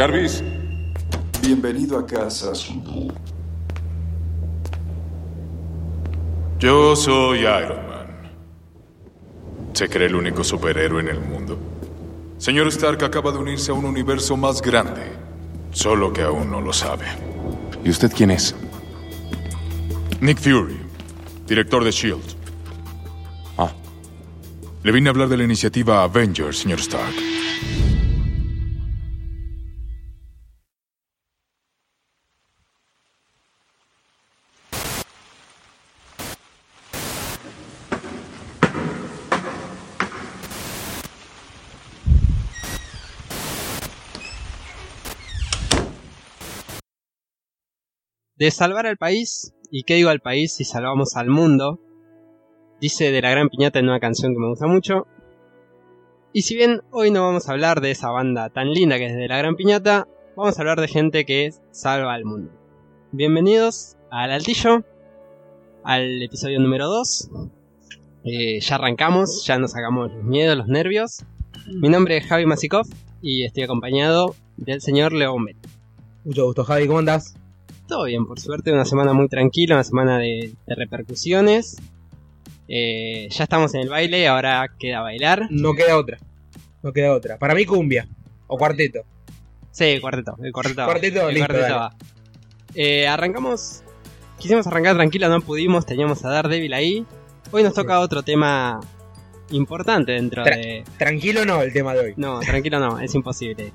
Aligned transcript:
Jarvis, 0.00 0.42
Bienvenido 1.42 1.98
a 1.98 2.06
casa, 2.06 2.52
yo 6.58 6.96
soy 6.96 7.40
Iron 7.40 7.86
Man. 7.86 8.32
Se 9.74 9.90
cree 9.90 10.06
el 10.06 10.14
único 10.14 10.42
superhéroe 10.42 11.02
en 11.02 11.08
el 11.08 11.20
mundo. 11.20 11.58
Señor 12.38 12.68
Stark 12.68 13.04
acaba 13.04 13.30
de 13.30 13.36
unirse 13.40 13.72
a 13.72 13.74
un 13.74 13.84
universo 13.84 14.38
más 14.38 14.62
grande, 14.62 15.02
solo 15.70 16.14
que 16.14 16.22
aún 16.22 16.50
no 16.50 16.62
lo 16.62 16.72
sabe. 16.72 17.04
¿Y 17.84 17.90
usted 17.90 18.10
quién 18.10 18.30
es? 18.30 18.54
Nick 20.22 20.38
Fury, 20.38 20.80
director 21.46 21.84
de 21.84 21.90
Shield. 21.90 22.36
Ah. 23.58 23.70
Le 24.82 24.92
vine 24.92 25.10
a 25.10 25.12
hablar 25.12 25.28
de 25.28 25.36
la 25.36 25.44
iniciativa 25.44 26.02
Avengers, 26.04 26.56
señor 26.56 26.78
Stark. 26.78 27.39
De 48.40 48.50
salvar 48.50 48.86
al 48.86 48.96
país, 48.96 49.52
y 49.70 49.82
qué 49.82 49.96
digo 49.96 50.08
al 50.08 50.20
país 50.20 50.54
si 50.54 50.64
salvamos 50.64 51.14
al 51.14 51.28
mundo, 51.28 51.78
dice 52.80 53.12
de 53.12 53.20
la 53.20 53.30
gran 53.30 53.50
piñata 53.50 53.80
en 53.80 53.90
una 53.90 54.00
canción 54.00 54.32
que 54.32 54.40
me 54.40 54.48
gusta 54.48 54.66
mucho. 54.66 55.06
Y 56.32 56.40
si 56.40 56.56
bien 56.56 56.80
hoy 56.90 57.10
no 57.10 57.20
vamos 57.20 57.46
a 57.46 57.52
hablar 57.52 57.82
de 57.82 57.90
esa 57.90 58.08
banda 58.08 58.48
tan 58.48 58.72
linda 58.72 58.96
que 58.96 59.08
es 59.08 59.14
de 59.14 59.28
la 59.28 59.36
gran 59.36 59.56
piñata, 59.56 60.08
vamos 60.36 60.56
a 60.56 60.62
hablar 60.62 60.80
de 60.80 60.88
gente 60.88 61.26
que 61.26 61.52
salva 61.70 62.14
al 62.14 62.24
mundo. 62.24 62.50
Bienvenidos 63.12 63.98
al 64.10 64.32
Altillo, 64.32 64.84
al 65.84 66.22
episodio 66.22 66.60
número 66.60 66.88
2. 66.88 67.30
Eh, 68.24 68.60
ya 68.60 68.76
arrancamos, 68.76 69.44
ya 69.44 69.58
nos 69.58 69.72
sacamos 69.72 70.14
los 70.14 70.24
miedos, 70.24 70.56
los 70.56 70.66
nervios. 70.66 71.26
Mi 71.66 71.90
nombre 71.90 72.16
es 72.16 72.24
Javi 72.24 72.46
Masikov 72.46 72.86
y 73.20 73.44
estoy 73.44 73.64
acompañado 73.64 74.34
del 74.56 74.80
señor 74.80 75.12
León 75.12 75.44
Bet. 75.44 75.58
Mucho 76.24 76.46
gusto, 76.46 76.64
Javi, 76.64 76.86
¿cómo 76.86 77.00
andás? 77.00 77.34
Todo 77.90 78.04
bien, 78.04 78.24
por 78.24 78.38
suerte, 78.38 78.72
una 78.72 78.84
semana 78.84 79.12
muy 79.12 79.28
tranquila, 79.28 79.74
una 79.74 79.84
semana 79.84 80.18
de, 80.18 80.52
de 80.66 80.74
repercusiones. 80.76 81.76
Eh, 82.68 83.26
ya 83.30 83.42
estamos 83.44 83.74
en 83.74 83.80
el 83.80 83.88
baile, 83.88 84.28
ahora 84.28 84.64
queda 84.78 85.00
bailar. 85.00 85.48
No 85.50 85.74
queda 85.74 85.96
otra. 85.98 86.18
No 86.84 86.92
queda 86.92 87.12
otra. 87.12 87.36
Para 87.36 87.54
mí, 87.54 87.66
cumbia. 87.66 88.06
O 88.46 88.56
cuarteto. 88.56 89.00
Sí, 89.72 89.98
cuarteto, 90.00 90.36
el 90.42 90.52
cuarteto. 90.52 90.84
Cuarteto, 90.84 91.28
el 91.28 91.34
listo, 91.34 91.48
cuarteto 91.48 91.62
dale. 91.62 91.74
va. 91.74 91.96
Eh, 92.76 93.08
arrancamos. 93.08 93.82
Quisimos 94.38 94.66
arrancar 94.68 94.94
tranquila, 94.94 95.28
no 95.28 95.40
pudimos, 95.40 95.84
teníamos 95.84 96.24
a 96.24 96.30
Daredevil 96.30 96.72
ahí. 96.72 97.04
Hoy 97.50 97.64
nos 97.64 97.74
toca 97.74 97.98
otro 97.98 98.22
tema 98.22 98.78
importante 99.50 100.12
dentro 100.12 100.44
Tra- 100.44 100.56
de. 100.56 100.84
Tranquilo 100.96 101.44
no 101.44 101.60
el 101.60 101.72
tema 101.72 101.92
de 101.94 102.00
hoy. 102.00 102.14
No, 102.16 102.38
tranquilo 102.38 102.78
no, 102.78 103.00
es 103.00 103.12
imposible. 103.16 103.72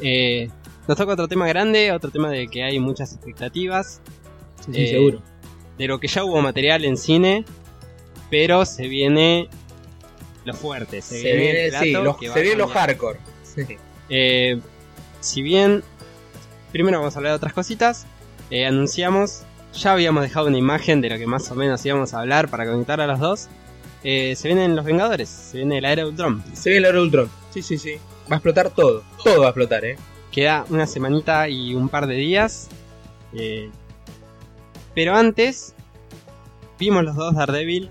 Eh, 0.00 0.48
nos 0.88 0.96
toca 0.96 1.12
otro 1.12 1.28
tema 1.28 1.46
grande, 1.48 1.92
otro 1.92 2.10
tema 2.10 2.30
de 2.30 2.48
que 2.48 2.62
hay 2.64 2.78
muchas 2.78 3.12
expectativas. 3.14 4.00
Sí, 4.66 4.72
sí, 4.74 4.80
Eh, 4.82 4.88
seguro. 4.90 5.22
de 5.78 5.86
lo 5.88 5.98
que 6.00 6.08
ya 6.08 6.24
hubo 6.24 6.40
material 6.42 6.84
en 6.84 6.96
cine, 6.96 7.44
pero 8.30 8.64
se 8.66 8.86
viene 8.88 9.48
lo 10.44 10.54
fuerte, 10.54 11.00
se, 11.02 11.20
Se 11.20 11.36
viene, 11.36 11.64
el 11.64 11.70
plato 11.70 11.84
sí, 11.84 11.92
los, 11.92 12.18
se 12.18 12.28
a 12.28 12.34
vienen 12.42 12.58
los 12.58 12.70
hardcore. 12.72 13.18
Sí. 13.42 13.62
Eh, 14.08 14.60
si 15.20 15.42
bien, 15.42 15.82
primero 16.72 16.98
vamos 16.98 17.14
a 17.14 17.18
hablar 17.18 17.32
de 17.32 17.36
otras 17.36 17.52
cositas, 17.52 18.06
eh, 18.50 18.66
anunciamos, 18.66 19.42
ya 19.74 19.92
habíamos 19.92 20.22
dejado 20.22 20.46
una 20.48 20.58
imagen 20.58 21.00
de 21.00 21.10
lo 21.10 21.18
que 21.18 21.26
más 21.26 21.50
o 21.50 21.54
menos 21.54 21.84
íbamos 21.86 22.12
a 22.14 22.20
hablar 22.20 22.48
para 22.48 22.66
conectar 22.66 23.00
a 23.00 23.06
los 23.06 23.18
dos. 23.20 23.48
Eh, 24.02 24.34
se 24.36 24.48
vienen 24.48 24.76
los 24.76 24.84
Vengadores, 24.84 25.28
se 25.28 25.58
viene 25.58 25.78
el 25.78 25.96
de 25.96 26.04
Ultron. 26.04 26.42
Se 26.54 26.70
viene 26.70 26.88
el 26.88 26.94
Era 26.94 27.02
Ultron. 27.02 27.30
Sí, 27.52 27.62
sí, 27.62 27.76
sí. 27.78 27.94
Va 28.30 28.34
a 28.34 28.36
explotar 28.36 28.70
todo. 28.70 29.02
Todo 29.22 29.40
va 29.40 29.46
a 29.46 29.50
explotar, 29.50 29.84
eh. 29.84 29.96
Queda 30.32 30.64
una 30.70 30.86
semanita 30.86 31.48
y 31.48 31.74
un 31.74 31.88
par 31.88 32.06
de 32.06 32.14
días. 32.14 32.68
eh, 33.34 33.70
pero 34.94 35.14
antes, 35.14 35.74
vimos 36.78 37.04
los 37.04 37.14
dos 37.16 37.34
Daredevil. 37.34 37.90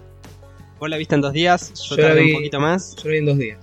Vos 0.80 0.90
la 0.90 0.98
viste 0.98 1.16
en 1.16 1.22
dos 1.22 1.34
días, 1.34 1.74
yo, 1.90 1.96
Yo 1.96 2.02
la 2.02 2.08
tardé 2.10 2.22
vi- 2.24 2.32
un 2.32 2.38
poquito 2.38 2.60
más. 2.60 2.96
Yo 2.98 3.04
lo 3.06 3.12
vi 3.12 3.18
en 3.18 3.26
dos 3.26 3.38
días. 3.38 3.58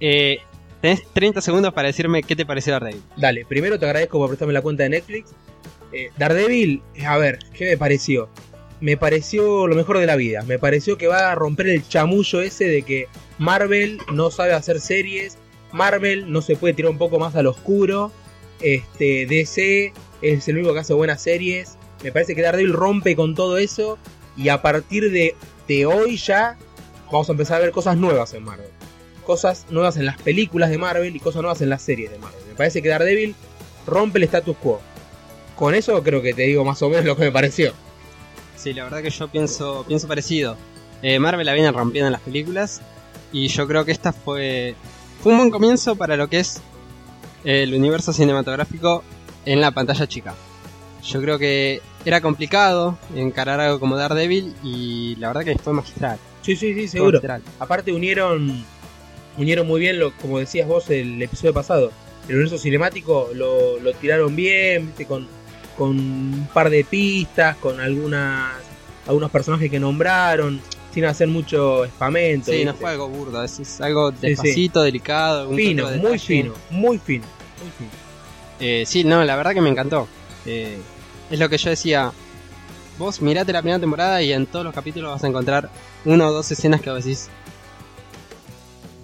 Eh, 0.00 0.38
tenés 0.80 1.02
30 1.12 1.40
segundos 1.40 1.72
para 1.72 1.88
decirme 1.88 2.22
qué 2.22 2.36
te 2.36 2.44
pareció 2.46 2.72
Daredevil. 2.74 3.02
Dale, 3.16 3.44
primero 3.46 3.78
te 3.78 3.86
agradezco 3.86 4.18
por 4.18 4.28
prestarme 4.28 4.52
la 4.54 4.62
cuenta 4.62 4.82
de 4.84 4.90
Netflix. 4.90 5.32
Eh, 5.92 6.10
Daredevil, 6.18 6.82
a 7.06 7.16
ver, 7.18 7.38
¿qué 7.54 7.70
me 7.70 7.76
pareció? 7.78 8.28
Me 8.80 8.96
pareció 8.98 9.66
lo 9.66 9.74
mejor 9.76 9.98
de 9.98 10.06
la 10.06 10.16
vida. 10.16 10.42
Me 10.42 10.58
pareció 10.58 10.98
que 10.98 11.06
va 11.06 11.30
a 11.32 11.34
romper 11.34 11.68
el 11.68 11.86
chamullo 11.88 12.40
ese 12.42 12.66
de 12.66 12.82
que 12.82 13.06
Marvel 13.38 13.98
no 14.12 14.30
sabe 14.30 14.52
hacer 14.52 14.80
series. 14.80 15.38
Marvel 15.74 16.30
no 16.30 16.40
se 16.40 16.54
puede 16.54 16.72
tirar 16.72 16.92
un 16.92 16.98
poco 16.98 17.18
más 17.18 17.34
al 17.34 17.48
oscuro. 17.48 18.12
Este, 18.60 19.26
DC 19.26 19.92
es 20.22 20.48
el 20.48 20.56
único 20.56 20.72
que 20.72 20.80
hace 20.80 20.94
buenas 20.94 21.20
series. 21.20 21.76
Me 22.04 22.12
parece 22.12 22.36
que 22.36 22.42
Daredevil 22.42 22.72
rompe 22.72 23.16
con 23.16 23.34
todo 23.34 23.58
eso. 23.58 23.98
Y 24.36 24.50
a 24.50 24.62
partir 24.62 25.10
de, 25.10 25.34
de 25.66 25.86
hoy 25.86 26.16
ya 26.16 26.56
vamos 27.10 27.28
a 27.28 27.32
empezar 27.32 27.56
a 27.56 27.64
ver 27.64 27.72
cosas 27.72 27.96
nuevas 27.96 28.32
en 28.34 28.44
Marvel. 28.44 28.68
Cosas 29.26 29.66
nuevas 29.70 29.96
en 29.96 30.06
las 30.06 30.20
películas 30.22 30.70
de 30.70 30.78
Marvel 30.78 31.16
y 31.16 31.18
cosas 31.18 31.42
nuevas 31.42 31.60
en 31.60 31.70
las 31.70 31.82
series 31.82 32.10
de 32.12 32.18
Marvel. 32.18 32.40
Me 32.48 32.54
parece 32.54 32.80
que 32.80 32.88
Daredevil 32.88 33.34
rompe 33.84 34.18
el 34.18 34.24
status 34.24 34.56
quo. 34.56 34.80
Con 35.56 35.74
eso 35.74 36.00
creo 36.04 36.22
que 36.22 36.34
te 36.34 36.42
digo 36.42 36.64
más 36.64 36.80
o 36.82 36.88
menos 36.88 37.04
lo 37.04 37.16
que 37.16 37.24
me 37.24 37.32
pareció. 37.32 37.72
Sí, 38.56 38.72
la 38.74 38.84
verdad 38.84 39.02
que 39.02 39.10
yo 39.10 39.26
pienso, 39.26 39.84
pienso 39.88 40.06
parecido. 40.06 40.56
Eh, 41.02 41.18
Marvel 41.18 41.46
la 41.46 41.52
viene 41.52 41.72
rompiendo 41.72 42.06
en 42.06 42.12
las 42.12 42.20
películas. 42.20 42.80
Y 43.32 43.48
yo 43.48 43.66
creo 43.66 43.84
que 43.84 43.90
esta 43.90 44.12
fue, 44.12 44.76
fue 45.24 45.32
un 45.32 45.38
buen 45.38 45.50
comienzo 45.50 45.96
para 45.96 46.18
lo 46.18 46.28
que 46.28 46.40
es 46.40 46.60
el 47.44 47.72
universo 47.72 48.12
cinematográfico 48.12 49.02
en 49.46 49.58
la 49.58 49.70
pantalla 49.70 50.06
chica. 50.06 50.34
Yo 51.02 51.18
creo 51.22 51.38
que 51.38 51.80
era 52.04 52.20
complicado 52.20 52.98
encarar 53.14 53.58
algo 53.58 53.80
como 53.80 53.96
Daredevil 53.96 54.54
y 54.62 55.16
la 55.16 55.28
verdad 55.28 55.44
que 55.44 55.56
fue 55.56 55.72
magistral. 55.72 56.18
Sí, 56.42 56.56
sí, 56.56 56.74
sí, 56.74 56.88
seguro. 56.88 57.12
magistral. 57.12 57.40
Aparte 57.58 57.90
unieron 57.90 58.66
unieron 59.38 59.66
muy 59.66 59.80
bien, 59.80 59.98
lo, 59.98 60.12
como 60.12 60.40
decías 60.40 60.68
vos 60.68 60.90
el 60.90 61.22
episodio 61.22 61.54
pasado, 61.54 61.90
el 62.28 62.34
universo 62.34 62.58
cinemático 62.58 63.30
lo, 63.32 63.80
lo 63.80 63.94
tiraron 63.94 64.36
bien, 64.36 64.88
¿viste? 64.88 65.06
Con, 65.06 65.26
con 65.78 65.88
un 65.88 66.48
par 66.52 66.68
de 66.68 66.84
pistas, 66.84 67.56
con 67.56 67.80
algunas 67.80 68.52
algunos 69.06 69.30
personajes 69.30 69.70
que 69.70 69.80
nombraron, 69.80 70.60
sin 70.94 71.04
hacer 71.04 71.26
mucho 71.26 71.84
espamento. 71.84 72.52
Sí, 72.52 72.64
no 72.64 72.70
¿viste? 72.70 72.80
fue 72.80 72.90
algo 72.90 73.08
burdo, 73.08 73.42
es, 73.42 73.58
es 73.58 73.80
algo 73.80 74.12
sí. 74.12 74.16
despacito, 74.20 74.82
delicado. 74.82 75.50
fino, 75.50 75.90
de 75.90 75.98
muy 75.98 76.18
fino, 76.20 76.54
muy 76.70 76.98
fino, 76.98 77.24
muy 77.60 77.70
fino. 77.76 77.90
Eh, 78.60 78.84
sí, 78.86 79.02
no, 79.02 79.24
la 79.24 79.34
verdad 79.34 79.52
que 79.52 79.60
me 79.60 79.68
encantó. 79.68 80.06
Eh, 80.46 80.78
es 81.30 81.38
lo 81.38 81.48
que 81.48 81.58
yo 81.58 81.70
decía. 81.70 82.12
Vos 82.96 83.20
mirate 83.20 83.52
la 83.52 83.60
primera 83.60 83.80
temporada 83.80 84.22
y 84.22 84.32
en 84.32 84.46
todos 84.46 84.64
los 84.64 84.72
capítulos 84.72 85.10
vas 85.10 85.24
a 85.24 85.26
encontrar 85.26 85.68
una 86.04 86.28
o 86.28 86.32
dos 86.32 86.52
escenas 86.52 86.80
que 86.80 86.90
vos 86.90 87.04
decís. 87.04 87.28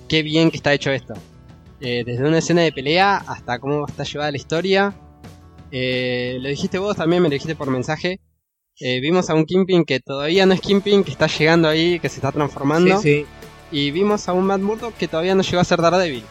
Qué 0.08 0.22
bien 0.22 0.52
que 0.52 0.58
está 0.58 0.72
hecho 0.72 0.92
esto. 0.92 1.14
Eh, 1.80 2.04
desde 2.06 2.22
una 2.22 2.38
escena 2.38 2.62
de 2.62 2.70
pelea 2.70 3.16
hasta 3.16 3.58
cómo 3.58 3.88
está 3.88 4.04
llevada 4.04 4.30
la 4.30 4.36
historia. 4.36 4.94
Lo 5.72 6.48
dijiste 6.48 6.78
vos 6.78 6.96
también, 6.96 7.20
me 7.20 7.28
lo 7.28 7.32
dijiste 7.32 7.56
por 7.56 7.68
mensaje. 7.68 8.20
Eh, 8.80 9.00
vimos 9.00 9.28
a 9.28 9.34
un 9.34 9.44
Kimping 9.44 9.84
que 9.84 10.00
todavía 10.00 10.46
no 10.46 10.54
es 10.54 10.60
Kimping, 10.60 11.04
que 11.04 11.10
está 11.10 11.26
llegando 11.26 11.68
ahí, 11.68 12.00
que 12.00 12.08
se 12.08 12.16
está 12.16 12.32
transformando. 12.32 13.00
Sí, 13.00 13.20
sí. 13.20 13.26
Y 13.70 13.90
vimos 13.90 14.28
a 14.28 14.32
un 14.32 14.46
Matt 14.46 14.60
Murdock 14.60 14.96
que 14.96 15.06
todavía 15.06 15.34
no 15.34 15.42
llegó 15.42 15.60
a 15.60 15.64
ser 15.64 15.80
Daredevil. 15.80 16.24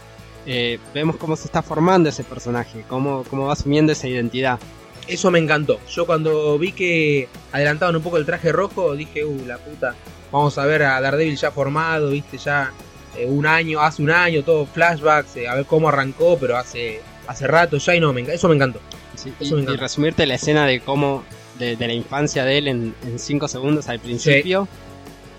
Eh, 0.46 0.79
vemos 0.94 1.18
cómo 1.18 1.35
se 1.35 1.46
está 1.46 1.62
formando 1.62 2.09
ese 2.09 2.23
personaje, 2.23 2.84
cómo, 2.90 3.23
cómo 3.29 3.46
va 3.46 3.53
asumiendo 3.53 3.91
esa 3.91 4.08
identidad. 4.08 4.59
Eso 5.08 5.32
me 5.32 5.40
encantó. 5.40 5.79
Yo 5.90 6.06
cuando 6.06 6.58
vi 6.58 6.72
que 6.72 7.29
adelantaban 7.52 7.96
un 7.96 8.02
poco 8.02 8.18
el 8.18 8.26
traje 8.26 8.52
rojo, 8.52 8.96
dije, 8.96 9.26
uh, 9.26 9.46
la 9.46 9.58
puta. 9.58 9.96
Vamos 10.32 10.58
a 10.58 10.66
ver 10.66 10.84
a 10.84 11.00
Daredevil 11.02 11.38
ya 11.38 11.52
formado, 11.52 12.09
viste, 12.09 12.38
ya 12.38 12.72
eh, 13.18 13.26
un 13.26 13.46
año, 13.46 13.82
hace 13.82 14.02
un 14.02 14.12
año, 14.12 14.44
todo 14.44 14.66
flashbacks, 14.66 15.35
eh, 15.38 15.47
a 15.47 15.56
ver 15.56 15.66
cómo 15.66 15.90
arrancó, 15.90 16.38
pero 16.40 16.58
hace 16.58 17.02
hace 17.28 17.46
rato 17.46 17.78
ya 17.78 17.96
y 17.96 18.00
no, 18.00 18.12
me 18.12 18.22
eso 18.22 18.50
me 18.50 18.56
encantó. 18.56 18.79
Sí, 19.16 19.34
y, 19.40 19.66
resumirte 19.76 20.26
la 20.26 20.35
escena 20.35 20.66
de 20.66 20.79
cómo, 20.79 21.23
de, 21.59 21.76
de 21.76 21.88
la 21.88 21.94
infancia 21.94 22.44
de 22.46 22.58
él 22.58 22.67
en 22.67 22.96
5 23.17 23.47
segundos 23.47 23.88
al 23.90 24.00
principio. 24.00 24.67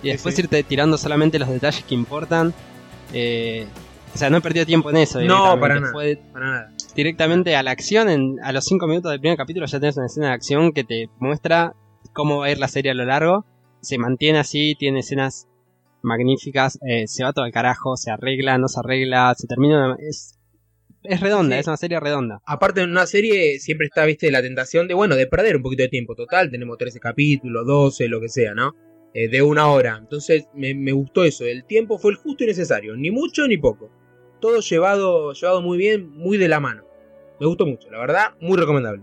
Y 0.02 0.08
después 0.11 0.34
sí. 0.37 0.43
irte 0.43 0.62
tirando 0.62 0.96
solamente 0.96 1.38
los 1.38 1.49
detalles 1.49 1.82
que 1.84 1.94
importan. 1.94 2.55
Eh, 3.12 3.67
o 4.14 4.19
sea, 4.19 4.31
no 4.31 4.40
perdió 4.40 4.64
tiempo 4.67 4.90
en 4.90 4.96
eso. 4.99 5.19
No, 5.20 5.25
directamente, 5.56 5.61
para 5.61 5.81
nada. 5.81 5.93
Fue 5.93 6.19
Para 6.32 6.46
nada. 6.46 6.72
directamente 6.94 7.56
a 7.56 7.62
la 7.62 7.70
acción. 7.72 8.08
En, 8.08 8.37
a 8.43 8.52
los 8.52 8.64
5 8.64 8.87
minutos 8.87 9.11
del 9.11 9.20
primer 9.20 9.37
capítulo 9.37 9.67
ya 9.67 9.78
tenés 9.81 9.96
una 9.96 10.06
escena 10.06 10.26
de 10.28 10.32
acción 10.34 10.72
que 10.72 10.84
te 10.84 11.08
muestra 11.19 11.75
cómo 12.12 12.38
va 12.38 12.46
a 12.46 12.50
ir 12.50 12.58
la 12.58 12.69
serie 12.69 12.90
a 12.93 12.94
lo 12.94 13.05
largo. 13.05 13.44
Se 13.82 13.99
mantiene 13.99 14.38
así, 14.38 14.75
tiene 14.78 15.00
escenas 15.00 15.46
magníficas. 16.02 16.78
eh, 16.87 17.06
se 17.06 17.25
va 17.25 17.32
todo 17.32 17.44
al 17.44 17.52
carajo, 17.52 17.96
se 17.96 18.11
arregla, 18.11 18.58
no 18.58 18.69
se 18.69 18.81
arregla, 18.81 19.34
se 19.37 19.46
termina. 19.46 19.87
una- 19.87 19.96
es 20.00 20.38
es 21.02 21.20
redonda, 21.20 21.56
Sí. 21.56 21.61
es 21.61 21.67
una 21.67 21.76
serie 21.76 22.00
redonda. 22.00 22.41
Aparte 22.47 22.81
en 22.82 22.91
una 22.91 23.06
serie 23.06 23.58
siempre 23.58 23.87
está, 23.87 24.05
viste, 24.05 24.31
la 24.31 24.43
tentación 24.43 24.88
de, 24.88 24.94
bueno, 24.94 25.17
de 25.17 25.26
perder 25.26 25.56
un 25.56 25.62
poquito 25.62 25.82
de 25.82 25.88
tiempo. 25.88 26.14
Total, 26.14 26.50
tenemos 26.50 26.79
13 26.79 27.00
capítulos, 27.00 27.67
12, 27.67 28.08
lo 28.08 28.20
que 28.20 28.29
sea, 28.29 28.55
¿no? 28.55 28.75
Eh, 29.14 29.29
de 29.29 29.43
una 29.43 29.69
hora. 29.69 29.97
Entonces 29.99 30.47
me, 30.55 30.75
me 30.75 30.93
gustó 30.93 31.25
eso. 31.25 31.44
El 31.44 31.64
tiempo 31.64 31.99
fue 31.99 32.12
el 32.12 32.17
justo 32.17 32.44
y 32.44 32.47
necesario. 32.49 32.97
Ni 32.97 33.11
mucho 33.11 33.47
ni 33.49 33.56
poco. 33.56 33.91
Todo 34.41 34.61
llevado, 34.61 35.32
llevado 35.32 35.61
muy 35.62 35.79
bien, 35.79 36.11
muy 36.11 36.38
de 36.38 36.49
la 36.49 36.61
mano. 36.61 36.85
Me 37.41 37.46
gustó 37.46 37.67
mucho, 37.67 37.91
la 37.91 37.99
verdad, 37.99 38.25
muy 38.41 38.56
recomendable. 38.58 39.03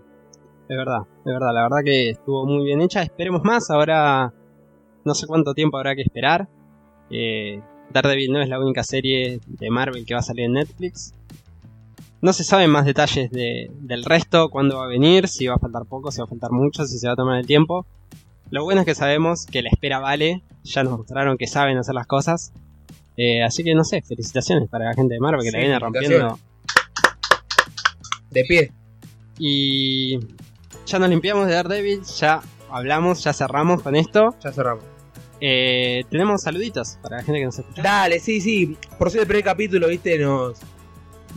Es 0.70 0.76
verdad, 0.78 1.00
es 1.20 1.26
verdad, 1.26 1.54
la 1.54 1.64
verdad 1.64 1.78
que 1.84 2.10
estuvo 2.12 2.46
muy 2.46 2.66
bien 2.66 2.82
hecha. 2.82 3.02
Esperemos 3.02 3.42
más, 3.44 3.70
ahora 3.72 4.34
no 5.06 5.14
sé 5.16 5.26
cuánto 5.28 5.54
tiempo 5.54 5.78
habrá 5.78 5.96
que 5.96 6.02
esperar. 6.02 6.48
Eh, 7.10 7.62
Daredevil 7.92 8.32
no 8.34 8.42
es 8.42 8.50
la 8.50 8.60
única 8.60 8.84
serie 8.84 9.40
de 9.48 9.70
Marvel 9.70 10.06
que 10.06 10.14
va 10.14 10.20
a 10.20 10.24
salir 10.24 10.46
en 10.46 10.54
Netflix. 10.54 11.14
No 12.22 12.34
se 12.34 12.44
saben 12.44 12.70
más 12.70 12.86
detalles 12.86 13.30
de- 13.32 13.70
del 13.80 14.04
resto, 14.04 14.50
cuándo 14.50 14.78
va 14.78 14.86
a 14.86 14.88
venir, 14.88 15.28
si 15.28 15.46
va 15.48 15.56
a 15.56 15.60
faltar 15.60 15.86
poco, 15.86 16.12
si 16.12 16.20
va 16.20 16.26
a 16.26 16.28
faltar 16.28 16.52
mucho, 16.52 16.86
si 16.86 16.98
se 16.98 17.08
va 17.08 17.14
a 17.14 17.16
tomar 17.16 17.40
el 17.40 17.46
tiempo. 17.46 17.86
Lo 18.50 18.64
bueno 18.64 18.82
es 18.82 18.86
que 18.86 18.96
sabemos 18.96 19.46
que 19.46 19.62
la 19.62 19.70
espera 19.70 20.00
vale, 20.00 20.42
ya 20.64 20.84
nos 20.84 20.98
mostraron 20.98 21.38
que 21.38 21.48
saben 21.48 21.78
hacer 21.78 21.94
las 21.94 22.08
cosas. 22.08 22.54
Eh, 23.18 23.44
así 23.44 23.64
que 23.64 23.76
no 23.76 23.84
sé, 23.84 24.02
felicitaciones 24.02 24.70
para 24.70 24.86
la 24.86 24.94
gente 24.94 25.16
de 25.16 25.20
Marvel 25.20 25.42
que 25.42 25.52
la 25.52 25.58
Sí, 25.60 25.64
viene 25.64 25.80
rompiendo. 25.80 26.40
De 28.30 28.44
pie. 28.46 28.72
Y 29.40 30.20
ya 30.86 31.00
nos 31.00 31.10
limpiamos 31.10 31.48
de 31.48 31.54
Daredevil, 31.54 32.02
ya 32.04 32.42
hablamos, 32.72 33.24
ya 33.24 33.34
cerramos 33.34 33.82
con 33.82 33.96
esto. 33.96 34.36
Ya 34.44 34.52
cerramos. 34.52 34.84
Eh, 35.40 36.04
tenemos 36.10 36.42
saluditos 36.42 36.98
para 37.02 37.18
la 37.18 37.24
gente 37.24 37.40
que 37.40 37.46
nos 37.46 37.60
escucha. 37.60 37.82
Dale, 37.82 38.20
sí, 38.20 38.42
sí. 38.42 38.76
Por 38.98 39.12
ser 39.12 39.22
el 39.22 39.28
primer 39.28 39.44
capítulo, 39.44 39.88
viste, 39.88 40.18
nos, 40.18 40.58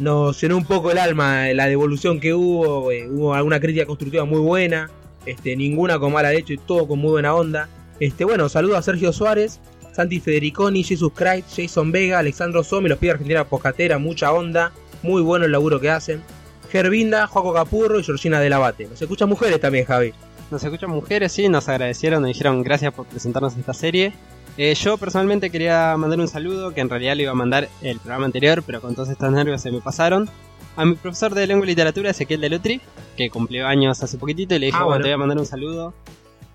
nos 0.01 0.41
llenó 0.41 0.57
un 0.57 0.65
poco 0.65 0.91
el 0.91 0.99
alma 0.99 1.51
eh, 1.51 1.55
la 1.55 1.67
devolución 1.67 2.19
que 2.19 2.35
hubo. 2.35 2.91
eh, 2.91 3.07
hubo 3.09 3.35
alguna 3.35 3.61
crítica 3.61 3.87
constructiva 3.87 4.25
muy 4.25 4.41
buena. 4.41 4.91
Este, 5.27 5.55
ninguna 5.55 5.99
con 5.99 6.13
mala 6.13 6.33
leche 6.33 6.57
todo 6.67 6.89
con 6.89 6.99
muy 6.99 7.11
buena 7.11 7.35
onda. 7.35 7.69
Este, 8.01 8.25
bueno, 8.25 8.49
saludo 8.49 8.79
a 8.79 8.83
Sergio 8.83 9.13
Suárez, 9.13 9.61
Santi 9.93 10.19
Federiconi, 10.19 10.83
Jesus 10.83 11.13
Christ, 11.15 11.49
Jason 11.55 11.93
Vega, 11.93 12.19
Alexandro 12.19 12.65
Somi, 12.65 12.89
los 12.89 12.99
pibes 12.99 13.11
de 13.11 13.17
Argentina 13.17 13.45
Poscatera, 13.45 13.99
mucha 13.99 14.33
onda. 14.33 14.73
Muy 15.03 15.21
bueno 15.21 15.45
el 15.45 15.53
laburo 15.53 15.79
que 15.79 15.91
hacen. 15.91 16.23
Gervinda, 16.71 17.27
Joaco 17.27 17.53
Capurro 17.53 18.01
y 18.01 18.05
Georgina 18.05 18.41
del 18.41 18.55
Abate. 18.55 18.87
Nos 18.87 19.03
escuchan 19.03 19.29
mujeres 19.29 19.61
también, 19.61 19.85
Javi. 19.85 20.15
Nos 20.51 20.65
escuchan 20.65 20.91
mujeres, 20.91 21.31
sí, 21.33 21.49
nos 21.49 21.69
agradecieron, 21.69 22.23
nos 22.23 22.29
dijeron 22.29 22.63
gracias 22.63 22.93
por 22.93 23.07
presentarnos 23.07 23.57
esta 23.57 23.75
serie. 23.75 24.15
Eh, 24.57 24.75
yo 24.75 24.99
personalmente 24.99 25.51
quería 25.51 25.97
mandar 25.97 26.21
un 26.21 26.29
saludo, 26.29 26.75
que 26.75 26.81
en 26.81 26.89
realidad 26.91 27.17
le 27.17 27.23
iba 27.23 27.33
a 27.33 27.35
mandar 27.37 27.69
el 27.83 27.99
programa 27.99 28.27
anterior, 28.27 28.63
pero 28.67 28.81
con 28.81 28.95
todos 28.95 29.09
estos 29.09 29.31
nervios 29.33 29.63
se 29.63 29.71
me 29.71 29.81
pasaron. 29.81 30.29
A 30.77 30.85
mi 30.85 30.95
profesor 30.95 31.35
de 31.35 31.47
lengua 31.47 31.65
y 31.67 31.69
literatura, 31.71 32.11
Ezequiel 32.11 32.41
Delutri, 32.41 32.81
que 33.17 33.31
cumplió 33.31 33.67
años 33.67 34.03
hace 34.03 34.19
poquitito, 34.19 34.55
y 34.55 34.59
le 34.59 34.67
dije, 34.67 34.79
Ah, 34.81 34.85
bueno, 34.85 35.03
te 35.03 35.09
voy 35.09 35.15
a 35.15 35.19
mandar 35.19 35.39
un 35.39 35.47
saludo. 35.47 35.95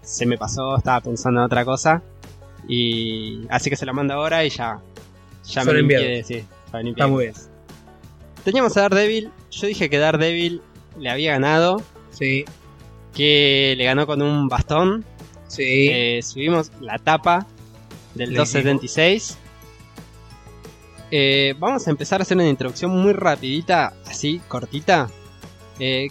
Se 0.01 0.25
me 0.25 0.37
pasó, 0.37 0.77
estaba 0.77 1.01
pensando 1.01 1.39
en 1.39 1.45
otra 1.45 1.65
cosa. 1.65 2.03
Y 2.67 3.41
así 3.49 3.69
que 3.69 3.75
se 3.75 3.85
la 3.85 3.93
mando 3.93 4.13
ahora 4.13 4.43
y 4.45 4.49
ya, 4.49 4.79
ya 5.45 5.63
Son 5.63 5.73
me 5.73 5.79
limpié, 5.81 6.23
sí, 6.23 6.43
ya 6.71 6.79
me. 6.83 6.89
Está 6.89 7.07
muy 7.07 7.25
bien. 7.25 7.35
Teníamos 8.43 8.75
a 8.77 8.81
Daredevil, 8.81 9.31
yo 9.51 9.67
dije 9.67 9.89
que 9.89 9.97
Daredevil 9.97 10.61
le 10.99 11.09
había 11.09 11.31
ganado, 11.31 11.81
Sí, 12.11 12.45
que 13.13 13.73
le 13.77 13.83
ganó 13.83 14.07
con 14.07 14.21
un 14.21 14.47
bastón, 14.47 15.03
sí. 15.47 15.89
eh, 15.91 16.21
subimos 16.23 16.71
la 16.79 16.97
tapa 16.97 17.45
del 18.15 18.31
Le 18.31 18.39
276. 18.39 19.37
Eh, 21.11 21.55
vamos 21.59 21.87
a 21.87 21.91
empezar 21.91 22.19
a 22.19 22.23
hacer 22.23 22.35
una 22.35 22.49
introducción 22.49 22.91
muy 22.91 23.13
rapidita, 23.13 23.93
así, 24.05 24.41
cortita, 24.47 25.09
eh, 25.79 26.07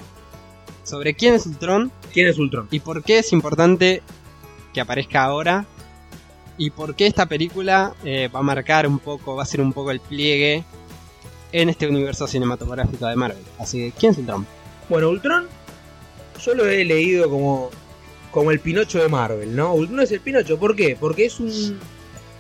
sobre 0.85 1.15
quién 1.15 1.35
es 1.35 1.47
Ultron 1.47 1.91
¿Quién 2.13 2.29
es 2.29 2.39
Ultron? 2.39 2.69
y 2.71 2.81
por 2.81 3.03
qué 3.03 3.19
es 3.19 3.33
importante 3.33 4.03
que 4.73 4.81
aparezca 4.81 5.25
ahora 5.25 5.67
y 6.59 6.71
por 6.71 6.95
qué 6.95 7.07
esta 7.07 7.27
película 7.27 7.95
eh, 8.05 8.29
va 8.33 8.41
a 8.41 8.43
marcar 8.43 8.87
un 8.87 8.99
poco, 8.99 9.35
va 9.35 9.43
a 9.43 9.47
ser 9.47 9.61
un 9.61 9.73
poco 9.73 9.91
el 9.91 10.01
pliegue 10.01 10.65
en 11.53 11.69
este 11.69 11.89
universo 11.89 12.27
cinematográfico 12.27 13.07
de 13.07 13.17
Marvel. 13.17 13.43
Así 13.59 13.79
que, 13.79 13.93
¿quién 13.99 14.13
es 14.13 14.19
Ultron? 14.19 14.47
Bueno, 14.89 15.09
Ultron, 15.09 15.49
yo 16.41 16.55
lo 16.55 16.67
he 16.67 16.85
leído 16.85 17.29
como, 17.29 17.71
como 18.31 18.51
el 18.53 18.61
Pinocho 18.61 19.01
de 19.01 19.09
Marvel, 19.09 19.57
¿no? 19.57 19.75
Ultron 19.75 20.01
es 20.01 20.13
el 20.13 20.21
Pinocho, 20.21 20.59
¿por 20.59 20.77
qué? 20.77 20.97
Porque 20.99 21.27
es 21.27 21.41
un, 21.41 21.79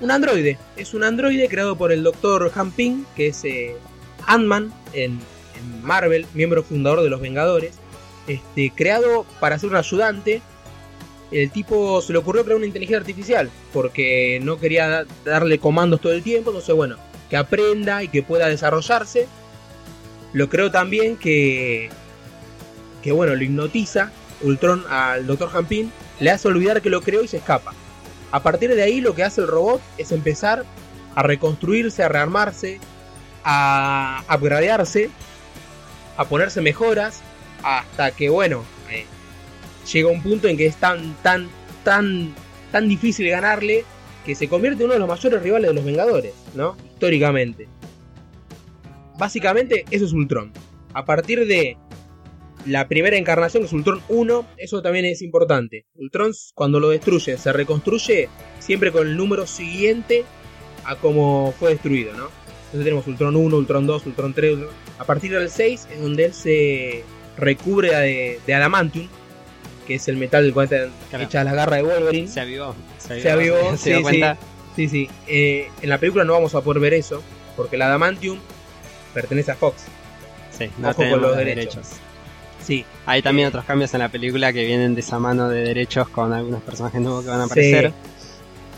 un 0.05 0.11
androide. 0.11 0.59
Es 0.77 0.95
un 0.95 1.03
androide 1.03 1.49
creado 1.49 1.77
por 1.77 1.91
el 1.93 2.03
Dr. 2.03 2.53
Han 2.55 2.71
Ping, 2.73 3.05
que 3.17 3.29
es 3.29 3.45
eh, 3.45 3.77
Ant-Man 4.27 4.73
en, 4.93 5.19
Marvel, 5.83 6.27
miembro 6.35 6.63
fundador 6.63 7.03
de 7.03 7.09
los 7.11 7.21
Vengadores. 7.21 7.75
Este, 8.29 8.71
creado 8.75 9.25
para 9.41 9.59
ser 9.59 9.71
un 9.71 9.77
ayudante. 9.77 10.43
El 11.31 11.51
tipo 11.51 12.01
se 12.03 12.13
le 12.13 12.19
ocurrió 12.19 12.45
crear 12.45 12.57
una 12.59 12.67
inteligencia 12.67 12.99
artificial 12.99 13.51
porque 13.73 14.39
no 14.43 14.59
quería 14.59 14.89
da- 14.89 15.07
darle 15.25 15.59
comandos 15.59 16.01
todo 16.01 16.13
el 16.13 16.23
tiempo. 16.23 16.51
Entonces, 16.51 16.75
bueno, 16.75 16.97
que 17.31 17.37
aprenda 17.37 18.03
y 18.03 18.09
que 18.09 18.23
pueda 18.23 18.49
desarrollarse. 18.49 19.27
Lo 20.35 20.49
creo 20.49 20.71
también 20.71 21.17
que, 21.17 21.89
que 23.03 23.13
bueno, 23.13 23.35
lo 23.35 23.43
hipnotiza 23.43 24.11
Ultron 24.43 24.85
al 24.91 25.27
Dr. 25.27 25.49
Hampin, 25.55 25.91
le 26.21 26.31
hace 26.31 26.49
olvidar 26.49 26.83
que 26.83 26.91
lo 26.91 27.01
creó 27.01 27.23
y 27.23 27.29
se 27.29 27.39
escapa. 27.39 27.73
A 28.35 28.43
partir 28.43 28.75
de 28.75 28.83
ahí 28.83 29.01
lo 29.01 29.15
que 29.15 29.23
hace 29.23 29.43
el 29.43 29.47
robot 29.47 29.81
es 29.97 30.11
empezar 30.11 30.65
a 31.15 31.23
reconstruirse, 31.23 32.03
a 32.03 32.09
rearmarse, 32.09 32.81
a 33.45 34.25
upgradearse, 34.29 35.09
a 36.17 36.25
ponerse 36.25 36.61
mejoras, 36.61 37.21
hasta 37.63 38.11
que 38.11 38.31
bueno, 38.31 38.65
eh, 38.91 39.07
llega 39.93 40.09
un 40.09 40.21
punto 40.21 40.49
en 40.49 40.57
que 40.57 40.67
es 40.67 40.75
tan, 40.75 41.15
tan, 41.23 41.49
tan, 41.85 42.35
tan 42.73 42.89
difícil 42.89 43.31
ganarle 43.31 43.85
que 44.27 44.35
se 44.35 44.49
convierte 44.49 44.83
en 44.83 44.87
uno 44.87 44.95
de 44.95 44.99
los 44.99 45.09
mayores 45.09 45.41
rivales 45.41 45.69
de 45.69 45.75
los 45.75 45.85
Vengadores, 45.85 46.35
¿no? 46.57 46.77
Históricamente. 46.93 47.69
Básicamente 49.17 49.85
eso 49.93 50.07
es 50.07 50.13
Ultron. 50.13 50.51
A 50.93 51.05
partir 51.05 51.47
de 51.47 51.77
la 52.67 52.89
primera 52.89 53.17
encarnación, 53.17 53.63
que 53.63 53.67
es 53.67 53.73
Ultron 53.73 54.01
1, 54.09 54.47
eso 54.57 54.83
también 54.83 55.05
es 55.05 55.23
importante. 55.23 55.87
Ultron, 55.97 56.33
cuando 56.55 56.81
lo 56.81 56.91
destruye, 56.91 57.37
se 57.37 57.53
reconstruye 57.53 58.29
siempre 58.59 58.91
con 58.93 59.07
el 59.07 59.17
número 59.17 59.47
siguiente 59.47 60.25
a 60.85 60.97
como 60.97 61.53
fue 61.59 61.71
destruido, 61.71 62.13
¿no? 62.15 62.29
Entonces 62.67 62.85
tenemos 62.85 63.07
Ultron 63.07 63.37
1, 63.37 63.57
Ultron 63.57 63.87
2, 63.87 64.07
Ultron 64.07 64.35
3. 64.35 64.55
Ultron- 64.57 64.71
A 64.99 65.05
partir 65.05 65.33
del 65.33 65.49
6 65.51 65.89
es 65.93 66.01
donde 66.01 66.25
él 66.27 66.35
se 66.35 67.05
recubre 67.37 67.95
de, 67.95 68.41
de 68.47 68.55
adamantium, 68.55 69.09
que 69.87 69.97
es 69.97 70.09
el 70.09 70.17
metal 70.17 70.43
del 70.45 70.53
cual 70.55 70.65
está 70.65 70.89
Claro. 71.11 71.25
hecha 71.25 71.45
la 71.45 71.55
garra 71.55 71.77
de 71.77 71.83
Wolverine. 71.83 72.29
Se 72.29 72.41
avivó. 72.41 72.75
Se 72.99 73.21
Se 73.21 73.31
avivó, 73.31 73.57
¿Se 73.77 73.97
sí, 73.97 74.03
cuenta? 74.03 74.37
Sí, 74.75 74.89
sí. 74.89 75.09
Eh, 75.29 75.69
en 75.83 75.89
la 75.89 75.99
película 75.99 76.25
no 76.25 76.33
vamos 76.33 76.55
a 76.55 76.63
poder 76.63 76.81
ver 76.81 76.95
eso, 76.95 77.23
porque 77.57 77.77
el 77.77 77.83
adamantium 77.83 78.39
pertenece 79.13 79.53
a 79.53 79.55
Fox. 79.57 79.85
Sí, 80.57 80.69
no 80.79 80.89
Ojo 80.91 80.97
con 80.97 81.11
los 81.11 81.21
los 81.21 81.37
derechos. 81.37 81.75
derechos. 81.77 81.89
Sí, 82.65 82.85
Hay 83.07 83.21
también 83.23 83.47
Eh, 83.47 83.49
otros 83.51 83.65
cambios 83.65 83.93
en 83.95 84.01
la 84.01 84.09
película 84.09 84.53
que 84.53 84.65
vienen 84.65 84.95
de 84.95 85.01
esa 85.03 85.19
mano 85.19 85.49
de 85.49 85.63
derechos 85.63 86.09
con 86.09 86.33
algunos 86.33 86.63
personajes 86.63 87.01
nuevos 87.01 87.23
que 87.25 87.31
van 87.31 87.41
a 87.41 87.45
aparecer. 87.45 87.93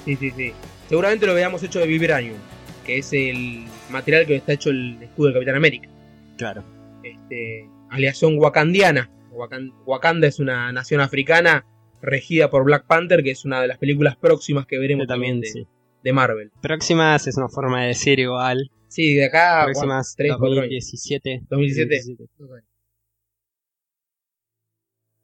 Sí, 0.04 0.16
sí, 0.16 0.30
sí. 0.36 0.52
Seguramente 0.88 1.26
lo 1.26 1.34
veamos 1.34 1.62
hecho 1.62 1.78
de 1.78 1.86
Vibranium, 1.86 2.36
que 2.84 2.98
es 2.98 3.12
el 3.12 3.64
material 3.90 4.26
que 4.26 4.36
está 4.36 4.52
hecho 4.52 4.70
el 4.70 4.98
escudo 5.02 5.26
del 5.28 5.34
Capitán 5.34 5.54
América. 5.56 5.88
Claro. 6.36 6.64
Este, 7.02 7.68
aleación 7.90 8.38
wakandiana. 8.38 9.10
Wakan- 9.32 9.72
Wakanda 9.84 10.26
es 10.28 10.38
una 10.40 10.72
nación 10.72 11.00
africana 11.00 11.64
regida 12.02 12.50
por 12.50 12.64
Black 12.64 12.86
Panther, 12.86 13.22
que 13.22 13.30
es 13.32 13.44
una 13.44 13.60
de 13.60 13.68
las 13.68 13.78
películas 13.78 14.16
próximas 14.16 14.66
que 14.66 14.78
veremos 14.78 15.04
Yo 15.04 15.08
también, 15.08 15.40
de, 15.40 15.46
sí. 15.48 15.66
de 16.02 16.12
Marvel. 16.12 16.50
Próximas 16.62 17.26
es 17.26 17.36
una 17.36 17.48
forma 17.48 17.82
de 17.82 17.88
decir 17.88 18.18
igual. 18.18 18.70
Sí, 18.88 19.14
de 19.14 19.26
acá 19.26 19.62
Próximas 19.64 20.14
3, 20.16 20.32
4 20.38 20.46
años. 20.46 20.56
2017. 20.62 21.42
2017. 21.50 22.24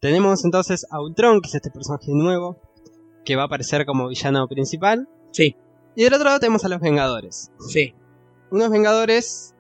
Tenemos 0.02 0.44
entonces 0.44 0.84
a 0.90 1.00
Ultron, 1.00 1.40
que 1.40 1.46
es 1.48 1.54
este 1.54 1.70
personaje 1.70 2.10
nuevo, 2.10 2.58
que 3.24 3.36
va 3.36 3.42
a 3.42 3.46
aparecer 3.46 3.86
como 3.86 4.08
villano 4.08 4.48
principal. 4.48 5.08
Sí, 5.30 5.54
Y 5.94 6.02
del 6.02 6.14
otro 6.14 6.24
lado 6.24 6.40
tenemos 6.40 6.64
a 6.64 6.68
los 6.68 6.80
Vengadores. 6.80 7.52
sí. 7.68 7.94
Unos 8.50 8.68
Vengadores 8.70 9.54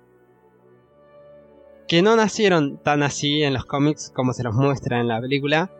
que 1.86 2.02
no 2.02 2.16
nacieron 2.16 2.76
tan 2.78 3.04
así 3.04 3.44
en 3.44 3.54
los 3.54 3.64
cómics 3.64 4.10
como 4.12 4.32
se 4.32 4.42
los 4.42 4.52
muestra 4.54 4.98
en 4.98 5.06
la 5.06 5.20
película. 5.20 5.70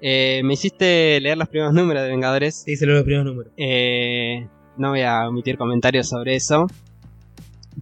Eh, 0.00 0.40
me 0.42 0.54
hiciste 0.54 1.20
leer 1.20 1.36
los 1.36 1.48
primeros 1.50 1.74
números 1.74 2.02
de 2.02 2.08
Vengadores. 2.08 2.62
Sí, 2.64 2.76
se 2.76 2.86
los 2.86 3.02
primeros 3.02 3.26
números. 3.26 3.52
Eh, 3.58 4.48
no 4.78 4.88
voy 4.90 5.02
a 5.02 5.28
omitir 5.28 5.58
comentarios 5.58 6.08
sobre 6.08 6.34
eso. 6.34 6.66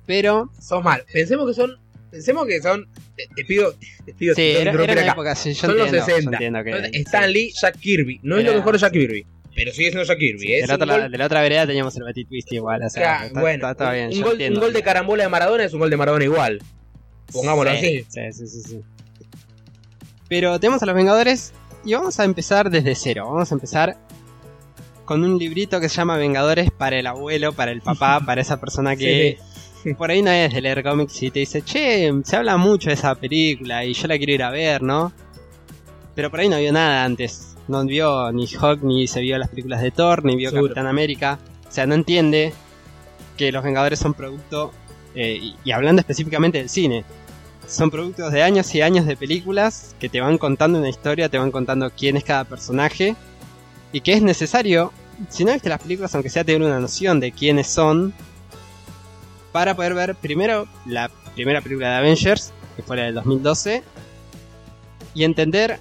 Pero 0.06 0.50
Son 0.60 0.82
mal. 0.82 1.04
Pensemos 1.12 1.46
que 1.46 1.54
son. 1.54 1.78
Pensemos 2.16 2.46
que 2.46 2.60
son. 2.62 2.86
Te, 3.16 3.26
te 3.34 3.44
pido. 3.44 3.74
Te 4.04 4.14
pido 4.14 4.34
sí, 4.34 4.40
te 4.42 4.50
era, 4.52 4.60
interrumpir 4.72 4.90
era 4.90 4.92
una 5.02 5.02
acá. 5.02 5.12
época 5.12 5.34
sí, 5.34 5.52
yo 5.52 5.60
Son 5.60 5.76
los 5.76 5.86
entiendo, 5.86 6.06
yo 6.08 6.14
60. 6.14 6.30
entiendo 6.36 6.64
que- 6.64 6.70
Entonces, 6.70 6.90
sí. 6.94 7.02
Stan 7.02 7.32
Lee, 7.32 7.52
Jack 7.60 7.78
Kirby. 7.78 8.20
No 8.22 8.38
es 8.38 8.44
lo 8.44 8.54
mejor 8.54 8.78
Jack 8.78 8.92
Kirby. 8.92 9.26
Pero 9.54 9.72
sigue 9.72 9.90
siendo 9.90 10.02
Jack 10.04 10.18
Kirby. 10.18 10.52
¿eh? 10.52 10.60
de, 10.62 10.66
la 10.66 10.74
otra, 10.74 10.86
gol- 10.98 11.10
de 11.10 11.18
la 11.18 11.26
otra 11.26 11.40
vereda 11.42 11.66
teníamos 11.66 11.96
el 11.96 12.04
Betty 12.04 12.24
Twist 12.26 12.52
igual. 12.52 12.82
O 12.82 12.90
sea, 12.90 13.26
está, 13.26 13.40
bueno, 13.40 13.70
está 13.70 13.84
todo 13.84 13.92
bien. 13.94 14.06
un, 14.08 14.12
yo 14.12 14.22
gol, 14.22 14.32
entiendo. 14.32 14.58
un 14.60 14.64
gol 14.66 14.72
de 14.74 14.82
carambola 14.82 15.22
de 15.24 15.28
Maradona 15.30 15.64
es 15.64 15.72
un 15.72 15.80
gol 15.80 15.90
de 15.90 15.96
Maradona 15.96 16.24
igual. 16.24 16.62
Pongámoslo 17.32 17.70
Sí, 17.72 17.76
así. 17.76 18.06
Sí, 18.08 18.20
sí, 18.32 18.46
sí, 18.48 18.60
sí. 18.68 18.80
Pero 20.28 20.58
tenemos 20.60 20.82
a 20.82 20.86
los 20.86 20.94
Vengadores 20.94 21.52
y 21.84 21.94
vamos 21.94 22.18
a 22.20 22.24
empezar 22.24 22.70
desde 22.70 22.94
cero. 22.94 23.26
Vamos 23.30 23.50
a 23.50 23.54
empezar 23.54 23.96
con 25.04 25.22
un 25.22 25.38
librito 25.38 25.80
que 25.80 25.88
se 25.88 25.96
llama 25.96 26.16
Vengadores 26.16 26.70
para 26.70 26.98
el 26.98 27.06
abuelo, 27.06 27.52
para 27.52 27.70
el 27.70 27.80
papá, 27.80 28.20
para 28.26 28.40
esa 28.40 28.60
persona 28.60 28.96
que 28.96 29.38
por 29.94 30.10
ahí 30.10 30.22
no 30.22 30.30
es 30.30 30.52
de 30.52 30.60
leer 30.60 30.82
cómics 30.82 31.22
y 31.22 31.30
te 31.30 31.40
dice, 31.40 31.62
che, 31.62 32.12
se 32.24 32.36
habla 32.36 32.56
mucho 32.56 32.88
de 32.88 32.94
esa 32.94 33.14
película 33.14 33.84
y 33.84 33.92
yo 33.92 34.08
la 34.08 34.16
quiero 34.16 34.32
ir 34.32 34.42
a 34.42 34.50
ver, 34.50 34.82
¿no? 34.82 35.12
Pero 36.14 36.30
por 36.30 36.40
ahí 36.40 36.48
no 36.48 36.58
vio 36.58 36.72
nada 36.72 37.04
antes. 37.04 37.54
No 37.68 37.84
vio 37.84 38.32
ni 38.32 38.44
Hulk, 38.44 38.82
ni 38.82 39.06
se 39.06 39.20
vio 39.20 39.38
las 39.38 39.48
películas 39.48 39.82
de 39.82 39.90
Thor, 39.90 40.24
ni 40.24 40.36
vio 40.36 40.50
Seguro. 40.50 40.68
Capitán 40.68 40.86
América. 40.86 41.38
O 41.68 41.72
sea, 41.72 41.86
no 41.86 41.94
entiende 41.94 42.52
que 43.36 43.52
los 43.52 43.62
Vengadores 43.62 43.98
son 43.98 44.14
producto, 44.14 44.72
eh, 45.14 45.38
y, 45.40 45.56
y 45.64 45.72
hablando 45.72 46.00
específicamente 46.00 46.58
del 46.58 46.68
cine, 46.68 47.04
son 47.66 47.90
productos 47.90 48.32
de 48.32 48.42
años 48.42 48.72
y 48.74 48.80
años 48.80 49.06
de 49.06 49.16
películas 49.16 49.94
que 49.98 50.08
te 50.08 50.20
van 50.20 50.38
contando 50.38 50.78
una 50.78 50.88
historia, 50.88 51.28
te 51.28 51.38
van 51.38 51.50
contando 51.50 51.90
quién 51.90 52.16
es 52.16 52.24
cada 52.24 52.44
personaje 52.44 53.16
y 53.92 54.00
que 54.00 54.12
es 54.12 54.22
necesario, 54.22 54.92
si 55.28 55.44
no 55.44 55.52
viste 55.52 55.68
las 55.68 55.80
películas, 55.80 56.14
aunque 56.14 56.30
sea 56.30 56.44
tener 56.44 56.62
una 56.62 56.78
noción 56.78 57.18
de 57.18 57.32
quiénes 57.32 57.66
son, 57.66 58.14
para 59.56 59.74
poder 59.74 59.94
ver 59.94 60.14
primero 60.16 60.68
la 60.84 61.10
primera 61.34 61.62
película 61.62 61.88
de 61.88 61.94
Avengers, 61.96 62.52
que 62.76 62.82
fue 62.82 62.98
la 62.98 63.04
del 63.04 63.14
2012, 63.14 63.82
y 65.14 65.24
entender 65.24 65.80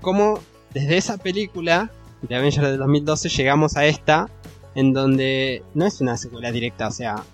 cómo 0.00 0.38
desde 0.72 0.96
esa 0.96 1.18
película 1.18 1.90
de 2.22 2.36
Avengers 2.36 2.64
del 2.64 2.78
2012 2.78 3.28
llegamos 3.30 3.76
a 3.76 3.86
esta, 3.86 4.28
en 4.76 4.92
donde 4.92 5.64
no 5.74 5.84
es 5.84 6.00
una 6.00 6.16
secuela 6.16 6.52
directa, 6.52 6.86
o 6.86 6.92
sea, 6.92 7.24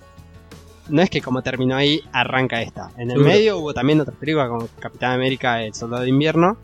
no 0.89 1.03
es 1.03 1.11
que 1.11 1.21
como 1.21 1.43
terminó 1.43 1.77
ahí, 1.77 2.01
arranca 2.15 2.63
esta. 2.63 2.91
En 2.97 3.11
el 3.11 3.19
Seguro. 3.19 3.29
medio 3.29 3.59
hubo 3.59 3.75
también 3.75 4.01
otras 4.01 4.17
películas 4.17 4.49
como 4.49 4.69
Capitán 4.81 5.13
América, 5.13 5.63
El 5.63 5.75
Soldado 5.75 6.05
de 6.05 6.09
Invierno, 6.09 6.57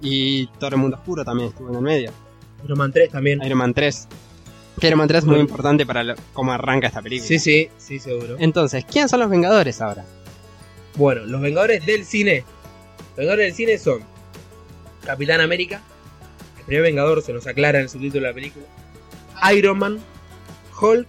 y 0.00 0.46
Todo 0.60 0.70
el 0.70 0.76
Mundo 0.76 0.96
Oscuro 0.96 1.24
también 1.24 1.48
estuvo 1.48 1.70
en 1.70 1.74
el 1.74 1.82
medio. 1.82 2.12
Iron 2.64 2.78
Man 2.78 2.92
3 2.92 3.10
también. 3.10 3.42
Iron 3.42 3.58
Man 3.58 3.74
3. 3.74 4.06
Iron 4.88 4.98
Man 4.98 5.08
3 5.08 5.18
es 5.18 5.24
muy 5.24 5.38
importante 5.40 5.84
para 5.86 6.02
lo- 6.04 6.14
cómo 6.32 6.52
arranca 6.52 6.86
esta 6.88 7.02
película. 7.02 7.26
Sí, 7.28 7.38
sí, 7.38 7.68
sí, 7.78 7.98
seguro. 7.98 8.36
Entonces, 8.38 8.84
¿quiénes 8.84 9.10
son 9.10 9.20
los 9.20 9.30
Vengadores 9.30 9.80
ahora? 9.80 10.04
Bueno, 10.96 11.24
los 11.24 11.40
Vengadores 11.40 11.84
del 11.86 12.04
cine. 12.04 12.44
Los 13.10 13.16
Vengadores 13.16 13.46
del 13.46 13.54
cine 13.54 13.78
son 13.78 14.00
Capitán 15.04 15.40
América, 15.40 15.82
el 16.58 16.64
primer 16.64 16.82
Vengador 16.82 17.22
se 17.22 17.32
nos 17.32 17.46
aclara 17.46 17.78
en 17.78 17.84
el 17.84 17.88
subtítulo 17.90 18.22
de 18.22 18.28
la 18.28 18.34
película, 18.34 18.64
Iron 19.52 19.78
Man, 19.78 19.98
Hulk, 20.80 21.08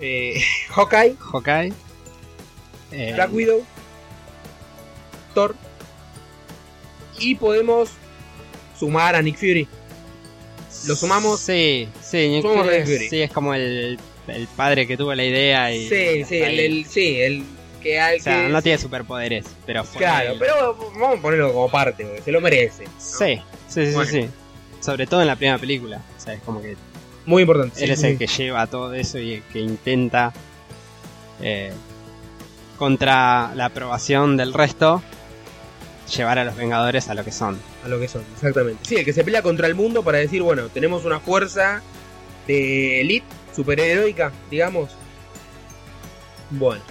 eh, 0.00 0.40
Hawkeye, 0.70 1.16
Hawkeye. 1.32 1.72
eh, 2.92 3.12
Black 3.14 3.32
Widow, 3.32 3.62
Thor 5.34 5.54
y 7.18 7.34
podemos 7.34 7.90
sumar 8.78 9.14
a 9.14 9.22
Nick 9.22 9.36
Fury. 9.36 9.68
Lo 10.86 10.96
sumamos. 10.96 11.40
Sí, 11.40 11.88
sí, 12.02 12.40
es- 12.42 13.08
sí, 13.10 13.22
es 13.22 13.30
como 13.32 13.54
el, 13.54 13.98
el 14.28 14.46
padre 14.56 14.86
que 14.86 14.96
tuvo 14.96 15.14
la 15.14 15.24
idea 15.24 15.72
y. 15.74 15.88
Sí, 15.88 16.24
sí, 16.24 16.36
el, 16.38 16.60
el- 16.60 16.86
sí, 16.86 17.20
el 17.20 17.44
que 17.82 18.00
al 18.00 18.16
O 18.18 18.22
sea, 18.22 18.42
que- 18.42 18.48
no 18.48 18.62
tiene 18.62 18.78
superpoderes, 18.78 19.46
pero. 19.64 19.84
Claro, 19.84 20.34
pero 20.38 20.76
vamos 20.98 21.18
a 21.18 21.22
ponerlo 21.22 21.52
como 21.52 21.68
parte, 21.70 22.04
porque 22.04 22.22
se 22.22 22.32
lo 22.32 22.40
merece. 22.40 22.84
¿no? 22.84 22.90
Sí, 22.98 23.40
sí, 23.68 23.86
sí, 23.86 23.92
Bueno. 23.94 24.10
sí. 24.10 24.28
Sobre 24.80 25.06
todo 25.06 25.20
en 25.20 25.26
la 25.26 25.36
primera 25.36 25.58
película. 25.58 26.00
O 26.16 26.20
sea, 26.20 26.34
es 26.34 26.40
como 26.42 26.60
que 26.62 26.76
Muy 27.24 27.42
importante. 27.42 27.80
él 27.80 27.86
sí, 27.88 27.92
es 27.94 28.00
sí, 28.00 28.06
el 28.08 28.18
que 28.18 28.26
lleva 28.26 28.66
todo 28.68 28.94
eso 28.94 29.18
y 29.18 29.34
el 29.34 29.42
que 29.44 29.58
intenta. 29.60 30.32
eh, 31.42 31.72
contra 32.78 33.54
la 33.54 33.66
aprobación 33.66 34.36
del 34.36 34.52
resto, 34.52 35.02
llevar 36.14 36.38
a 36.38 36.44
los 36.44 36.56
Vengadores 36.56 37.08
a 37.08 37.14
lo 37.14 37.24
que 37.24 37.32
son. 37.32 37.58
A 37.86 37.88
lo 37.88 38.00
que 38.00 38.08
son, 38.08 38.24
exactamente. 38.34 38.84
Sí, 38.84 38.96
el 38.96 39.04
que 39.04 39.12
se 39.12 39.22
pelea 39.22 39.42
contra 39.42 39.68
el 39.68 39.76
mundo 39.76 40.02
para 40.02 40.18
decir, 40.18 40.42
bueno, 40.42 40.68
tenemos 40.70 41.04
una 41.04 41.20
fuerza 41.20 41.82
de 42.48 43.00
elite, 43.00 43.26
superheroica, 43.54 44.32
digamos. 44.50 44.90
Bueno. 46.50 46.82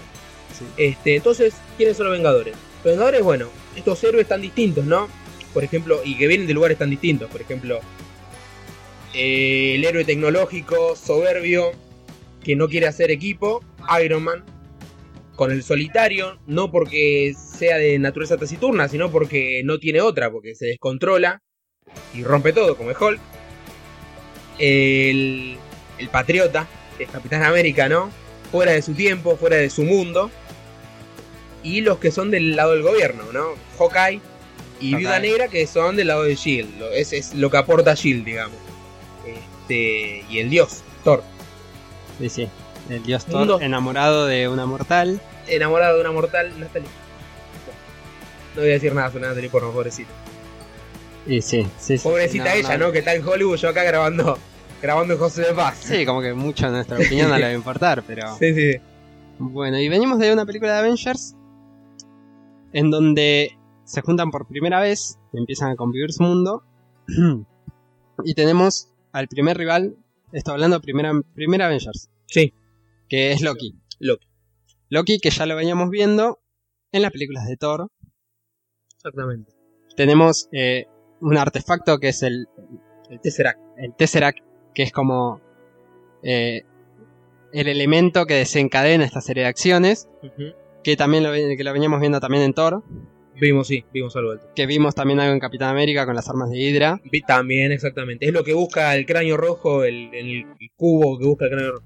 Sí. 0.57 0.63
Este, 0.77 1.17
entonces, 1.17 1.53
¿quiénes 1.75 1.97
son 1.97 2.05
los 2.05 2.15
Vengadores? 2.15 2.55
Los 2.85 2.93
Vengadores, 2.93 3.23
bueno, 3.23 3.49
estos 3.75 4.01
héroes 4.05 4.25
tan 4.25 4.39
distintos, 4.39 4.85
¿no? 4.85 5.09
Por 5.53 5.65
ejemplo, 5.65 5.99
y 6.01 6.17
que 6.17 6.27
vienen 6.27 6.47
de 6.47 6.53
lugares 6.53 6.77
tan 6.77 6.89
distintos. 6.89 7.29
Por 7.29 7.41
ejemplo, 7.41 7.81
eh, 9.13 9.75
el 9.75 9.83
héroe 9.83 10.05
tecnológico, 10.05 10.95
soberbio, 10.95 11.73
que 12.41 12.55
no 12.55 12.69
quiere 12.69 12.87
hacer 12.87 13.11
equipo, 13.11 13.61
Iron 14.01 14.23
Man. 14.23 14.45
Con 15.35 15.51
el 15.51 15.63
solitario, 15.63 16.37
no 16.47 16.71
porque 16.71 17.33
sea 17.35 17.77
de 17.77 17.99
naturaleza 17.99 18.37
taciturna, 18.37 18.87
sino 18.87 19.11
porque 19.11 19.61
no 19.65 19.79
tiene 19.79 19.99
otra, 20.01 20.31
porque 20.31 20.55
se 20.55 20.67
descontrola 20.67 21.41
y 22.13 22.23
rompe 22.23 22.53
todo, 22.53 22.77
como 22.77 22.91
es 22.91 22.97
Hulk. 22.99 23.19
El, 24.57 25.57
el 25.97 26.09
patriota, 26.09 26.67
que 26.97 27.03
es 27.03 27.09
Capitán 27.09 27.43
América, 27.43 27.89
¿no? 27.89 28.09
Fuera 28.51 28.71
de 28.71 28.81
su 28.81 28.93
tiempo, 28.93 29.35
fuera 29.35 29.57
de 29.57 29.69
su 29.69 29.83
mundo. 29.83 30.31
Y 31.63 31.81
los 31.81 31.97
que 31.97 32.11
son 32.11 32.31
del 32.31 32.55
lado 32.55 32.71
del 32.71 32.83
gobierno, 32.83 33.23
¿no? 33.33 33.55
Hawkeye 33.77 34.21
y 34.79 34.91
Hawkeye. 34.91 34.97
Viuda 34.97 35.19
Negra, 35.19 35.47
que 35.49 35.67
son 35.67 35.95
del 35.97 36.07
lado 36.07 36.23
de 36.23 36.35
Shield. 36.35 36.79
Lo- 36.79 36.91
Es, 36.91 37.11
es 37.11 37.33
lo 37.33 37.49
que 37.49 37.57
aporta 37.57 37.93
Shield, 37.95 38.23
digamos. 38.23 38.57
Este, 39.25 40.23
y 40.29 40.39
el 40.39 40.49
dios, 40.49 40.83
Thor. 41.03 41.23
Sí, 42.19 42.29
sí. 42.29 42.47
El 42.89 43.03
dios 43.03 43.25
Thor 43.25 43.39
Mundo. 43.39 43.61
enamorado 43.61 44.25
de 44.25 44.47
una 44.47 44.65
mortal. 44.65 45.19
Enamorado 45.47 45.95
de 45.95 46.01
una 46.01 46.11
mortal, 46.11 46.51
Natalie. 46.59 46.87
No 48.55 48.61
voy 48.61 48.69
a 48.69 48.73
decir 48.73 48.93
nada 48.93 49.09
sobre 49.11 49.27
Natalie, 49.27 49.49
por 49.49 49.61
favor, 49.61 49.75
pobrecita. 49.75 50.11
Y 51.27 51.41
sí, 51.41 51.67
sí, 51.79 51.97
sí. 51.97 52.03
Pobrecita 52.03 52.53
ella, 52.55 52.77
¿no? 52.77 52.91
Que 52.91 52.99
está 52.99 53.13
en 53.15 53.27
Hollywood, 53.27 53.57
yo 53.57 53.69
acá 53.69 53.83
grabando, 53.83 54.37
grabando 54.81 55.13
en 55.15 55.19
José 55.19 55.41
de 55.41 55.53
Paz. 55.53 55.77
Sí, 55.81 56.05
como 56.05 56.21
que 56.21 56.33
mucho 56.33 56.69
nuestra 56.69 56.97
opinión 56.97 57.29
no 57.29 57.35
le 57.37 57.43
va 57.43 57.49
a 57.49 57.53
importar, 57.53 58.03
pero. 58.05 58.35
Sí, 58.39 58.53
sí. 58.53 58.77
Bueno, 59.39 59.79
y 59.79 59.89
venimos 59.89 60.19
de 60.19 60.31
una 60.31 60.45
película 60.45 60.73
de 60.73 60.79
Avengers 60.79 61.35
en 62.71 62.91
donde 62.91 63.57
se 63.83 64.01
juntan 64.01 64.31
por 64.31 64.47
primera 64.47 64.79
vez, 64.79 65.17
empiezan 65.33 65.71
a 65.71 65.75
convivir 65.75 66.13
su 66.13 66.23
mundo 66.23 66.63
y 68.23 68.33
tenemos 68.33 68.89
al 69.11 69.27
primer 69.27 69.57
rival, 69.57 69.95
estoy 70.31 70.53
hablando 70.53 70.79
primera, 70.81 71.11
primera 71.33 71.65
Avengers, 71.65 72.09
Sí. 72.27 72.53
Que 73.09 73.31
es 73.31 73.41
Loki. 73.41 73.75
Loki. 73.99 74.27
Loki 74.89 75.19
que 75.19 75.29
ya 75.29 75.45
lo 75.45 75.55
veníamos 75.55 75.89
viendo 75.89 76.39
en 76.91 77.01
las 77.01 77.11
películas 77.11 77.47
de 77.47 77.57
Thor. 77.57 77.87
Exactamente. 78.97 79.51
Tenemos 79.95 80.47
eh, 80.51 80.87
un 81.21 81.37
artefacto 81.37 81.99
que 81.99 82.09
es 82.09 82.23
el, 82.23 82.47
El 83.09 83.19
Tesseract. 83.21 83.59
el 83.77 83.95
Tesseract, 83.95 84.39
que 84.73 84.83
es 84.83 84.91
como 84.91 85.41
eh, 86.23 86.63
el 87.53 87.67
elemento 87.67 88.25
que 88.25 88.33
desencadena 88.35 89.05
esta 89.05 89.21
serie 89.21 89.43
de 89.43 89.49
acciones, 89.49 90.09
que 90.83 90.97
también 90.97 91.23
lo, 91.23 91.31
que 91.31 91.63
lo 91.63 91.73
veníamos 91.73 91.99
viendo 91.99 92.19
también 92.19 92.43
en 92.43 92.53
Thor, 92.53 92.83
Vimos, 93.37 93.67
sí, 93.67 93.83
vimos 93.91 94.15
algo 94.15 94.37
Thor. 94.37 94.53
que 94.55 94.65
vimos 94.65 94.95
también 94.95 95.19
algo 95.19 95.33
en 95.33 95.39
Capitán 95.41 95.69
América 95.69 96.05
con 96.05 96.15
las 96.15 96.29
armas 96.29 96.49
de 96.49 96.57
Hydra. 96.57 97.01
También, 97.27 97.73
exactamente. 97.73 98.25
Es 98.25 98.33
lo 98.33 98.45
que 98.45 98.53
busca 98.53 98.95
el 98.95 99.05
cráneo 99.05 99.35
rojo, 99.35 99.83
el, 99.83 100.09
el 100.13 100.45
cubo 100.77 101.19
que 101.19 101.25
busca 101.25 101.45
el 101.45 101.51
cráneo 101.51 101.71
rojo. 101.73 101.85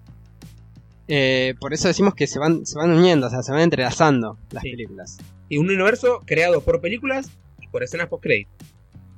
Eh, 1.12 1.56
por 1.60 1.74
eso 1.74 1.88
decimos 1.88 2.14
que 2.14 2.28
se 2.28 2.38
van, 2.38 2.66
se 2.68 2.78
van 2.78 2.92
uniendo, 2.92 3.28
o 3.28 3.30
sea, 3.32 3.42
se 3.42 3.52
van 3.52 3.62
entrelazando 3.62 4.38
las 4.52 4.62
Sí. 4.64 4.72
películas. 4.72 5.18
Y 5.50 5.58
un 5.58 5.66
universo 5.66 6.22
creado 6.26 6.62
por 6.62 6.80
películas 6.82 7.30
y 7.60 7.68
por 7.68 7.84
escenas 7.84 8.08
post-credit. 8.08 8.48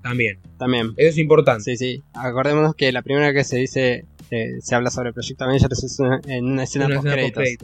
También. 0.02 0.40
También. 0.58 0.94
Eso 0.98 1.10
es 1.10 1.18
importante. 1.18 1.64
Sí, 1.64 1.78
sí. 1.78 2.04
Acordémonos 2.14 2.74
que 2.76 2.92
la 2.92 3.02
primera 3.02 3.34
que 3.34 3.44
se 3.44 3.58
dice, 3.58 4.06
eh, 4.32 4.54
se 4.62 4.74
habla 4.76 4.90
sobre 4.90 5.10
el 5.10 5.14
proyecto 5.14 5.44
Avengers 5.44 5.84
es 5.84 6.00
una- 6.00 6.22
en 6.28 6.46
una 6.46 6.64
escena 6.64 6.86
Una 6.86 6.96
post 7.02 7.10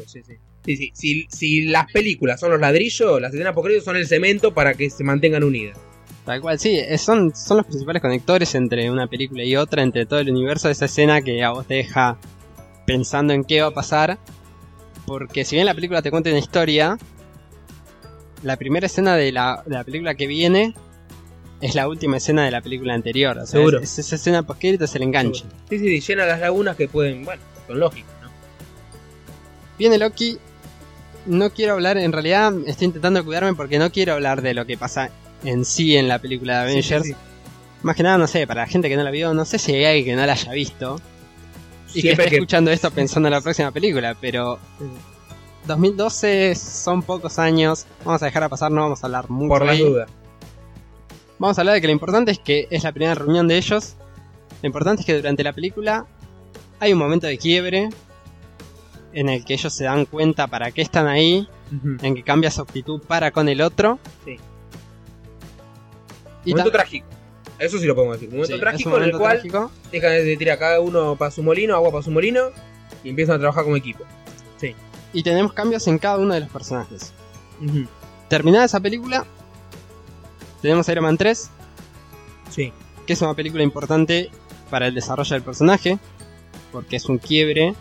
sí, 0.07 0.21
sí. 0.27 0.33
Sí, 0.65 0.75
sí. 0.75 0.91
Si, 0.93 1.27
si 1.29 1.61
las 1.61 1.89
películas 1.91 2.39
son 2.41 2.51
los 2.51 2.59
ladrillos, 2.59 3.21
las 3.21 3.33
escenas 3.33 3.53
post 3.53 3.69
son 3.83 3.95
el 3.95 4.05
cemento 4.07 4.53
para 4.53 4.73
que 4.73 4.89
se 4.89 5.03
mantengan 5.05 5.43
unidas. 5.45 5.77
Tal 6.25 6.41
cual, 6.41 6.59
sí, 6.59 6.77
son, 6.97 7.33
son 7.33 7.57
los 7.57 7.65
principales 7.65 8.01
conectores 8.01 8.53
entre 8.53 8.91
una 8.91 9.07
película 9.07 9.45
y 9.45 9.55
otra, 9.55 9.81
entre 9.81 10.05
todo 10.05 10.19
el 10.19 10.29
universo, 10.29 10.69
esa 10.69 10.83
escena 10.85 11.21
que 11.21 11.41
a 11.41 11.51
vos 11.51 11.65
te 11.65 11.75
deja 11.75 12.17
pensando 12.87 13.33
en 13.33 13.43
qué 13.43 13.61
va 13.61 13.67
a 13.67 13.71
pasar. 13.71 14.17
Porque 15.05 15.45
si 15.45 15.55
bien 15.55 15.65
la 15.67 15.75
película 15.75 16.01
te 16.01 16.09
cuenta 16.09 16.29
una 16.31 16.39
historia, 16.39 16.97
la 18.43 18.55
primera 18.57 18.87
escena 18.87 19.15
de 19.15 19.31
la, 19.31 19.61
de 19.65 19.75
la 19.75 19.83
película 19.83 20.15
que 20.15 20.25
viene 20.27 20.73
es 21.61 21.75
la 21.75 21.87
última 21.87 22.17
escena 22.17 22.43
de 22.45 22.51
la 22.51 22.61
película 22.61 22.93
anterior. 22.93 23.37
O 23.37 23.41
sea, 23.45 23.59
Seguro. 23.59 23.77
es- 23.79 23.93
es 23.93 23.99
esa 23.99 24.15
escena 24.15 24.43
post 24.43 24.63
es 24.63 24.95
el 24.95 25.03
enganche. 25.03 25.45
Sí, 25.69 25.79
sí, 25.79 26.01
sí, 26.01 26.07
llena 26.07 26.25
las 26.25 26.39
lagunas 26.39 26.75
que 26.75 26.87
pueden, 26.87 27.23
bueno, 27.25 27.41
son 27.67 27.79
lógicas, 27.79 28.11
¿no? 28.21 28.29
Viene 29.77 29.97
Loki. 29.97 30.37
No 31.25 31.49
quiero 31.51 31.73
hablar, 31.73 31.97
en 31.97 32.13
realidad 32.13 32.53
estoy 32.67 32.85
intentando 32.87 33.23
cuidarme 33.25 33.53
porque 33.53 33.79
no 33.79 33.91
quiero 33.91 34.13
hablar 34.13 34.41
de 34.41 34.53
lo 34.53 34.65
que 34.65 34.77
pasa 34.77 35.09
en 35.43 35.65
sí 35.65 35.97
en 35.97 36.07
la 36.07 36.19
película 36.19 36.59
de 36.63 36.71
Avengers. 36.71 37.03
Sí, 37.03 37.11
sí, 37.11 37.17
Más 37.83 37.95
que 37.97 38.03
nada, 38.03 38.17
no 38.17 38.27
sé, 38.27 38.47
para 38.47 38.61
la 38.61 38.67
gente 38.67 38.87
que 38.87 38.95
no 38.95 39.03
la 39.03 39.11
vio, 39.11 39.33
no 39.33 39.43
sé 39.45 39.59
si 39.59 39.73
hay 39.73 39.83
alguien 39.85 40.05
que 40.05 40.15
no 40.15 40.25
la 40.25 40.33
haya 40.33 40.51
visto 40.53 41.01
y 41.97 42.01
que 42.01 42.11
esté 42.11 42.29
que, 42.29 42.35
escuchando 42.35 42.71
esto 42.71 42.91
pensando 42.91 43.27
en 43.27 43.33
la 43.33 43.41
próxima 43.41 43.71
película, 43.71 44.15
pero 44.19 44.59
2012 45.65 46.55
son 46.55 47.01
pocos 47.03 47.39
años. 47.39 47.85
Vamos 48.05 48.21
a 48.21 48.25
dejar 48.25 48.43
a 48.43 48.49
pasar, 48.49 48.71
no 48.71 48.81
vamos 48.81 49.03
a 49.03 49.07
hablar 49.07 49.29
mucho. 49.29 49.49
Por 49.49 49.65
la 49.65 49.71
ahí. 49.71 49.81
duda. 49.81 50.05
Vamos 51.39 51.57
a 51.57 51.61
hablar 51.61 51.75
de 51.75 51.81
que 51.81 51.87
lo 51.87 51.93
importante 51.93 52.31
es 52.31 52.39
que 52.39 52.67
es 52.71 52.83
la 52.83 52.91
primera 52.91 53.15
reunión 53.15 53.47
de 53.47 53.57
ellos. 53.57 53.95
Lo 54.61 54.67
importante 54.67 55.01
es 55.01 55.05
que 55.05 55.15
durante 55.15 55.43
la 55.43 55.53
película 55.53 56.05
hay 56.79 56.93
un 56.93 56.99
momento 56.99 57.27
de 57.27 57.37
quiebre 57.37 57.89
en 59.13 59.29
el 59.29 59.45
que 59.45 59.53
ellos 59.53 59.73
se 59.73 59.85
dan 59.85 60.05
cuenta 60.05 60.47
para 60.47 60.71
qué 60.71 60.81
están 60.81 61.07
ahí, 61.07 61.47
en 62.01 62.15
que 62.15 62.23
cambia 62.23 62.51
su 62.51 62.61
actitud 62.61 63.01
para 63.01 63.31
con 63.31 63.49
el 63.49 63.61
otro. 63.61 63.99
Sí. 64.25 64.37
Y 66.45 66.51
momento 66.51 66.71
trágico. 66.71 67.07
Eso 67.59 67.77
sí 67.79 67.85
lo 67.85 67.95
podemos 67.95 68.15
decir. 68.17 68.29
Momento 68.29 68.47
sí, 68.47 68.53
es 68.53 68.59
trágico 68.59 68.89
un 68.89 68.95
en 68.97 69.03
el 69.03 69.13
momento 69.13 69.19
cual 69.19 69.37
trágico. 69.37 69.71
dejan 69.91 70.11
de 70.11 70.37
tirar 70.37 70.59
cada 70.59 70.79
uno 70.79 71.15
para 71.15 71.31
su 71.31 71.41
molino, 71.43 71.75
agua 71.75 71.91
para 71.91 72.03
su 72.03 72.11
molino, 72.11 72.49
y 73.03 73.09
empiezan 73.09 73.35
a 73.35 73.39
trabajar 73.39 73.63
como 73.63 73.75
equipo. 73.75 74.03
Y 75.13 75.23
tenemos 75.23 75.53
cambios 75.53 75.87
en 75.87 75.97
cada 75.99 76.17
uno 76.17 76.33
de 76.33 76.41
los 76.41 76.49
personajes. 76.49 77.13
Terminada 78.27 78.65
esa 78.65 78.81
película, 78.81 79.25
tenemos 80.61 80.87
Iron 80.89 81.05
Man 81.05 81.17
3, 81.17 81.49
Sí. 82.49 82.73
que 83.07 83.13
es 83.13 83.21
una 83.21 83.33
película 83.33 83.63
importante 83.63 84.29
para 84.69 84.87
el 84.87 84.93
desarrollo 84.93 85.33
del 85.33 85.43
personaje, 85.43 85.97
porque 86.73 86.97
es 86.97 87.05
un 87.05 87.19
quiebre 87.19 87.73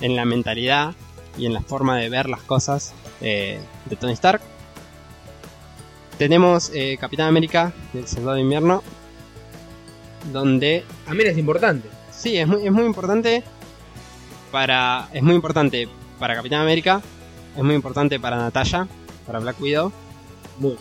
en 0.00 0.14
la 0.14 0.24
mentalidad 0.24 0.94
y 1.36 1.46
en 1.46 1.52
la 1.52 1.62
forma 1.62 1.98
de 1.98 2.08
ver 2.08 2.28
las 2.28 2.40
cosas 2.42 2.94
eh, 3.20 3.58
de 3.86 3.96
Tony 3.96 4.12
Stark. 4.12 4.40
Tenemos 6.18 6.70
eh, 6.74 6.96
Capitán 7.00 7.28
América 7.28 7.72
del 7.92 8.08
Soldado 8.08 8.36
de 8.36 8.42
Invierno, 8.42 8.82
donde 10.32 10.84
También 11.04 11.30
es 11.30 11.38
importante. 11.38 11.88
sí 12.10 12.36
es 12.36 12.46
muy, 12.46 12.66
es 12.66 12.72
muy 12.72 12.84
importante 12.84 13.44
para 14.50 15.08
es 15.12 15.22
muy 15.22 15.34
importante 15.34 15.88
para 16.18 16.34
Capitán 16.34 16.62
América, 16.62 17.02
es 17.56 17.62
muy 17.62 17.74
importante 17.74 18.18
para 18.18 18.36
Natalia, 18.38 18.88
para 19.26 19.38
Black 19.38 19.60
Widow. 19.60 19.92
Muy. 20.58 20.76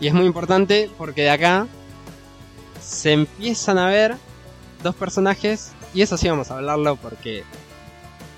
Y 0.00 0.06
es 0.06 0.14
muy 0.14 0.26
importante 0.26 0.88
porque 0.96 1.22
de 1.22 1.30
acá 1.30 1.66
se 2.80 3.12
empiezan 3.12 3.78
a 3.78 3.88
ver 3.88 4.16
dos 4.82 4.94
personajes. 4.94 5.72
Y 5.94 6.02
eso 6.02 6.16
sí 6.16 6.28
vamos 6.28 6.50
a 6.50 6.56
hablarlo 6.56 6.96
porque 6.96 7.42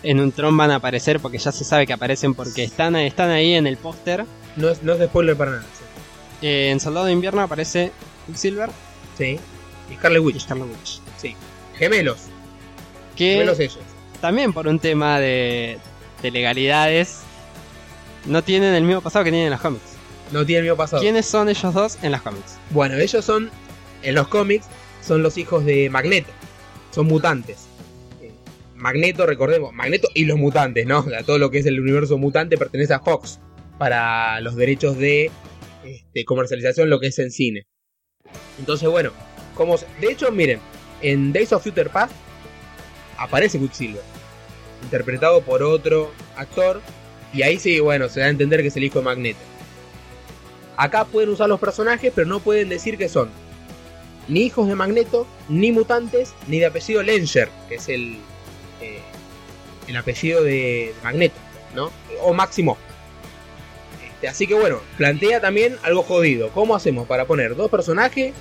en 0.03 0.21
un 0.21 0.33
tron 0.33 0.57
van 0.57 0.71
a 0.71 0.77
aparecer 0.77 1.21
porque 1.21 1.39
ya 1.39 1.53
se 1.53 1.65
sabe 1.65 1.87
que 1.87 1.93
aparecen 1.93 2.35
porque 2.35 2.65
están, 2.65 2.97
están 2.97 3.31
ahí 3.31 3.55
en 3.55 3.67
el 3.67 3.77
póster. 3.77 4.25
No 4.57 4.69
es, 4.69 4.83
no 4.83 4.95
es 4.95 5.07
spoiler 5.07 5.37
para 5.37 5.51
nada. 5.53 5.65
Eh, 6.43 6.71
en 6.71 6.81
Soldado 6.81 7.07
de 7.07 7.13
Invierno 7.13 7.43
aparece 7.43 7.93
Quicksilver 8.27 8.71
Sí. 9.19 9.39
Y 9.91 9.95
Scarlet 9.97 10.23
y 10.23 10.25
Witch. 10.25 10.41
Scarlet 10.41 10.67
Witch. 10.69 11.01
Gemelos. 11.77 12.19
Que 13.17 13.33
Gemelos 13.35 13.59
ellos. 13.59 13.79
también 14.21 14.53
por 14.53 14.67
un 14.69 14.79
tema 14.79 15.19
de, 15.19 15.79
de 16.23 16.31
legalidades 16.31 17.21
no 18.27 18.43
tienen 18.45 18.75
el 18.75 18.85
mismo 18.85 19.01
pasado 19.01 19.25
que 19.25 19.31
tienen 19.31 19.47
en 19.47 19.53
los 19.53 19.61
cómics. 19.61 19.83
No 20.31 20.45
tienen 20.45 20.65
el 20.65 20.71
mismo 20.71 20.77
pasado. 20.77 21.03
¿Quiénes 21.03 21.27
son 21.27 21.49
ellos 21.49 21.73
dos 21.75 21.99
en 22.03 22.13
los 22.13 22.23
cómics? 22.23 22.57
Bueno, 22.71 22.97
ellos 22.99 23.25
son, 23.25 23.51
en 24.03 24.15
los 24.15 24.29
cómics, 24.29 24.67
son 25.03 25.23
los 25.23 25.37
hijos 25.39 25.65
de 25.65 25.89
Magneto. 25.91 26.31
Son 26.93 27.07
mutantes. 27.07 27.67
Eh, 28.23 28.31
Magneto, 28.77 29.27
recordemos, 29.27 29.73
Magneto 29.73 30.09
y 30.15 30.25
los 30.27 30.39
mutantes, 30.39 30.87
¿no? 30.87 31.01
O 31.01 31.09
sea, 31.09 31.23
todo 31.23 31.39
lo 31.39 31.51
que 31.51 31.59
es 31.59 31.67
el 31.67 31.81
universo 31.81 32.17
mutante 32.19 32.57
pertenece 32.59 32.93
a 32.95 33.01
Fox 33.01 33.39
para 33.79 34.41
los 34.41 34.55
derechos 34.57 34.97
de 34.99 35.31
este, 35.85 36.25
comercialización, 36.25 36.91
lo 36.91 37.01
que 37.01 37.09
es 37.09 37.19
en 37.19 37.31
cine. 37.31 37.67
Entonces, 38.59 38.89
bueno, 38.89 39.13
como 39.55 39.77
de 39.77 40.13
hecho, 40.13 40.31
miren, 40.31 40.61
en 41.03 41.33
Days 41.33 41.53
of 41.53 41.63
Future 41.63 41.91
Past 41.91 42.13
aparece 43.17 43.59
Quicksilver, 43.59 44.03
interpretado 44.83 45.43
por 45.43 45.63
otro 45.63 46.13
actor, 46.37 46.81
y 47.33 47.43
ahí 47.43 47.59
sí, 47.59 47.81
bueno, 47.81 48.09
se 48.09 48.21
da 48.21 48.27
a 48.27 48.31
entender 48.31 48.63
que 48.63 48.69
es 48.69 48.77
el 48.77 48.85
hijo 48.85 48.99
de 48.99 49.05
Magneto. 49.05 49.41
Acá 50.77 51.05
pueden 51.05 51.29
usar 51.31 51.49
los 51.49 51.61
personajes, 51.61 52.13
pero 52.15 52.27
no 52.27 52.41
pueden 52.41 52.69
decir 52.69 52.97
que 52.97 53.09
son 53.09 53.31
ni 54.29 54.43
hijos 54.43 54.69
de 54.69 54.75
Magneto, 54.75 55.27
ni 55.49 55.73
mutantes, 55.73 56.35
ni 56.47 56.61
de 56.61 56.67
apellido 56.67 57.03
Lenger, 57.03 57.49
que 57.69 57.75
es 57.75 57.89
el, 57.89 58.19
eh, 58.81 59.01
el 59.89 59.97
apellido 59.97 60.43
de 60.43 60.95
Magneto, 61.03 61.37
¿no? 61.75 61.91
O 62.23 62.33
Máximo. 62.33 62.79
Este, 64.21 64.29
así 64.29 64.47
que 64.47 64.53
bueno, 64.53 64.83
plantea 64.99 65.41
también 65.41 65.77
algo 65.83 66.03
jodido. 66.03 66.51
¿Cómo 66.51 66.77
hacemos 66.77 67.09
para 67.09 67.25
poner 67.25 67.57
dos 67.57 67.71
personajes, 67.71 68.35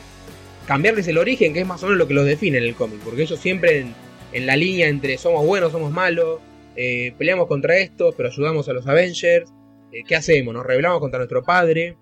cambiarles 0.67 1.07
el 1.07 1.17
origen, 1.17 1.53
que 1.53 1.61
es 1.61 1.65
más 1.65 1.81
o 1.83 1.85
menos 1.85 1.99
lo 1.99 2.05
que 2.05 2.13
los 2.13 2.25
define 2.25 2.57
en 2.57 2.65
el 2.65 2.75
cómic? 2.75 2.99
Porque 2.99 3.21
ellos 3.21 3.39
siempre 3.39 3.85
en, 4.33 4.45
la 4.45 4.57
línea 4.57 4.89
entre 4.89 5.17
somos 5.17 5.45
buenos, 5.45 5.71
somos 5.71 5.93
malos, 5.93 6.41
eh, 6.75 7.13
peleamos 7.17 7.47
contra 7.47 7.77
estos, 7.77 8.13
pero 8.15 8.27
ayudamos 8.27 8.67
a 8.67 8.73
los 8.73 8.87
Avengers. 8.87 9.53
eh, 9.93 10.03
¿Qué 10.05 10.17
hacemos? 10.17 10.53
¿Nos 10.53 10.65
rebelamos 10.65 10.99
contra 10.99 11.19
nuestro 11.19 11.43
padre? 11.43 11.95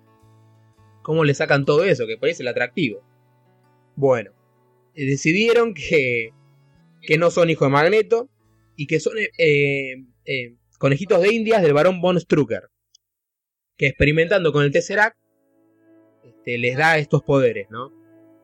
¿Cómo 1.02 1.22
le 1.22 1.34
sacan 1.34 1.64
todo 1.64 1.84
eso? 1.84 2.04
Que 2.08 2.18
parece 2.18 2.42
el 2.42 2.48
atractivo. 2.48 3.00
Bueno, 3.94 4.32
eh, 4.96 5.06
decidieron 5.06 5.72
que, 5.72 6.32
que 7.00 7.16
no 7.16 7.30
son 7.30 7.48
hijos 7.48 7.68
de 7.68 7.72
Magneto 7.72 8.28
y 8.74 8.88
que 8.88 8.98
son 8.98 9.12
conejitos 10.78 11.22
de 11.22 11.32
indias 11.32 11.62
del 11.62 11.74
varón 11.74 12.00
Von 12.00 12.18
Strucker. 12.18 12.70
Que 13.78 13.86
experimentando 13.86 14.52
con 14.52 14.64
el 14.64 14.72
Tesseract 14.72 15.16
este, 16.24 16.58
les 16.58 16.76
da 16.76 16.98
estos 16.98 17.22
poderes, 17.22 17.70
¿no? 17.70 17.92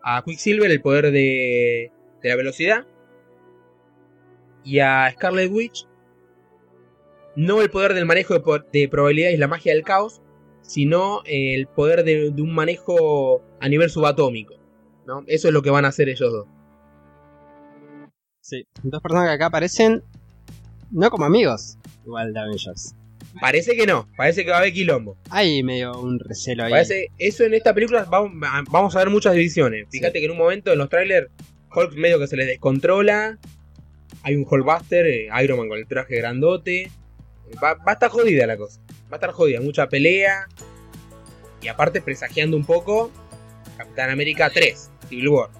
A 0.02 0.22
Quicksilver 0.24 0.70
el 0.70 0.80
poder 0.80 1.10
de, 1.10 1.90
de 2.22 2.28
la 2.28 2.36
velocidad. 2.36 2.86
Y 4.64 4.78
a 4.78 5.10
Scarlet 5.12 5.50
Witch 5.50 5.86
no 7.36 7.60
el 7.60 7.70
poder 7.70 7.94
del 7.94 8.06
manejo 8.06 8.38
de, 8.38 8.62
de 8.72 8.88
probabilidades 8.88 9.34
y 9.34 9.38
la 9.38 9.48
magia 9.48 9.74
del 9.74 9.82
caos, 9.82 10.22
sino 10.62 11.22
el 11.26 11.66
poder 11.66 12.04
de, 12.04 12.30
de 12.30 12.42
un 12.42 12.54
manejo 12.54 13.42
a 13.60 13.68
nivel 13.68 13.90
subatómico. 13.90 14.54
¿no? 15.06 15.24
Eso 15.26 15.48
es 15.48 15.54
lo 15.54 15.62
que 15.62 15.70
van 15.70 15.84
a 15.84 15.88
hacer 15.88 16.08
ellos 16.08 16.32
dos. 16.32 16.46
Sí, 18.40 18.66
dos 18.82 19.02
personas 19.02 19.28
que 19.28 19.34
acá 19.34 19.46
aparecen 19.46 20.02
no 20.90 21.10
como 21.10 21.24
amigos, 21.24 21.78
igual 22.04 22.32
de 22.32 22.40
Avengers. 22.40 22.94
Parece 23.40 23.76
que 23.76 23.86
no, 23.86 24.08
parece 24.16 24.44
que 24.44 24.50
va 24.50 24.56
a 24.56 24.60
haber 24.60 24.72
quilombo. 24.72 25.16
Hay 25.30 25.62
medio 25.62 25.98
un 25.98 26.18
recelo 26.20 26.64
ahí. 26.64 26.70
Parece, 26.70 27.08
eso 27.18 27.44
en 27.44 27.54
esta 27.54 27.74
película 27.74 28.04
vamos, 28.04 28.32
vamos 28.70 28.94
a 28.94 28.98
ver 28.98 29.10
muchas 29.10 29.34
divisiones. 29.34 29.86
Fíjate 29.90 30.20
que 30.20 30.26
en 30.26 30.32
un 30.32 30.38
momento 30.38 30.72
en 30.72 30.78
los 30.78 30.88
trailers 30.88 31.28
Hulk 31.74 31.94
medio 31.94 32.18
que 32.18 32.26
se 32.26 32.36
le 32.36 32.44
descontrola. 32.46 33.38
Hay 34.22 34.36
un 34.36 34.46
Hulkbuster, 34.48 35.06
eh, 35.06 35.28
Iron 35.42 35.58
Man 35.58 35.68
con 35.68 35.78
el 35.78 35.86
traje 35.86 36.16
grandote. 36.16 36.90
Va, 37.62 37.74
va 37.74 37.92
a 37.92 37.92
estar 37.92 38.10
jodida 38.10 38.46
la 38.46 38.56
cosa. 38.56 38.80
Va 39.06 39.12
a 39.12 39.16
estar 39.16 39.32
jodida, 39.32 39.60
mucha 39.60 39.88
pelea. 39.88 40.48
Y 41.60 41.68
aparte 41.68 42.00
presagiando 42.00 42.56
un 42.56 42.64
poco 42.64 43.10
Capitán 43.76 44.10
América 44.10 44.50
3, 44.50 44.90
Civil 45.08 45.28
War. 45.28 45.50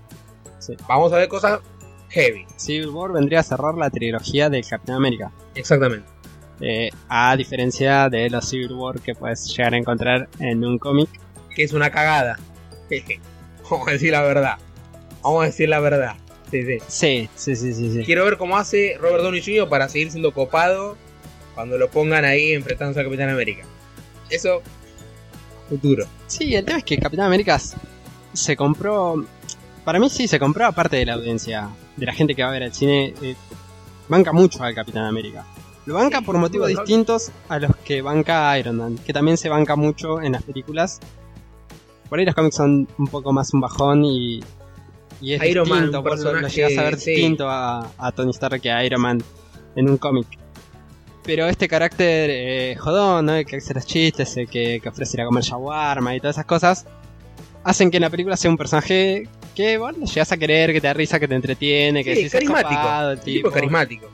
Sí. 0.58 0.74
Vamos 0.88 1.12
a 1.12 1.16
ver 1.16 1.28
cosas 1.28 1.60
heavy. 2.10 2.46
Civil 2.56 2.88
War 2.88 3.12
vendría 3.12 3.40
a 3.40 3.42
cerrar 3.42 3.74
la 3.74 3.90
trilogía 3.90 4.48
del 4.48 4.66
Capitán 4.66 4.96
América. 4.96 5.32
Exactamente. 5.54 6.13
Eh, 6.60 6.90
a 7.08 7.36
diferencia 7.36 8.08
de 8.08 8.30
los 8.30 8.48
Civil 8.48 8.72
War 8.72 9.00
que 9.00 9.14
puedes 9.14 9.46
llegar 9.48 9.74
a 9.74 9.76
encontrar 9.76 10.28
en 10.38 10.64
un 10.64 10.78
cómic. 10.78 11.08
Que 11.54 11.64
es 11.64 11.72
una 11.72 11.90
cagada. 11.90 12.38
Vamos 13.70 13.88
a 13.88 13.92
decir 13.92 14.12
la 14.12 14.22
verdad. 14.22 14.58
Vamos 15.22 15.42
a 15.42 15.46
decir 15.46 15.68
la 15.68 15.80
verdad. 15.80 16.14
Sí, 16.50 16.62
sí. 16.62 16.78
Sí, 16.86 17.28
sí, 17.34 17.56
sí, 17.56 17.74
sí. 17.74 17.92
sí. 17.92 18.04
Quiero 18.04 18.24
ver 18.24 18.36
cómo 18.36 18.56
hace 18.56 18.96
Robert 19.00 19.22
Downey 19.22 19.42
Jr. 19.42 19.68
para 19.68 19.88
seguir 19.88 20.10
siendo 20.10 20.32
copado 20.32 20.96
cuando 21.54 21.78
lo 21.78 21.90
pongan 21.90 22.24
ahí 22.24 22.52
enfrentándose 22.52 23.00
a 23.00 23.04
Capitán 23.04 23.30
América. 23.30 23.64
Eso, 24.30 24.62
futuro. 25.68 26.06
Sí, 26.26 26.54
el 26.54 26.64
tema 26.64 26.78
es 26.78 26.84
que 26.84 26.98
Capitán 26.98 27.26
América 27.26 27.58
se 28.32 28.56
compró. 28.56 29.24
Para 29.84 29.98
mí 29.98 30.08
sí, 30.10 30.28
se 30.28 30.38
compró 30.38 30.66
aparte 30.66 30.96
de 30.96 31.06
la 31.06 31.14
audiencia, 31.14 31.68
de 31.96 32.06
la 32.06 32.12
gente 32.12 32.34
que 32.34 32.42
va 32.42 32.48
a 32.48 32.52
ver 32.52 32.62
el 32.62 32.74
cine. 32.74 33.14
eh, 33.22 33.34
banca 34.08 34.32
mucho 34.32 34.62
al 34.62 34.74
Capitán 34.74 35.04
América. 35.04 35.44
Lo 35.87 35.94
banca 35.94 36.23
por 36.23 36.38
motivos 36.38 36.68
distintos 36.68 37.31
a 37.49 37.59
los 37.59 37.77
que 37.85 38.01
banca 38.01 38.59
Iron 38.59 38.77
Man, 38.77 38.99
que 39.05 39.12
también 39.12 39.37
se 39.37 39.49
banca 39.49 39.77
mucho 39.77 40.20
en 40.23 40.33
las 40.33 40.42
películas. 40.42 40.99
Por 42.09 42.18
ahí 42.18 42.25
los 42.25 42.35
cómics 42.35 42.57
son 42.57 42.88
un 42.99 43.07
poco 43.09 43.33
más 43.33 43.53
un 43.53 43.61
bajón 43.61 44.05
y. 44.05 44.40
Y 45.20 45.35
es 45.35 45.42
Iron 45.44 45.68
Man, 45.68 45.79
distinto, 45.90 46.03
vos 46.03 46.20
lo, 46.20 46.33
lo 46.40 46.49
llegas 46.49 46.77
a 46.79 46.83
ver 46.83 46.99
sí. 46.99 47.11
distinto 47.12 47.49
a, 47.49 47.90
a 47.99 48.12
Tony 48.12 48.31
Stark 48.31 48.61
que 48.61 48.70
a 48.70 48.85
Iron 48.85 49.01
Man 49.01 49.23
en 49.77 49.88
un 49.90 49.97
cómic. 49.97 50.27
Pero 51.23 51.47
este 51.47 51.68
carácter 51.68 52.31
eh, 52.31 52.77
jodón, 52.79 53.27
¿no? 53.27 53.35
El 53.35 53.47
que 53.47 53.57
hace 53.57 53.73
los 53.73 53.87
chistes, 53.87 54.37
el 54.37 54.49
que, 54.49 54.81
que 54.83 54.88
ofrece 54.88 55.16
ir 55.16 55.23
a 55.23 55.27
comer 55.27 55.42
shawarma 55.42 56.14
y 56.14 56.20
todas 56.20 56.37
esas 56.37 56.44
cosas, 56.44 56.87
hacen 57.62 57.90
que 57.90 57.97
en 57.97 58.03
la 58.03 58.11
película 58.11 58.37
sea 58.37 58.51
un 58.51 58.59
personaje 58.59 59.29
que, 59.55 59.79
bueno, 59.79 60.05
llegas 60.05 60.33
a 60.33 60.37
querer, 60.37 60.73
que 60.73 60.81
te 60.83 60.87
da 60.88 60.92
risa, 60.92 61.18
que 61.18 61.29
te 61.29 61.35
entretiene, 61.35 62.05
que 62.05 62.11
Sí, 62.11 62.16
decís, 62.25 62.35
es 62.35 62.40
carismático. 62.40 62.81
copado, 62.83 63.12
el 63.12 63.20
tipo 63.20 63.49
tipo. 63.49 63.51
carismático. 63.51 64.07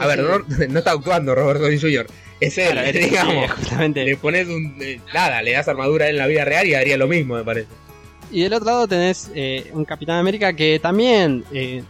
A 0.00 0.06
ver, 0.06 0.20
no, 0.20 0.38
no 0.68 0.78
está 0.78 0.92
actuando 0.92 1.34
Robert 1.34 1.60
Downey 1.60 1.78
Jr. 1.80 2.06
Es 2.40 2.56
él, 2.58 2.72
Claro, 2.72 2.92
digamos. 2.98 3.50
justamente. 3.52 4.04
Le 4.04 4.16
pones 4.16 4.46
un. 4.48 4.76
eh, 4.80 5.00
nada, 5.12 5.42
le 5.42 5.52
das 5.52 5.68
armadura 5.68 6.08
en 6.08 6.16
la 6.16 6.26
vida 6.26 6.44
real 6.44 6.66
y 6.66 6.74
haría 6.74 6.96
lo 6.96 7.06
mismo, 7.06 7.34
me 7.36 7.44
parece. 7.44 7.68
Y 8.32 8.42
del 8.42 8.54
otro 8.54 8.66
lado 8.66 8.88
tenés 8.88 9.30
eh, 9.34 9.70
un 9.74 9.84
Capitán 9.84 10.16
América 10.18 10.52
que 10.54 10.78
también, 10.80 11.44
eh, 11.52 11.82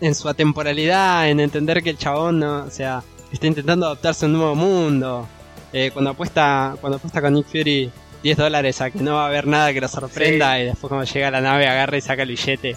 en 0.00 0.14
su 0.14 0.28
atemporalidad, 0.28 1.28
en 1.28 1.40
entender 1.40 1.82
que 1.82 1.90
el 1.90 1.98
chabón 1.98 2.38
no, 2.38 2.64
o 2.64 2.70
sea, 2.70 3.02
está 3.32 3.46
intentando 3.46 3.86
adaptarse 3.86 4.24
a 4.24 4.28
un 4.28 4.34
nuevo 4.34 4.54
mundo. 4.54 5.28
Eh, 5.72 5.90
cuando 5.92 6.10
apuesta 6.10 6.76
cuando 6.80 6.98
apuesta 6.98 7.20
con 7.22 7.32
Nick 7.32 7.46
Fury 7.46 7.90
10 8.22 8.36
dólares 8.36 8.80
a 8.82 8.90
que 8.90 8.98
no 9.00 9.14
va 9.14 9.24
a 9.24 9.26
haber 9.28 9.46
nada 9.46 9.72
que 9.72 9.80
lo 9.80 9.88
sorprenda 9.88 10.60
y 10.60 10.66
después 10.66 10.88
cuando 10.90 11.04
llega 11.10 11.28
a 11.28 11.30
la 11.30 11.40
nave 11.40 11.66
agarra 11.66 11.96
y 11.96 12.00
saca 12.02 12.22
el 12.22 12.28
billete. 12.28 12.76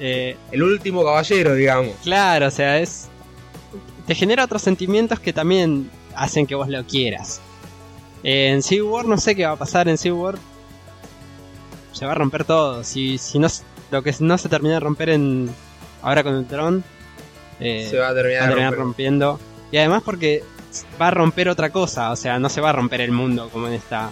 Eh, 0.00 0.36
El 0.50 0.62
último 0.62 1.04
caballero, 1.04 1.54
digamos. 1.54 1.94
claro, 2.02 2.46
o 2.46 2.50
sea, 2.50 2.78
es... 2.78 3.08
Te 4.10 4.16
genera 4.16 4.44
otros 4.44 4.62
sentimientos 4.62 5.20
que 5.20 5.32
también 5.32 5.88
hacen 6.16 6.44
que 6.44 6.56
vos 6.56 6.68
lo 6.68 6.84
quieras. 6.84 7.40
Eh, 8.24 8.48
en 8.48 8.60
Civil 8.60 8.82
War 8.82 9.04
no 9.04 9.16
sé 9.16 9.36
qué 9.36 9.46
va 9.46 9.52
a 9.52 9.56
pasar 9.56 9.88
en 9.88 9.96
Civil 9.96 10.18
War. 10.18 10.34
Se 11.92 12.06
va 12.06 12.10
a 12.10 12.14
romper 12.16 12.44
todo. 12.44 12.82
Si, 12.82 13.18
si 13.18 13.38
no, 13.38 13.46
lo 13.92 14.02
que 14.02 14.12
no 14.18 14.36
se 14.36 14.48
termina 14.48 14.74
de 14.74 14.80
romper 14.80 15.10
en 15.10 15.48
ahora 16.02 16.24
con 16.24 16.34
el 16.34 16.44
tron, 16.44 16.82
eh, 17.60 17.86
Se 17.88 17.98
va 17.98 18.08
a 18.08 18.14
terminar, 18.14 18.40
va 18.40 18.46
a 18.46 18.48
terminar 18.48 18.74
rompiendo. 18.74 19.38
Y 19.70 19.76
además 19.76 20.02
porque 20.04 20.42
va 21.00 21.06
a 21.06 21.12
romper 21.12 21.48
otra 21.48 21.70
cosa, 21.70 22.10
o 22.10 22.16
sea, 22.16 22.40
no 22.40 22.48
se 22.48 22.60
va 22.60 22.70
a 22.70 22.72
romper 22.72 23.02
el 23.02 23.12
mundo 23.12 23.48
como 23.48 23.68
en 23.68 23.74
esta. 23.74 24.10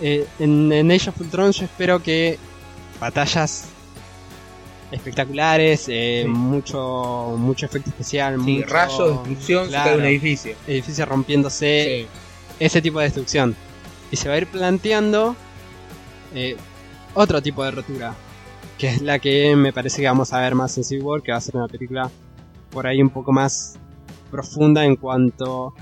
Eh, 0.00 0.26
en, 0.38 0.72
en 0.72 0.90
Age 0.90 1.10
of 1.10 1.20
Ultron 1.20 1.52
yo 1.52 1.66
espero 1.66 2.02
que 2.02 2.38
batallas 2.98 3.66
espectaculares, 4.92 5.86
eh, 5.88 6.22
Sí. 6.24 6.28
mucho 6.28 7.34
mucho 7.38 7.66
efecto 7.66 7.90
especial, 7.90 8.40
Sí, 8.44 8.58
mucho, 8.58 8.66
rayos, 8.68 9.16
destrucción, 9.18 9.68
claro, 9.68 9.90
cae 9.90 9.98
un 9.98 10.04
edificio. 10.06 10.54
edificios 10.66 11.08
rompiéndose, 11.08 12.06
Sí. 12.08 12.64
ese 12.64 12.80
tipo 12.82 12.98
de 12.98 13.04
destrucción. 13.06 13.56
Y 14.10 14.16
se 14.16 14.28
va 14.28 14.34
a 14.34 14.38
ir 14.38 14.46
planteando 14.46 15.34
eh, 16.34 16.56
otro 17.14 17.40
tipo 17.42 17.64
de 17.64 17.70
rotura, 17.70 18.14
que 18.78 18.88
es 18.88 19.00
la 19.02 19.18
que 19.18 19.56
me 19.56 19.72
parece 19.72 20.02
que 20.02 20.06
vamos 20.08 20.32
a 20.32 20.40
ver 20.40 20.54
más 20.54 20.76
en 20.76 20.84
Civil 20.84 21.02
War, 21.04 21.22
que 21.22 21.32
va 21.32 21.38
a 21.38 21.40
ser 21.40 21.56
una 21.56 21.66
película 21.68 22.10
por 22.70 22.86
ahí 22.86 23.00
un 23.00 23.10
poco 23.10 23.32
más 23.32 23.78
profunda 24.30 24.84
en 24.84 24.96
cuanto 24.96 25.72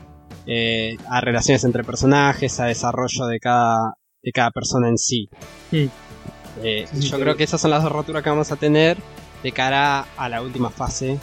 eh, 0.46 0.96
a 1.08 1.20
relaciones 1.20 1.64
entre 1.64 1.82
personajes, 1.84 2.60
a 2.60 2.66
desarrollo 2.66 3.26
de 3.26 3.40
cada, 3.40 3.94
de 4.22 4.30
cada 4.32 4.50
persona 4.50 4.88
en 4.88 4.98
sí. 4.98 5.28
Eh, 6.62 6.86
Sí, 6.92 7.08
yo 7.08 7.16
sí. 7.16 7.22
creo 7.22 7.36
que 7.36 7.44
esas 7.44 7.60
son 7.60 7.70
las 7.70 7.82
dos 7.82 7.90
roturas 7.92 8.22
que 8.22 8.30
vamos 8.30 8.50
a 8.52 8.56
tener 8.56 8.96
de 9.42 9.52
cara 9.52 10.06
a 10.16 10.28
la 10.28 10.40
última 10.42 10.70
fase 10.70 11.18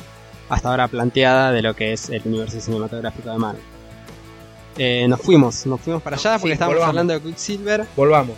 hasta 0.50 0.70
ahora 0.70 0.88
planteada 0.88 1.52
de 1.52 1.62
lo 1.62 1.74
que 1.76 1.94
es 1.94 2.10
el 2.10 2.22
universo 2.26 2.60
cinematográfico 2.60 3.30
de 3.32 3.38
Marvel. 3.38 3.62
Eh, 4.78 5.06
nos 5.08 5.22
fuimos, 5.22 5.66
nos 5.66 5.80
fuimos 5.82 6.02
para 6.02 6.16
allá 6.18 6.34
porque 6.34 6.48
Sí, 6.48 6.54
estábamos 6.54 6.76
volvamos. 6.76 6.90
hablando 6.90 7.14
de 7.14 7.22
Quicksilver, 7.22 7.86
Volvamos. 7.96 8.36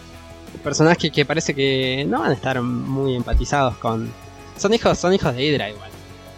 personajes 0.63 1.11
que, 1.11 1.25
parece 1.25 1.53
que 1.53 2.05
no 2.07 2.19
van 2.21 2.31
a 2.31 2.33
estar 2.33 2.61
muy 2.61 3.15
empatizados 3.15 3.77
con... 3.77 4.11
Son 4.57 4.73
hijos, 4.73 4.97
son 4.97 5.13
hijos 5.13 5.33
de 5.35 5.43
Hydra 5.43 5.69
igual. 5.69 5.89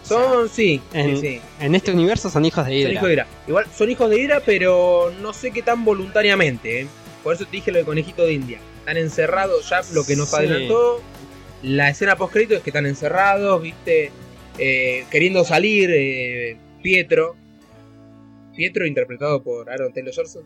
Son, 0.02 0.48
sí, 0.48 0.80
en, 0.92 1.18
sí, 1.20 1.40
en 1.60 1.74
este 1.74 1.90
universo 1.92 2.30
son 2.30 2.44
hijos 2.44 2.64
de 2.66 2.72
Son 2.72 2.80
Hydra. 2.80 2.92
hijos 2.92 3.08
de 3.08 3.12
Hydra. 3.14 3.26
Igual 3.48 3.66
son 3.76 3.90
hijos 3.90 4.10
de 4.10 4.20
Hydra, 4.20 4.42
pero 4.46 5.12
no 5.20 5.32
sé 5.32 5.50
qué 5.50 5.62
tan 5.62 5.84
voluntariamente. 5.84 6.82
¿eh? 6.82 6.86
Por 7.24 7.34
eso 7.34 7.44
te 7.44 7.50
dije 7.52 7.72
lo 7.72 7.78
de 7.78 7.84
conejito 7.84 8.22
de 8.22 8.32
India. 8.34 8.58
Están 8.86 8.98
encerrados 8.98 9.68
ya, 9.68 9.80
lo 9.94 10.04
que 10.04 10.14
nos 10.14 10.30
Sí. 10.30 10.36
adelantó. 10.36 11.02
La 11.64 11.90
escena 11.90 12.14
post 12.16 12.36
es 12.36 12.46
que 12.62 12.70
están 12.70 12.86
encerrados, 12.86 13.60
viste, 13.60 14.12
Eh, 14.58 15.04
queriendo 15.10 15.42
salir. 15.44 15.90
eh, 15.92 16.56
Pietro. 16.82 17.34
Pietro 18.56 18.86
interpretado 18.86 19.42
por 19.42 19.68
Aaron 19.68 19.92
Taylor 19.92 20.14
Johnson. 20.14 20.44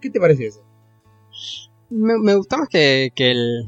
¿Qué 0.00 0.10
te 0.10 0.18
pareció 0.18 0.48
eso? 0.48 0.66
Me, 1.88 2.18
me 2.18 2.34
gustó 2.34 2.58
más 2.58 2.68
que, 2.68 3.10
que 3.14 3.30
el, 3.30 3.64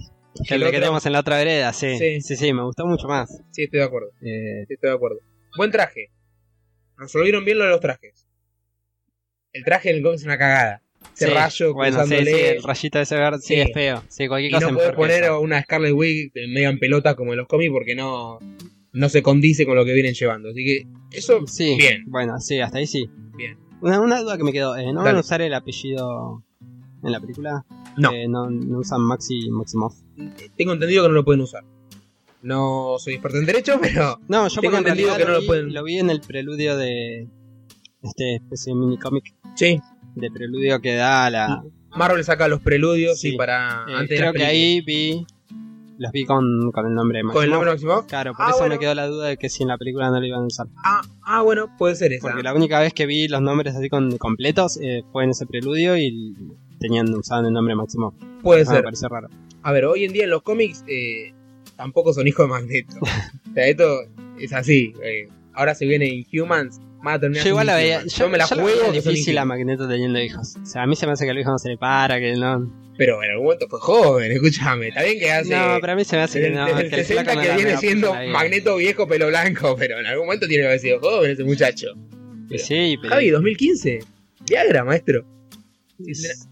que 0.46 0.54
¿El 0.56 0.62
el 0.62 0.70
que 0.70 0.76
otro? 0.76 0.80
tenemos 0.80 1.06
en 1.06 1.12
la 1.12 1.20
otra 1.20 1.36
vereda, 1.38 1.72
sí. 1.72 1.96
Sí. 1.96 2.20
Sí, 2.20 2.36
sí, 2.36 2.52
me 2.52 2.64
gustó 2.64 2.84
mucho 2.86 3.06
más. 3.06 3.30
Sí, 3.52 3.62
estoy 3.62 3.78
de 3.78 3.86
acuerdo. 3.86 4.08
Eh, 4.22 4.64
Sí, 4.66 4.74
estoy 4.74 4.90
de 4.90 4.96
acuerdo. 4.96 5.18
Buen 5.56 5.70
traje. 5.70 6.10
Resolvieron 6.98 7.44
bien 7.44 7.58
lo 7.58 7.64
de 7.64 7.70
los 7.70 7.80
trajes. 7.80 8.26
El 9.52 9.64
traje 9.64 9.90
en 9.90 9.96
el 9.98 10.02
cómic 10.02 10.18
es 10.18 10.24
una 10.24 10.36
cagada. 10.36 10.82
Ese 11.14 11.26
sí, 11.26 11.32
rayo 11.32 11.74
bueno, 11.74 12.04
sí, 12.06 12.16
sí, 12.16 12.30
el 12.32 12.62
rayito 12.62 12.98
ese 13.00 13.14
verde, 13.16 13.38
sí, 13.40 13.54
es 13.54 13.72
feo. 13.72 14.02
Sí, 14.08 14.26
cualquier 14.28 14.50
Y 14.50 14.54
cosa 14.54 14.66
no 14.66 14.70
es 14.70 14.74
puedes 14.76 14.92
poner 15.20 15.30
una 15.32 15.62
Scarlet 15.62 15.92
Wig 15.92 16.32
medio 16.34 16.70
en 16.70 16.78
pelota 16.78 17.14
como 17.14 17.32
en 17.32 17.38
los 17.38 17.46
cómics 17.46 17.70
porque 17.72 17.94
no, 17.94 18.38
no 18.92 19.08
se 19.08 19.22
condice 19.22 19.64
con 19.66 19.76
lo 19.76 19.84
que 19.84 19.92
vienen 19.92 20.14
llevando. 20.14 20.50
Así 20.50 20.64
que 20.64 20.86
eso, 21.16 21.46
Sí, 21.46 21.76
bien. 21.78 22.04
bueno, 22.06 22.38
sí, 22.40 22.58
hasta 22.60 22.78
ahí 22.78 22.86
sí. 22.86 23.08
Bien. 23.36 23.56
Una, 23.80 24.00
una 24.00 24.20
duda 24.20 24.36
que 24.36 24.44
me 24.44 24.52
quedó, 24.52 24.76
eh, 24.76 24.86
¿no 24.86 24.94
van 25.00 25.04
Dale. 25.04 25.18
a 25.18 25.20
usar 25.20 25.40
el 25.42 25.54
apellido 25.54 26.42
en 27.02 27.12
la 27.12 27.20
película? 27.20 27.64
No. 27.96 28.12
Eh, 28.12 28.26
no, 28.28 28.50
no 28.50 28.78
usan 28.78 29.00
Maxi 29.02 29.50
Maximoff. 29.50 29.94
Tengo 30.56 30.72
entendido 30.72 31.02
que 31.04 31.08
no 31.10 31.14
lo 31.14 31.24
pueden 31.24 31.42
usar. 31.42 31.62
No 32.42 32.96
soy 32.98 33.14
experto 33.14 33.38
en 33.38 33.46
derecho, 33.46 33.78
pero 33.80 34.18
No, 34.28 34.48
yo 34.48 34.60
Tengo 34.60 34.78
entendido 34.78 35.16
que 35.16 35.24
no 35.24 35.30
lo 35.32 35.40
vi- 35.40 35.46
pueden- 35.46 35.72
Lo 35.72 35.84
vi 35.84 35.98
en 35.98 36.10
el 36.10 36.20
preludio 36.20 36.76
de 36.76 37.28
este 38.02 38.34
especie 38.36 38.72
de 38.74 38.78
mini 38.78 38.98
cómic 38.98 39.24
sí. 39.54 39.80
De 40.14 40.30
preludio 40.30 40.80
que 40.80 40.94
da 40.94 41.30
la... 41.30 41.62
Marvel 41.96 42.24
saca 42.24 42.48
los 42.48 42.60
preludios 42.60 43.20
Sí. 43.20 43.34
y 43.34 43.36
para 43.36 43.84
Eh, 43.88 43.94
antes 43.94 44.08
de 44.10 44.16
creo 44.16 44.32
las 44.32 44.40
que 44.40 44.44
ahí 44.44 44.80
vi... 44.80 45.26
Los 45.96 46.10
vi 46.10 46.24
con, 46.24 46.72
con 46.72 46.86
el 46.86 46.94
nombre 46.94 47.18
de 47.18 47.24
con 47.32 47.44
el 47.44 47.50
nombre 47.50 47.70
Maximoff. 47.70 48.06
Claro, 48.06 48.32
por 48.34 48.46
Ah, 48.46 48.48
eso 48.50 48.58
bueno. 48.58 48.74
me 48.74 48.78
quedó 48.80 48.94
la 48.96 49.06
duda 49.06 49.28
de 49.28 49.36
que 49.36 49.48
si 49.48 49.62
en 49.62 49.68
la 49.68 49.78
película 49.78 50.10
no 50.10 50.18
lo 50.18 50.26
iban 50.26 50.42
a 50.42 50.46
usar. 50.46 50.66
Ah, 50.84 51.02
ah, 51.22 51.42
bueno, 51.42 51.68
puede 51.78 51.94
ser 51.94 52.12
esa. 52.12 52.26
Porque 52.28 52.42
la 52.42 52.52
única 52.52 52.80
vez 52.80 52.92
que 52.92 53.06
vi 53.06 53.28
los 53.28 53.40
nombres 53.40 53.76
así 53.76 53.88
con 53.88 54.18
completos 54.18 54.76
eh, 54.82 55.02
fue 55.12 55.22
en 55.22 55.30
ese 55.30 55.46
preludio 55.46 55.96
y 55.96 56.34
tenían 56.80 57.14
usaban 57.14 57.46
el 57.46 57.52
nombre 57.52 57.76
Maximoff. 57.76 58.12
Puede 58.42 58.62
Ah, 58.62 58.70
me 58.70 58.74
ser. 58.74 58.84
parece 58.84 59.08
raro. 59.08 59.28
A 59.62 59.70
ver, 59.70 59.84
hoy 59.84 60.04
en 60.04 60.12
día 60.12 60.24
en 60.24 60.30
los 60.30 60.42
cómics 60.42 60.84
eh, 60.88 61.32
tampoco 61.76 62.12
son 62.12 62.26
hijos 62.26 62.46
de 62.46 62.50
Magneto. 62.50 62.96
o 63.50 63.54
sea, 63.54 63.66
esto 63.68 63.86
es 64.40 64.52
así. 64.52 64.92
eh, 65.00 65.28
ahora 65.52 65.76
se 65.76 65.86
viene 65.86 66.06
Inhumans, 66.08 66.80
Yo 67.42 67.48
igual 67.48 67.66
la 67.66 67.76
veía. 67.76 68.00
Yo, 68.02 68.06
Yo 68.24 68.28
me 68.28 68.38
la 68.38 68.46
yo 68.46 68.56
juego 68.56 68.80
son 68.84 68.92
difícil 68.92 69.36
a 69.38 69.42
Inhumans. 69.42 69.48
Magneto 69.48 69.88
teniendo 69.88 70.20
hijos. 70.20 70.56
O 70.62 70.66
sea, 70.66 70.82
a 70.82 70.86
mí 70.86 70.96
se 70.96 71.06
me 71.06 71.12
hace 71.12 71.24
que 71.24 71.30
el 71.30 71.38
hijo 71.38 71.50
no 71.50 71.58
se 71.58 71.68
le 71.68 71.76
para, 71.76 72.18
que 72.18 72.32
no. 72.34 72.72
Pero 72.96 73.22
en 73.24 73.30
algún 73.32 73.46
momento 73.46 73.66
fue 73.68 73.80
joven, 73.80 74.30
escúchame. 74.32 74.88
Está 74.88 75.02
bien 75.02 75.18
que 75.18 75.32
hace. 75.32 75.50
No, 75.56 75.78
pero 75.80 75.92
a 75.94 75.96
mí 75.96 76.04
se 76.04 76.16
me 76.16 76.22
hace 76.22 76.40
que 76.40 76.50
no. 76.50 76.66
el 76.66 76.90
que 76.90 76.96
el 77.00 77.04
60 77.04 77.22
flaco 77.22 77.36
no 77.36 77.42
que 77.42 77.48
la 77.48 77.56
viene 77.56 77.76
siendo. 77.76 78.14
Magneto 78.30 78.76
viejo 78.76 79.06
pelo 79.08 79.26
blanco, 79.28 79.74
pero 79.78 79.98
en 79.98 80.06
algún 80.06 80.26
momento 80.26 80.46
tiene 80.46 80.62
que 80.62 80.68
haber 80.68 80.80
sido 80.80 81.00
joven 81.00 81.30
ese 81.32 81.44
muchacho. 81.44 81.88
Sí, 82.56 82.96
pero. 83.00 83.14
Javi, 83.14 83.30
2015. 83.30 83.98
Viagra, 84.48 84.84
maestro. 84.84 85.24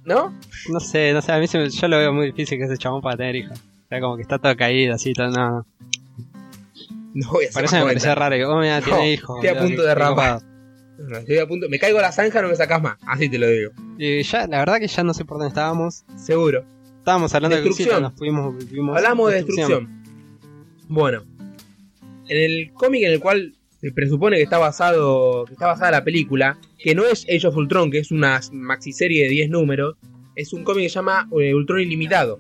¿No? 0.05 0.39
No 0.71 0.81
sé, 0.81 1.13
no 1.13 1.21
sé, 1.23 1.33
a 1.33 1.39
mí 1.39 1.47
se 1.47 1.59
me- 1.59 1.69
yo 1.71 1.89
lo 1.89 1.99
veo 1.99 2.13
muy 2.13 2.27
difícil 2.27 2.59
que 2.59 2.65
ese 2.65 2.77
chabón 2.79 3.03
para 3.03 3.17
tener 3.17 3.37
hijos. 3.37 3.59
O 3.59 3.89
sea, 3.89 4.01
como 4.01 4.17
que 4.17 4.23
está 4.23 4.39
todo 4.39 4.57
caído 4.57 4.95
así, 4.95 5.13
todo, 5.13 5.29
no. 5.29 5.67
no. 7.15 7.31
Voy 7.31 7.45
a 7.45 7.49
hacer 7.49 7.55
Por 7.55 7.65
eso 7.65 7.77
me 7.77 7.85
parecía 7.85 8.15
raro. 8.15 8.37
que, 8.37 8.45
Oh, 8.45 8.59
mira, 8.61 8.81
No, 8.81 8.87
tiene 8.87 9.13
hijos. 9.13 9.37
estoy 9.45 9.57
a 9.57 9.61
punto 9.61 9.83
de 9.83 9.95
rapar. 9.95 10.43
No, 10.99 11.19
estoy 11.19 11.39
a 11.39 11.47
punto. 11.47 11.69
Me 11.69 11.79
caigo 11.79 11.99
a 11.99 12.03
la 12.03 12.13
zanja, 12.13 12.43
no 12.43 12.49
me 12.49 12.57
sacas 12.57 12.81
más. 12.83 12.97
Así 13.07 13.29
te 13.29 13.39
lo 13.39 13.49
digo. 13.49 13.73
Y 13.99 14.23
ya, 14.23 14.47
la 14.47 14.59
verdad 14.59 14.79
que 14.79 14.87
ya 14.89 15.03
no 15.03 15.15
sé 15.15 15.25
por 15.25 15.39
dónde 15.39 15.49
estábamos. 15.49 16.05
Seguro. 16.17 16.65
Estábamos 16.99 17.35
hablando 17.35 17.57
de 17.57 17.63
Destrucción. 17.63 17.89
Quicksilver, 17.89 18.03
nos 18.03 18.19
fuimos, 18.19 18.65
fuimos 18.69 18.97
Hablamos 18.97 19.31
de 19.31 19.37
destrucción. 19.37 20.03
Bueno, 20.89 21.25
en 22.29 22.37
el 22.39 22.73
cómic 22.73 23.03
en 23.03 23.13
el 23.13 23.21
cual 23.21 23.55
se 23.81 23.91
presupone 23.91 24.37
que 24.37 24.43
está 24.43 24.59
basado 24.59 25.45
que 25.47 25.55
está 25.55 25.67
basada 25.67 25.91
la 25.91 26.05
película, 26.05 26.59
que 26.79 26.95
no 26.95 27.05
es 27.05 27.25
Age 27.25 27.47
of 27.49 27.57
Ultron, 27.57 27.91
que 27.91 27.99
es 27.99 28.13
una 28.13 28.41
maxiserie 28.53 29.25
de 29.25 29.31
10 29.31 29.51
números, 29.51 29.97
es 30.37 30.53
un 30.53 30.63
cómic 30.63 30.85
que 30.85 30.89
se 30.91 30.95
llama 30.97 31.29
eh, 31.41 31.55
Ultron 31.55 31.81
Ilimitado, 31.81 32.39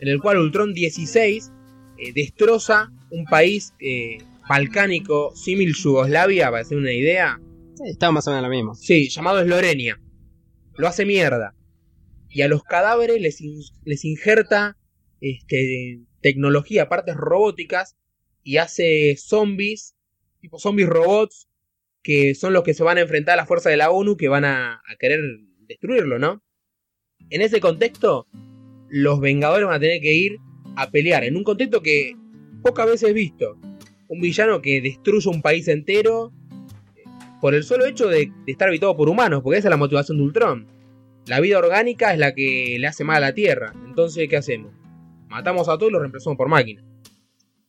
en 0.00 0.08
el 0.08 0.20
cual 0.20 0.38
Ultron 0.38 0.74
16 0.74 1.52
eh, 1.98 2.12
destroza 2.12 2.90
un 3.10 3.24
país 3.24 3.74
eh, 3.80 4.18
balcánico 4.48 5.34
símil 5.34 5.74
Yugoslavia, 5.74 6.50
para 6.50 6.62
hacer 6.62 6.78
una 6.78 6.92
idea, 6.92 7.40
Sí, 7.74 7.84
estaba 7.90 8.10
más 8.12 8.26
o 8.26 8.30
menos 8.30 8.42
lo 8.44 8.50
mismo. 8.50 8.74
Sí, 8.74 9.08
llamado 9.08 9.40
Eslovenia. 9.40 10.00
Lo 10.76 10.88
hace 10.88 11.04
mierda. 11.06 11.54
Y 12.28 12.42
a 12.42 12.48
los 12.48 12.64
cadáveres 12.64 13.20
les, 13.20 13.40
in- 13.40 13.62
les 13.84 14.04
injerta 14.04 14.76
este, 15.20 16.00
tecnología, 16.20 16.88
partes 16.88 17.14
robóticas, 17.14 17.96
y 18.42 18.56
hace 18.56 19.14
zombies, 19.16 19.94
tipo 20.40 20.58
zombies 20.58 20.88
robots, 20.88 21.48
que 22.02 22.34
son 22.34 22.52
los 22.52 22.64
que 22.64 22.74
se 22.74 22.82
van 22.82 22.98
a 22.98 23.02
enfrentar 23.02 23.34
a 23.34 23.36
las 23.42 23.48
fuerzas 23.48 23.70
de 23.70 23.76
la 23.76 23.90
ONU 23.90 24.16
que 24.16 24.28
van 24.28 24.44
a, 24.44 24.74
a 24.74 24.96
querer 24.98 25.20
destruirlo, 25.68 26.18
¿no? 26.18 26.42
En 27.30 27.42
ese 27.42 27.60
contexto, 27.60 28.26
los 28.88 29.20
Vengadores 29.20 29.66
van 29.66 29.76
a 29.76 29.80
tener 29.80 30.00
que 30.00 30.14
ir 30.14 30.38
a 30.76 30.90
pelear, 30.90 31.22
en 31.24 31.36
un 31.36 31.44
contexto 31.44 31.80
que 31.82 32.14
pocas 32.62 32.86
veces 32.86 33.12
visto. 33.14 33.56
Un 34.08 34.20
villano 34.20 34.60
que 34.62 34.80
destruye 34.80 35.28
un 35.28 35.42
país 35.42 35.68
entero 35.68 36.32
por 37.40 37.54
el 37.54 37.62
solo 37.62 37.86
hecho 37.86 38.08
de, 38.08 38.32
de 38.46 38.52
estar 38.52 38.68
habitado 38.68 38.96
por 38.96 39.08
humanos, 39.08 39.42
porque 39.42 39.58
esa 39.58 39.68
es 39.68 39.70
la 39.70 39.76
motivación 39.76 40.16
de 40.18 40.24
Ultron. 40.24 40.66
La 41.26 41.40
vida 41.40 41.58
orgánica 41.58 42.12
es 42.12 42.18
la 42.18 42.34
que 42.34 42.76
le 42.80 42.86
hace 42.86 43.04
mal 43.04 43.18
a 43.18 43.28
la 43.28 43.34
Tierra. 43.34 43.72
Entonces, 43.86 44.26
¿qué 44.28 44.36
hacemos? 44.38 44.72
Matamos 45.28 45.68
a 45.68 45.76
todos 45.76 45.90
y 45.90 45.92
los 45.92 46.00
reemplazamos 46.00 46.36
por 46.38 46.48
máquinas. 46.48 46.84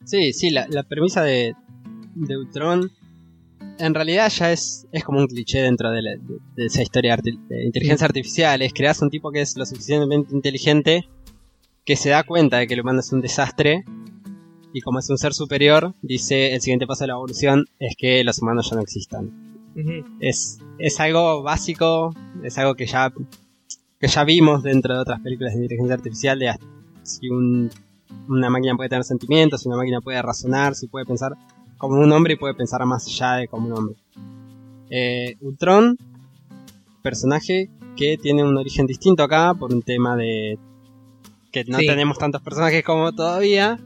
Sí, 0.06 0.32
sí, 0.34 0.49
la, 0.49 0.65
la 0.69 0.84
premisa 0.84 1.23
de, 1.23 1.54
de 2.15 2.38
Ultron 2.38 2.89
en 3.78 3.93
realidad 3.93 4.30
ya 4.30 4.52
es, 4.52 4.88
es 4.91 5.04
como 5.04 5.19
un 5.19 5.28
cliché 5.28 5.60
dentro 5.62 5.91
de, 5.91 6.02
la- 6.02 6.12
de- 6.15 6.39
de 6.56 6.65
esa 6.65 6.82
historia 6.82 7.15
arti- 7.17 7.38
de 7.47 7.65
inteligencia 7.65 8.06
artificial. 8.08 8.62
Es 8.62 8.73
crear 8.73 8.95
un 9.02 9.10
tipo 9.10 9.30
que 9.32 9.41
es 9.41 9.56
lo 9.58 9.65
suficientemente 9.65 10.34
inteligente 10.34 11.08
que 11.86 11.95
se 11.97 12.10
da 12.10 12.23
cuenta 12.23 12.58
de 12.58 12.67
que 12.67 12.73
el 12.75 12.82
humano 12.82 13.02
es 13.02 13.12
un 13.12 13.21
desastre 13.21 13.84
y 14.74 14.82
como 14.82 15.00
es 15.00 15.10
un 15.10 15.18
ser 15.18 15.34
superior, 15.34 15.94
dice 16.02 16.54
el 16.54 16.62
siguiente 16.62 16.86
paso 16.88 17.04
de 17.04 17.08
la 17.08 17.14
evolución 17.14 17.66
es 17.80 17.96
que 17.98 18.24
los 18.24 18.40
humanos 18.42 18.70
ya 18.70 18.76
no 18.76 18.82
existan. 18.82 19.32
Es, 20.20 20.60
es 20.78 21.00
algo 21.00 21.42
básico, 21.42 22.14
es 22.44 22.58
algo 22.58 22.76
que 22.76 22.86
ya, 22.86 23.12
que 24.00 24.08
ya 24.08 24.24
vimos 24.26 24.62
dentro 24.64 24.94
de 24.94 25.00
otras 25.02 25.22
películas 25.22 25.54
de 25.54 25.62
inteligencia 25.62 25.96
artificial, 25.96 26.38
de 26.40 26.54
si 27.04 27.30
un- 27.30 27.70
una 28.28 28.50
máquina 28.50 28.76
puede 28.76 28.90
tener 28.90 29.04
sentimientos, 29.06 29.62
si 29.62 29.68
una 29.70 29.78
máquina 29.78 30.02
puede 30.02 30.22
razonar, 30.22 30.76
si 30.76 30.88
puede 30.88 31.06
pensar 31.06 31.34
como 31.78 31.96
un 32.00 32.12
hombre 32.12 32.34
y 32.34 32.38
puede 32.38 32.54
pensar 32.56 32.86
más 32.86 33.08
allá 33.08 33.36
de 33.36 33.48
como 33.48 33.68
un 33.68 33.74
hombre. 33.74 33.96
Eh, 34.90 35.36
Ultron, 35.42 35.98
personaje 37.02 37.70
que 37.96 38.18
tiene 38.18 38.44
un 38.44 38.58
origen 38.58 38.86
distinto 38.86 39.24
acá 39.24 39.54
por 39.54 39.74
un 39.74 39.82
tema 39.82 40.16
de 40.16 40.58
que 41.52 41.64
no 41.66 41.78
Sí. 41.80 41.88
tenemos 41.88 42.18
tantos 42.18 42.42
personajes 42.42 42.84
como 42.84 43.12
todavía, 43.14 43.80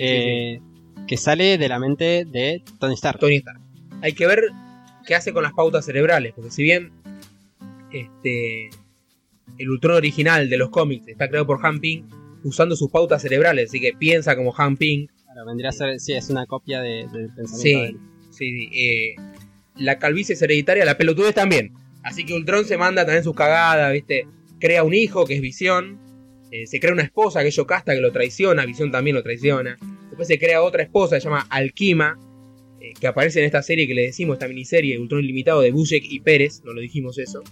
eh, 0.00 0.60
que 1.06 1.16
sale 1.16 1.58
de 1.58 1.68
la 1.68 1.78
mente 1.78 2.24
de 2.24 2.62
Tony 2.78 2.94
Stark. 2.94 3.18
Tony 3.18 3.36
Stark. 3.36 3.60
Hay 4.02 4.12
que 4.12 4.26
ver 4.26 4.44
qué 5.06 5.14
hace 5.14 5.32
con 5.32 5.42
las 5.42 5.52
pautas 5.52 5.84
cerebrales, 5.86 6.32
porque 6.34 6.50
si 6.50 6.62
bien 6.62 6.92
este 7.92 8.70
el 9.58 9.70
Ultron 9.70 9.96
original 9.96 10.48
de 10.50 10.56
los 10.58 10.70
cómics 10.70 11.08
está 11.08 11.28
creado 11.28 11.46
por 11.46 11.64
Han 11.66 11.80
Ping 11.80 12.02
usando 12.44 12.76
sus 12.76 12.90
pautas 12.90 13.22
cerebrales, 13.22 13.70
así 13.70 13.80
que 13.80 13.92
piensa 13.92 14.36
como 14.36 14.54
Han 14.56 14.76
Ping. 14.76 15.06
Claro, 15.24 15.46
vendría 15.46 15.70
a 15.70 15.72
ser, 15.72 15.98
sí, 16.00 16.12
es 16.12 16.28
una 16.30 16.46
copia 16.46 16.80
de- 16.80 17.08
del 17.12 17.30
pensamiento 17.34 17.56
Sí, 17.56 17.72
de 17.72 17.86
él. 17.86 17.96
sí, 18.30 18.68
sí, 18.70 18.70
eh, 18.72 19.14
la 19.76 19.98
calvicie 19.98 20.34
es 20.34 20.42
hereditaria, 20.42 20.84
la 20.84 20.96
pelotudez 20.98 21.34
también. 21.34 21.72
Así 22.02 22.24
que 22.24 22.34
Ultron 22.34 22.64
se 22.64 22.76
manda 22.78 23.04
también 23.04 23.24
sus 23.24 23.34
cagadas, 23.34 23.92
¿viste? 23.92 24.26
Crea 24.60 24.84
un 24.84 24.94
hijo 24.94 25.24
que 25.26 25.34
es 25.34 25.40
Visión. 25.40 25.98
Eh, 26.50 26.66
se 26.66 26.80
crea 26.80 26.92
una 26.92 27.02
esposa 27.02 27.42
que 27.42 27.48
es 27.48 27.56
Yocasta 27.56 27.94
que 27.94 28.00
lo 28.00 28.12
traiciona, 28.12 28.64
Visión 28.64 28.90
también 28.90 29.16
lo 29.16 29.22
traiciona. 29.22 29.78
Después 30.08 30.28
se 30.28 30.38
crea 30.38 30.62
otra 30.62 30.82
esposa 30.82 31.16
que 31.16 31.20
se 31.20 31.28
llama 31.28 31.46
Alquima, 31.50 32.18
eh, 32.80 32.92
que 32.98 33.06
aparece 33.06 33.40
en 33.40 33.46
esta 33.46 33.62
serie 33.62 33.86
que 33.86 33.94
le 33.94 34.02
decimos, 34.02 34.34
esta 34.34 34.48
miniserie 34.48 34.98
Ultron 34.98 35.22
Ilimitado 35.22 35.60
de 35.60 35.70
Busiek 35.70 36.04
y 36.04 36.20
Pérez, 36.20 36.62
no 36.64 36.72
lo 36.72 36.80
dijimos 36.80 37.18
eso. 37.18 37.42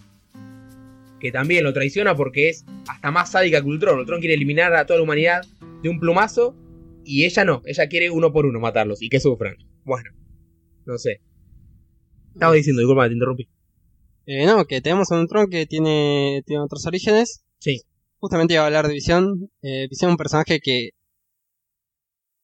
Que 1.20 1.32
también 1.32 1.64
lo 1.64 1.72
traiciona 1.72 2.16
porque 2.16 2.48
es 2.48 2.64
hasta 2.88 3.10
más 3.10 3.30
sádica 3.30 3.60
que 3.60 3.66
Ultron. 3.66 3.98
Ultron 3.98 4.20
quiere 4.20 4.34
eliminar 4.34 4.74
a 4.74 4.86
toda 4.86 4.98
la 4.98 5.04
humanidad 5.04 5.42
de 5.82 5.88
un 5.88 6.00
plumazo 6.00 6.54
y 7.04 7.24
ella 7.24 7.44
no, 7.44 7.62
ella 7.66 7.86
quiere 7.88 8.10
uno 8.10 8.32
por 8.32 8.46
uno 8.46 8.60
matarlos 8.60 9.02
y 9.02 9.08
que 9.08 9.20
sufran. 9.20 9.56
Bueno, 9.84 10.10
no 10.84 10.98
sé. 10.98 11.20
Estaba 12.34 12.54
diciendo, 12.54 12.80
disculpa, 12.80 13.06
te 13.06 13.14
interrumpí. 13.14 13.48
Eh, 14.26 14.44
no, 14.44 14.64
que 14.66 14.80
tenemos 14.80 15.10
a 15.12 15.18
un 15.18 15.28
Tron 15.28 15.48
que 15.48 15.66
tiene, 15.66 16.42
tiene 16.46 16.62
otros 16.62 16.84
orígenes. 16.86 17.44
Sí. 17.60 17.82
Justamente 18.18 18.54
iba 18.54 18.62
a 18.62 18.66
hablar 18.66 18.86
de 18.88 18.94
Visión. 18.94 19.50
Eh, 19.62 19.86
Visión 19.88 20.10
es 20.10 20.12
un 20.12 20.16
personaje 20.18 20.60
que 20.60 20.90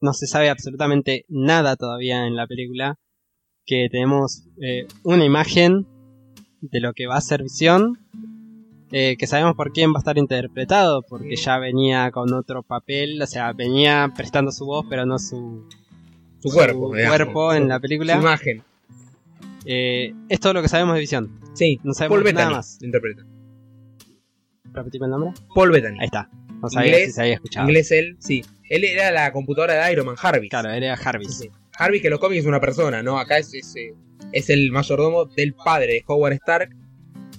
no 0.00 0.12
se 0.12 0.26
sabe 0.26 0.50
absolutamente 0.50 1.24
nada 1.28 1.76
todavía 1.76 2.26
en 2.26 2.36
la 2.36 2.46
película. 2.46 2.98
Que 3.64 3.88
tenemos 3.90 4.44
eh, 4.60 4.86
una 5.04 5.24
imagen 5.24 5.86
de 6.60 6.80
lo 6.80 6.92
que 6.92 7.06
va 7.06 7.16
a 7.16 7.20
ser 7.20 7.42
Visión. 7.42 7.98
eh, 8.94 9.16
que 9.16 9.26
sabemos 9.26 9.54
por 9.56 9.72
quién 9.72 9.90
va 9.92 9.96
a 9.96 10.00
estar 10.00 10.18
interpretado, 10.18 11.00
porque 11.08 11.34
ya 11.36 11.58
venía 11.58 12.10
con 12.10 12.30
otro 12.34 12.62
papel, 12.62 13.22
o 13.22 13.26
sea, 13.26 13.52
venía 13.54 14.12
prestando 14.14 14.52
su 14.52 14.66
voz, 14.66 14.84
pero 14.90 15.06
no 15.06 15.18
su, 15.18 15.66
Su 16.40 16.50
cuerpo, 16.50 16.94
digamos. 16.94 17.16
cuerpo 17.16 17.54
en 17.54 17.68
la 17.68 17.76
Su 17.76 17.80
película. 17.80 18.16
imagen. 18.16 18.62
Eh, 19.64 20.12
es 20.28 20.40
todo 20.40 20.52
lo 20.52 20.60
que 20.60 20.68
sabemos 20.68 20.92
de 20.94 21.00
Visión. 21.00 21.40
Sí, 21.54 21.80
No 21.84 21.94
sabemos 21.94 22.16
Paul 22.16 22.24
Bettany 22.24 22.44
nada 22.44 22.56
más. 22.58 22.82
interpreta. 22.82 23.24
Repetime 24.72 25.06
el 25.06 25.10
nombre. 25.10 25.32
Paul 25.54 25.70
Bettany. 25.70 25.98
Ahí 26.00 26.06
está. 26.06 26.28
No 26.60 26.68
sabía 26.70 26.88
Inglés, 26.90 27.06
si 27.08 27.12
se 27.12 27.20
había 27.22 27.34
escuchado. 27.34 27.66
Inglés 27.68 27.90
él, 27.92 28.16
sí. 28.20 28.42
Él 28.68 28.84
era 28.84 29.10
la 29.10 29.32
computadora 29.32 29.84
de 29.84 29.92
Iron 29.92 30.06
Man, 30.06 30.16
Jarvis. 30.16 30.50
Claro, 30.50 30.70
era 30.70 30.96
Jarvis. 30.96 31.36
Sí, 31.36 31.44
sí. 31.44 31.50
Jarvis 31.76 32.00
que 32.00 32.06
en 32.08 32.12
los 32.12 32.20
cómics 32.20 32.40
es 32.42 32.46
una 32.46 32.60
persona, 32.60 33.02
¿no? 33.02 33.18
Acá 33.18 33.38
es, 33.38 33.52
es, 33.54 33.74
es 34.32 34.50
el 34.50 34.70
mayordomo 34.70 35.24
del 35.26 35.54
padre 35.54 35.86
de 35.94 36.04
Howard 36.06 36.34
Stark. 36.34 36.70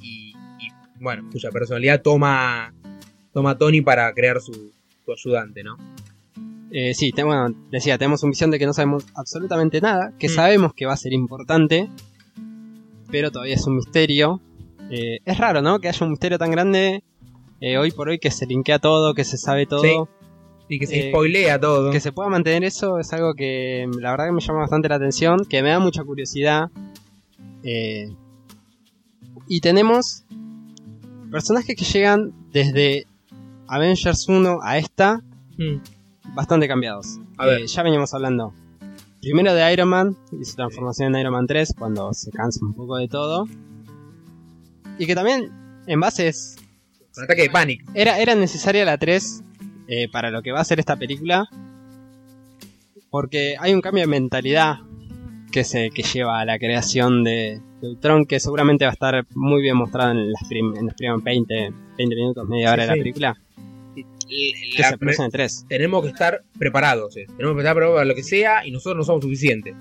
Y, 0.02 0.34
y, 0.60 0.68
bueno, 1.00 1.28
cuya 1.32 1.50
personalidad 1.52 2.02
toma, 2.02 2.74
toma 3.32 3.58
Tony 3.58 3.82
para 3.82 4.14
crear 4.14 4.42
su, 4.42 4.74
su 5.06 5.12
ayudante, 5.12 5.64
¿no? 5.64 5.78
Eh, 6.72 6.94
sí, 6.96 7.12
te- 7.12 7.24
bueno, 7.24 7.56
decía, 7.72 7.98
tenemos 7.98 8.24
un 8.24 8.32
visión 8.32 8.50
de 8.52 8.58
que 8.60 8.66
no 8.66 8.74
sabemos 8.74 9.06
absolutamente 9.16 9.80
nada, 9.80 10.12
que 10.20 10.28
Mm. 10.28 10.32
sabemos 10.32 10.74
que 10.74 10.86
va 10.88 10.94
a 10.94 10.98
ser 10.98 11.14
importante, 11.14 11.88
pero 13.10 13.32
todavía 13.32 13.56
es 13.56 13.66
un 13.68 13.76
misterio. 13.78 14.42
Eh, 14.90 15.20
es 15.24 15.38
raro, 15.38 15.62
¿no? 15.62 15.80
Que 15.80 15.88
haya 15.88 16.04
un 16.06 16.12
misterio 16.12 16.38
tan 16.38 16.52
grande 16.52 17.04
eh, 17.66 17.78
hoy 17.78 17.92
por 17.92 18.10
hoy 18.10 18.20
que 18.20 18.30
se 18.30 18.46
linkea 18.46 18.80
todo, 18.80 19.14
que 19.14 19.24
se 19.24 19.38
sabe 19.38 19.66
todo. 19.66 19.82
Sí. 19.82 19.96
Y 20.68 20.80
que 20.80 20.88
se 20.88 21.08
Eh, 21.08 21.10
spoilea 21.12 21.60
todo. 21.60 21.92
Que 21.92 22.00
se 22.00 22.12
pueda 22.12 22.30
mantener 22.30 22.64
eso 22.66 23.00
es 23.00 23.14
algo 23.14 23.34
que 23.36 23.88
la 24.00 24.12
verdad 24.12 24.26
que 24.26 24.32
me 24.34 24.42
llama 24.42 24.60
bastante 24.60 24.90
la 24.90 24.96
atención, 24.96 25.46
que 25.46 25.62
me 25.64 25.70
da 25.70 25.80
mucha 25.80 26.04
curiosidad. 26.04 26.70
Eh, 27.64 28.12
y 29.48 29.62
tenemos 29.62 30.24
personajes 31.32 31.76
que 31.76 31.86
llegan 31.86 32.34
desde 32.52 33.08
Avengers 33.68 34.28
1 34.28 34.60
a 34.62 34.78
esta 34.78 35.22
Mm. 35.58 35.78
bastante 36.36 36.68
cambiados. 36.68 37.20
A 37.38 37.46
ver. 37.46 37.62
Eh, 37.62 37.68
ya 37.68 37.84
veníamos 37.84 38.14
hablando 38.14 38.54
primero 39.22 39.54
de 39.54 39.72
Iron 39.74 39.88
Man 39.90 40.18
y 40.38 40.44
su 40.44 40.56
transformación 40.56 41.14
en 41.16 41.22
Iron 41.22 41.34
Man 41.34 41.48
3 41.48 41.74
cuando 41.78 42.14
se 42.14 42.30
cansa 42.32 42.60
un 42.66 42.74
poco 42.74 42.98
de 42.98 43.08
todo. 43.08 43.48
Y 44.98 45.06
que 45.06 45.16
también 45.16 45.52
en 45.88 46.00
base 46.00 46.28
es 46.28 46.58
Un 47.18 47.24
ataque 47.24 47.44
de 47.44 47.50
pánico. 47.50 47.92
era, 47.96 48.20
era 48.20 48.36
necesaria 48.36 48.86
la 48.86 48.98
3 48.98 49.44
eh, 49.88 50.08
para 50.12 50.32
lo 50.32 50.42
que 50.42 50.52
va 50.52 50.60
a 50.62 50.66
ser 50.66 50.80
esta 50.80 50.96
película. 50.96 51.48
Porque 53.10 53.56
hay 53.60 53.74
un 53.74 53.82
cambio 53.82 54.02
de 54.02 54.08
mentalidad 54.08 54.78
que, 55.52 55.64
se, 55.64 55.92
que 55.92 56.02
lleva 56.02 56.40
a 56.40 56.46
la 56.46 56.58
creación 56.58 57.24
de, 57.24 57.62
de 57.82 57.88
Ultron, 57.90 58.26
que 58.26 58.40
seguramente 58.40 58.86
va 58.86 58.90
a 58.92 58.94
estar 58.94 59.26
muy 59.36 59.62
bien 59.62 59.78
mostrado 59.78 60.12
en, 60.12 60.32
las 60.32 60.48
prim- 60.50 60.76
en 60.76 60.86
los 60.88 60.96
primeros 60.96 61.24
20, 61.24 61.72
20 61.98 62.16
minutos, 62.16 62.48
media 62.50 62.72
hora 62.74 62.82
Sí, 62.82 62.82
de 62.82 62.88
la 62.88 62.94
sí. 62.94 63.00
película. 63.00 63.38
Que 64.28 64.82
La- 64.82 64.90
se 64.90 64.98
produce 64.98 65.24
en 65.24 65.30
3. 65.32 65.66
tenemos 65.70 66.02
que 66.04 66.10
estar 66.10 66.42
preparados. 66.58 67.16
eh. 67.18 67.28
Tenemos 67.38 67.54
que 67.56 67.62
estar 67.62 67.76
preparados 67.76 67.98
para 67.98 68.06
lo 68.06 68.16
que 68.16 68.24
sea 68.24 68.66
y 68.66 68.72
nosotros 68.72 68.98
no 68.98 69.04
somos 69.04 69.24
suficientes. 69.24 69.76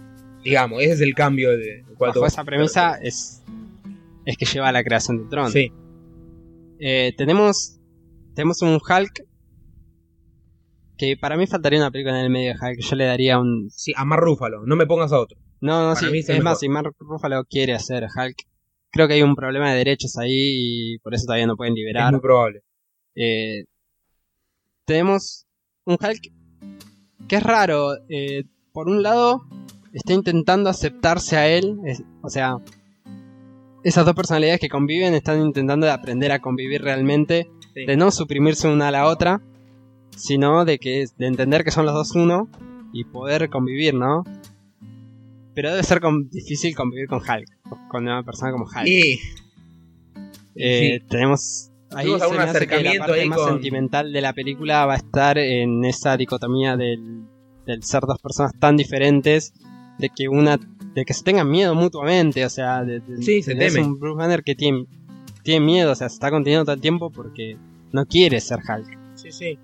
Digamos, 0.44 0.82
ese 0.82 0.92
es 0.92 1.00
el 1.00 1.14
cambio 1.14 1.50
de, 1.52 1.56
de 1.56 1.84
cuanto- 1.96 2.20
Bajo 2.20 2.26
esa 2.30 2.44
premisa 2.44 2.98
es, 3.00 3.40
es 4.26 4.36
que 4.36 4.44
lleva 4.44 4.68
a 4.68 4.72
la 4.72 4.84
creación 4.84 5.16
de 5.16 5.22
Ultron. 5.22 5.50
Sí. 5.50 5.72
Eh, 6.84 7.12
tenemos, 7.16 7.78
tenemos 8.34 8.60
un 8.62 8.74
Hulk 8.74 9.24
que 10.98 11.16
para 11.16 11.36
mí 11.36 11.46
faltaría 11.46 11.78
una 11.78 11.90
película 11.90 12.18
en 12.18 12.24
el 12.26 12.30
medio 12.30 12.52
de 12.54 12.58
Hulk. 12.60 12.80
Yo 12.80 12.96
le 12.96 13.04
daría 13.06 13.38
un 13.38 13.68
Sí, 13.70 13.92
a 13.96 14.04
Mar 14.04 14.18
Rúfalo, 14.20 14.66
no 14.66 14.74
me 14.76 14.86
pongas 14.86 15.12
a 15.12 15.20
otro. 15.20 15.38
No, 15.60 15.80
no, 15.88 15.94
Para 15.94 16.10
sí. 16.10 16.18
Es 16.18 16.28
es 16.28 16.42
más, 16.42 16.58
si 16.58 16.68
Mark 16.68 16.92
Ruffalo 16.98 17.44
quiere 17.44 17.72
hacer 17.74 18.04
Hulk, 18.04 18.36
creo 18.90 19.06
que 19.06 19.14
hay 19.14 19.22
un 19.22 19.36
problema 19.36 19.70
de 19.70 19.78
derechos 19.78 20.16
ahí 20.18 20.94
y 20.94 20.98
por 20.98 21.14
eso 21.14 21.26
todavía 21.26 21.46
no 21.46 21.56
pueden 21.56 21.74
Es 21.74 21.76
liberar. 21.78 22.10
muy 22.12 22.20
probable. 22.20 22.62
Eh, 23.14 23.64
tenemos 24.84 25.46
un 25.84 25.94
Hulk 26.00 26.32
que 27.28 27.36
es 27.36 27.42
raro. 27.42 27.94
eh, 28.08 28.44
por 28.72 28.88
un 28.88 29.02
lado, 29.02 29.42
está 29.92 30.14
intentando 30.14 30.68
aceptarse 30.70 31.36
a 31.36 31.48
él. 31.48 31.76
es- 31.86 32.02
o 32.22 32.28
sea, 32.28 32.56
esas 33.84 34.04
dos 34.06 34.14
personalidades 34.14 34.60
que 34.60 34.68
conviven 34.68 35.14
están 35.14 35.40
intentando 35.40 35.86
de 35.86 35.92
aprender 35.92 36.32
a 36.32 36.40
convivir 36.40 36.82
realmente. 36.82 37.48
Sí. 37.74 37.86
De 37.86 37.96
no 37.96 38.10
suprimirse 38.10 38.68
una 38.68 38.88
a 38.88 38.90
la 38.90 39.06
otra, 39.06 39.40
sino 40.16 40.64
de 40.64 40.78
que 40.78 41.06
de 41.16 41.26
entender 41.26 41.64
que 41.64 41.70
son 41.70 41.86
los 41.86 41.94
dos 41.94 42.12
uno 42.14 42.48
y 42.92 43.04
poder 43.04 43.48
convivir, 43.48 43.94
¿no? 43.94 44.24
Pero 45.54 45.70
debe 45.70 45.82
ser 45.82 46.00
difícil 46.30 46.74
convivir 46.74 47.08
con 47.08 47.18
Hulk, 47.20 47.88
con 47.88 48.02
una 48.04 48.22
persona 48.22 48.52
como 48.52 48.64
Hulk. 48.64 48.86
Y 48.86 49.20
Eh, 50.54 50.98
sí. 51.00 51.06
Tenemos 51.08 51.70
ahí 51.94 52.06
se 52.08 52.22
algún 52.22 52.36
me 52.36 52.42
hace 52.42 52.66
que 52.66 52.82
la 52.82 53.06
parte 53.06 53.24
más 53.26 53.38
con- 53.38 53.48
sentimental 53.48 54.12
de 54.12 54.20
la 54.20 54.32
película 54.34 54.84
va 54.86 54.94
a 54.94 54.96
estar 54.96 55.38
en 55.38 55.84
esa 55.84 56.16
dicotomía 56.16 56.76
del, 56.76 57.24
del 57.66 57.82
ser 57.82 58.02
dos 58.02 58.18
personas 58.20 58.52
tan 58.58 58.76
diferentes, 58.76 59.54
de 59.98 60.10
que 60.10 60.28
una 60.28 60.58
de 60.94 61.04
que 61.04 61.14
se 61.14 61.22
tengan 61.24 61.50
miedo 61.50 61.74
mutuamente, 61.74 62.44
o 62.44 62.50
sea, 62.50 62.84
de, 62.84 63.00
de- 63.00 63.22
Sí, 63.22 63.42
se 63.42 63.52
tenés 63.54 63.72
temen. 63.74 63.90
un 63.90 63.98
Bruce 64.00 64.18
Banner 64.18 64.42
que 64.42 64.54
tiene, 64.54 64.86
tiene 65.42 65.64
miedo, 65.64 65.92
o 65.92 65.94
sea, 65.94 66.08
se 66.08 66.14
está 66.14 66.30
conteniendo 66.30 66.64
todo 66.64 66.74
el 66.74 66.80
tiempo 66.80 67.10
porque 67.10 67.56
no 67.92 68.04
quiere 68.06 68.40
ser 68.40 68.58
Hulk, 68.60 68.98
sí, 69.14 69.32
sí. 69.32 69.58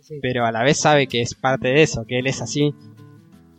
sí. 0.00 0.18
pero 0.20 0.44
a 0.46 0.52
la 0.52 0.62
vez 0.62 0.78
sabe 0.80 1.06
que 1.06 1.22
es 1.22 1.34
parte 1.34 1.68
de 1.68 1.82
eso, 1.82 2.04
que 2.06 2.18
él 2.18 2.26
es 2.26 2.42
así. 2.42 2.74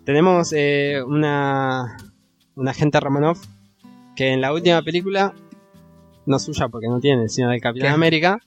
Tenemos 0.04 0.54
eh, 0.56 1.02
una 1.06 1.98
un 2.56 2.68
agente 2.68 3.00
Romanoff 3.00 3.44
que 4.16 4.32
en 4.32 4.40
la 4.42 4.54
última 4.54 4.82
película 4.82 5.34
no 6.26 6.40
suya 6.40 6.70
porque 6.70 6.88
no 6.88 7.00
tiene, 7.00 7.28
sino 7.28 7.50
del 7.50 7.60
Capitán 7.62 7.88
Claro. 7.88 7.96
América. 7.96 8.40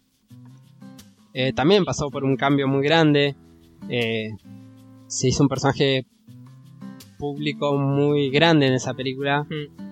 eh, 1.34 1.52
también 1.52 1.84
pasó 1.84 2.10
por 2.10 2.24
un 2.24 2.36
cambio 2.36 2.68
muy 2.68 2.82
grande. 2.84 3.34
eh, 3.88 4.30
se 5.06 5.28
hizo 5.28 5.42
un 5.42 5.48
personaje 5.48 6.04
público 7.18 7.76
muy 7.76 8.30
grande 8.30 8.66
en 8.68 8.74
esa 8.74 8.94
película. 8.94 9.42
Mm. 9.44 9.88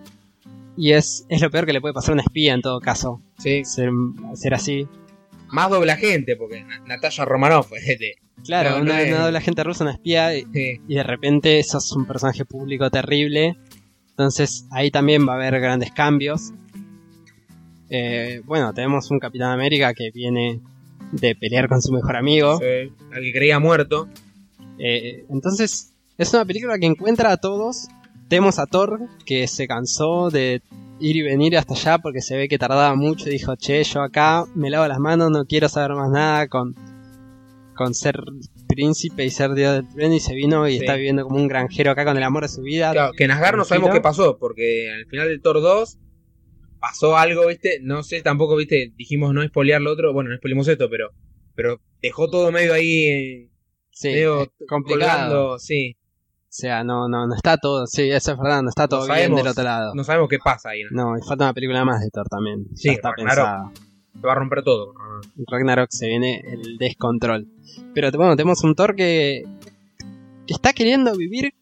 Y 0.79 0.93
es, 0.93 1.27
es 1.29 1.41
lo 1.41 1.51
peor 1.51 1.67
que 1.67 1.73
le 1.73 1.81
puede 1.81 1.95
pasar 1.95 2.11
a 2.11 2.15
una 2.15 2.23
espía 2.23 2.55
en 2.55 2.61
todo 2.63 2.81
caso. 2.81 3.21
Sí. 3.39 3.65
Ser, 3.65 3.91
ser 4.35 4.55
así. 4.55 4.87
Más 5.49 5.71
doble 5.71 5.95
gente, 5.97 6.37
porque 6.37 6.63
Na- 6.65 6.81
Natalia 6.87 7.25
Romanoff 7.25 7.73
es 7.77 7.99
de. 7.99 8.15
Claro, 8.45 8.71
No, 8.71 8.77
no 8.79 8.83
una, 8.83 9.03
es- 9.03 9.13
una 9.15 9.25
doble 9.25 9.39
agente 9.39 9.65
rusa, 9.65 9.85
una 9.85 9.93
espía, 9.95 10.37
y, 10.37 10.43
Sí. 10.53 10.81
y 10.87 10.95
de 10.95 11.03
repente 11.03 11.63
sos 11.63 11.93
un 11.93 12.07
personaje 12.07 12.45
público 12.45 12.91
terrible. 12.91 13.57
Entonces 14.11 14.67
ahí 14.71 14.91
también 14.91 15.27
va 15.29 15.33
a 15.33 15.37
haber 15.37 15.61
grandes 15.61 15.91
cambios. 15.93 16.53
Eh, 17.89 18.41
bueno, 18.45 18.73
tenemos 18.75 19.11
un 19.11 19.19
Capitán 19.19 19.53
América 19.53 19.95
que 19.95 20.11
viene 20.11 20.61
de 21.13 21.35
pelear 21.37 21.69
con 21.69 21.81
su 21.81 21.93
mejor 21.93 22.17
amigo. 22.17 22.59
Sí, 22.59 22.93
al 23.15 23.23
que 23.23 23.33
creía 23.33 23.59
muerto. 23.59 24.09
Eh, 24.79 25.25
entonces, 25.31 25.95
es 26.19 26.33
una 26.35 26.45
película 26.45 26.79
que 26.79 26.87
encuentra 26.87 27.33
a 27.33 27.37
todos. 27.37 27.89
Tenemos 28.29 28.59
a 28.59 28.67
Thor, 28.67 29.01
que 29.25 29.47
se 29.47 29.69
cansó 29.69 30.31
de 30.31 30.63
ir 30.99 31.17
y 31.17 31.23
venir 31.23 31.57
hasta 31.57 31.75
allá 31.75 31.99
porque 31.99 32.21
se 32.21 32.37
ve 32.37 32.49
que 32.49 32.59
tardaba 32.59 32.95
mucho. 32.95 33.27
Dijo, 33.27 33.55
che, 33.57 33.83
yo 33.85 34.03
acá 34.03 34.45
me 34.55 34.71
lavo 34.71 34.87
las 34.89 34.99
manos, 34.99 35.31
no 35.31 35.45
quiero 35.47 35.69
saber 35.69 35.95
más 35.97 36.11
nada 36.11 36.49
con, 36.49 36.75
con 37.77 37.95
ser 37.95 38.19
príncipe 38.67 39.25
y 39.25 39.31
ser 39.31 39.55
dios 39.55 39.75
del 39.75 39.89
tren. 39.95 40.13
Y 40.13 40.21
se 40.21 40.35
vino 40.35 40.67
y 40.67 40.73
Sí. 40.73 40.79
está 40.79 40.95
viviendo 40.97 41.23
como 41.25 41.37
un 41.37 41.47
granjero 41.49 41.93
acá 41.93 42.05
con 42.05 42.17
el 42.17 42.23
amor 42.25 42.43
de 42.43 42.49
su 42.49 42.63
vida. 42.63 42.91
Claro, 42.93 43.13
que 43.17 43.25
en 43.25 43.31
Asgard 43.31 43.57
no 43.57 43.65
sabemos 43.65 43.91
qué 43.93 44.01
pasó, 44.01 44.39
porque 44.39 44.91
al 44.91 45.07
final 45.07 45.29
del 45.29 45.41
Thor 45.41 45.61
2 45.61 45.99
pasó 46.81 47.17
algo, 47.17 47.47
¿viste? 47.47 47.79
No 47.83 48.03
sé 48.03 48.23
tampoco, 48.23 48.57
¿viste? 48.57 48.93
Dijimos 48.97 49.33
no 49.35 49.45
spoilear 49.47 49.81
lo 49.81 49.93
otro. 49.93 50.13
Bueno, 50.13 50.31
no 50.31 50.37
spoileamos 50.37 50.67
esto, 50.69 50.89
pero 50.91 51.11
pero 51.55 51.81
dejó 52.03 52.29
todo 52.29 52.51
medio 52.53 52.75
ahí 52.75 53.05
eh, 53.07 53.51
Sí, 53.91 54.09
medio 54.09 54.43
es 54.43 54.49
complicado. 54.69 55.11
colgando, 55.31 55.59
sí. 55.59 55.96
O 56.57 56.59
sea, 56.59 56.83
no, 56.85 57.07
no, 57.07 57.27
no 57.27 57.35
está 57.35 57.59
todo, 57.59 57.87
sí, 57.87 58.09
eso 58.11 58.33
es 58.33 58.39
verdad, 58.39 58.63
no 58.63 58.71
está 58.71 58.89
todo 58.89 59.01
No 59.01 59.07
bien 59.13 59.19
sabemos- 59.27 59.37
del 59.43 59.49
otro 59.49 59.65
lado. 59.65 59.95
No 59.95 60.05
sabemos 60.05 60.31
qué 60.31 60.39
pasa 60.39 60.71
ahí. 60.71 60.85
¿no? 60.91 61.11
No, 61.13 61.19
y 61.19 61.21
falta 61.21 61.45
una 61.45 61.53
película 61.53 61.85
más 61.85 62.01
de 62.01 62.09
Thor 62.11 62.27
también. 62.31 62.67
Sí, 62.75 62.89
ya 62.89 62.95
está 62.95 63.13
pensada. 63.13 63.71
Va 64.25 64.33
a 64.33 64.35
romper 64.37 64.63
todo. 64.65 64.95
Ragnarok 65.51 65.89
se 65.91 66.07
viene 66.09 66.41
el 66.51 66.79
descontrol. 66.79 67.47
Pero 67.93 68.11
bueno, 68.13 68.37
tenemos 68.37 68.65
un 68.65 68.75
Thor 68.75 68.95
que, 68.97 69.43
que 70.47 70.55
está 70.55 70.73
queriendo 70.73 71.15
vivir 71.15 71.53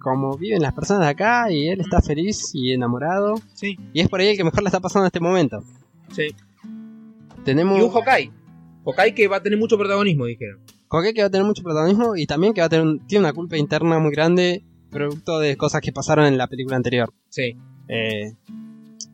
como 0.00 0.36
viven 0.38 0.62
las 0.62 0.72
personas 0.72 1.02
de 1.06 1.08
acá 1.08 1.50
y 1.50 1.66
él 1.68 1.80
está 1.80 2.00
feliz 2.00 2.52
y 2.54 2.72
enamorado. 2.72 3.34
Sí, 3.54 3.76
Y 3.92 4.00
es 4.00 4.08
por 4.08 4.20
ahí 4.20 4.28
el 4.28 4.36
que 4.36 4.44
mejor 4.44 4.62
le 4.62 4.68
está 4.68 4.78
pasando 4.78 5.06
en 5.06 5.08
este 5.08 5.18
momento. 5.20 5.64
sí. 6.12 6.28
Tenemos 7.44 7.76
Y 7.78 7.82
un 7.82 7.90
Hawkeye. 7.90 8.30
Hawkeye 8.84 9.14
que 9.14 9.26
va 9.26 9.38
a 9.38 9.42
tener 9.42 9.58
mucho 9.58 9.76
protagonismo, 9.76 10.26
dijeron. 10.26 10.60
Hawkeye 10.90 11.14
que 11.14 11.20
va 11.22 11.26
a 11.26 11.30
tener 11.30 11.46
mucho 11.46 11.62
protagonismo 11.62 12.16
y 12.16 12.26
también 12.26 12.54
que 12.54 12.60
va 12.60 12.66
a 12.66 12.70
tener 12.70 12.86
un- 12.86 13.06
tiene 13.06 13.24
una 13.24 13.32
culpa 13.32 13.56
interna 13.56 13.98
muy 13.98 14.10
grande 14.10 14.62
producto 14.90 15.38
de 15.38 15.56
cosas 15.56 15.80
que 15.82 15.92
pasaron 15.92 16.26
en 16.26 16.38
la 16.38 16.46
película 16.46 16.76
anterior. 16.76 17.12
Sí. 17.28 17.56
Eh, 17.88 18.32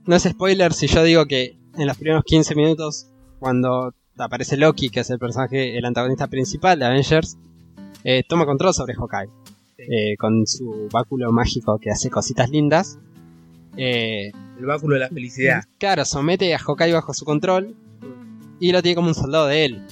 no 0.06 0.14
es 0.16 0.22
spoiler 0.22 0.72
si 0.72 0.86
yo 0.86 1.02
digo 1.02 1.26
que 1.26 1.56
en 1.76 1.86
los 1.86 1.96
primeros 1.96 2.22
15 2.24 2.54
minutos, 2.54 3.06
cuando 3.40 3.92
aparece 4.16 4.56
Loki, 4.56 4.90
que 4.90 5.00
es 5.00 5.10
el 5.10 5.18
personaje, 5.18 5.76
el 5.76 5.84
antagonista 5.84 6.28
principal 6.28 6.78
de 6.78 6.84
Avengers, 6.84 7.36
eh, 8.04 8.22
toma 8.28 8.46
control 8.46 8.72
sobre 8.74 8.94
Hawkeye. 8.94 9.30
eh, 9.76 10.16
con 10.16 10.46
su 10.46 10.88
báculo 10.92 11.30
mágico 11.32 11.78
que 11.78 11.90
hace 11.90 12.08
cositas 12.08 12.48
lindas. 12.48 12.96
Eh, 13.76 14.30
El 14.58 14.66
báculo 14.66 14.94
de 14.94 15.00
la 15.00 15.08
felicidad. 15.08 15.64
claro, 15.78 16.04
somete 16.04 16.54
a 16.54 16.58
Hawkeye 16.58 16.92
bajo 16.92 17.12
su 17.12 17.24
control 17.24 17.74
y 18.60 18.70
lo 18.72 18.80
tiene 18.82 18.94
como 18.94 19.08
un 19.08 19.14
soldado 19.14 19.46
de 19.48 19.64
él. 19.64 19.82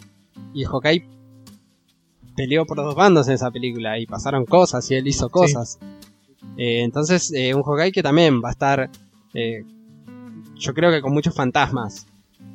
Y 0.55 0.65
Hawkeye 0.65 1.05
peleó 2.43 2.67
por 2.67 2.77
dos 2.77 2.97
bandos 2.97 3.29
en 3.29 3.35
esa 3.35 3.53
película 3.53 4.01
y 4.01 4.07
pasaron 4.07 4.45
cosas 4.47 4.91
y 4.91 4.97
él 4.97 5.07
hizo 5.07 5.29
cosas. 5.29 5.79
Eh, 6.57 6.83
entonces, 6.83 7.33
eh, 7.33 7.55
un 7.55 7.63
Hawkeye 7.63 7.93
que 7.93 8.03
también 8.03 8.43
va 8.43 8.49
a 8.49 8.51
estar, 8.51 8.91
eh, 9.33 9.65
yo 10.57 10.75
creo 10.75 10.91
que 10.91 11.01
con 11.01 11.13
muchos 11.15 11.37
fantasmas 11.37 12.05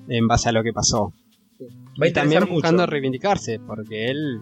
en 0.09 0.27
base 0.27 0.49
a 0.49 0.51
lo 0.51 0.61
que 0.61 0.73
pasó. 0.73 1.13
Va 1.61 2.05
a 2.05 2.09
y 2.09 2.11
también 2.11 2.45
buscando 2.49 2.83
mucho. 2.83 2.91
reivindicarse, 2.91 3.61
porque 3.65 4.07
él, 4.07 4.39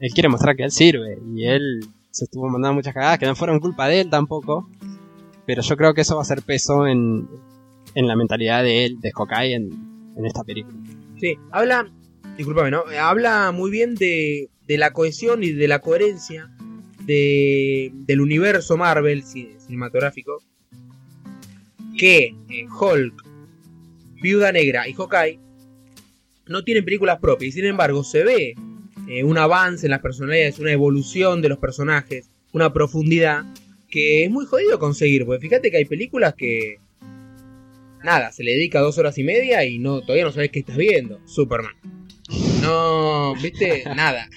él 0.00 0.10
quiere 0.14 0.30
mostrar 0.30 0.56
que 0.56 0.64
él 0.64 0.70
sirve 0.70 1.18
y 1.36 1.44
él 1.44 1.86
se 2.10 2.24
estuvo 2.24 2.48
mandando 2.48 2.76
muchas 2.76 2.94
cagadas 2.94 3.18
que 3.18 3.26
no 3.26 3.36
fueron 3.36 3.60
culpa 3.60 3.86
de 3.86 4.00
él 4.00 4.08
tampoco. 4.08 4.66
Pero 5.44 5.60
yo 5.60 5.76
creo 5.76 5.92
que 5.92 6.00
eso 6.00 6.16
va 6.16 6.22
a 6.22 6.24
ser 6.24 6.40
peso 6.40 6.86
en, 6.86 7.28
en 7.94 8.08
la 8.08 8.16
mentalidad 8.16 8.62
de 8.62 8.86
él, 8.86 8.98
de 8.98 9.12
Hawkeye, 9.14 9.56
en, 9.56 10.14
en 10.16 10.24
esta 10.24 10.42
película. 10.42 10.78
Sí, 11.18 11.36
habla, 11.50 11.86
discúlpame, 12.38 12.70
¿no? 12.70 12.84
Habla 12.98 13.52
muy 13.52 13.70
bien 13.70 13.94
de, 13.94 14.48
de 14.70 14.78
la 14.78 14.92
cohesión 14.92 15.42
y 15.42 15.50
de 15.50 15.66
la 15.66 15.80
coherencia 15.80 16.48
de, 17.04 17.90
del 17.92 18.20
universo 18.20 18.76
Marvel 18.76 19.24
ci- 19.24 19.58
cinematográfico. 19.58 20.38
Que 21.98 22.36
eh, 22.48 22.66
Hulk, 22.80 23.14
Viuda 24.22 24.52
Negra 24.52 24.86
y 24.86 24.92
Hawkeye 24.92 25.40
no 26.46 26.62
tienen 26.62 26.84
películas 26.84 27.18
propias 27.18 27.48
y 27.48 27.52
sin 27.52 27.64
embargo 27.64 28.04
se 28.04 28.22
ve 28.22 28.54
eh, 29.08 29.24
un 29.24 29.38
avance 29.38 29.86
en 29.86 29.90
las 29.90 30.00
personalidades, 30.02 30.60
una 30.60 30.70
evolución 30.70 31.42
de 31.42 31.48
los 31.48 31.58
personajes, 31.58 32.30
una 32.52 32.72
profundidad 32.72 33.42
que 33.88 34.22
es 34.24 34.30
muy 34.30 34.46
jodido 34.46 34.78
conseguir, 34.78 35.26
porque 35.26 35.40
fíjate 35.40 35.72
que 35.72 35.78
hay 35.78 35.84
películas 35.86 36.34
que 36.36 36.76
nada, 38.04 38.30
se 38.30 38.44
le 38.44 38.52
dedica 38.52 38.78
dos 38.78 38.98
horas 38.98 39.18
y 39.18 39.24
media 39.24 39.64
y 39.64 39.80
no 39.80 40.00
todavía 40.00 40.26
no 40.26 40.30
sabes 40.32 40.50
qué 40.52 40.60
estás 40.60 40.76
viendo. 40.76 41.20
Superman. 41.26 41.74
No, 42.62 43.34
viste, 43.34 43.84
nada. 43.96 44.28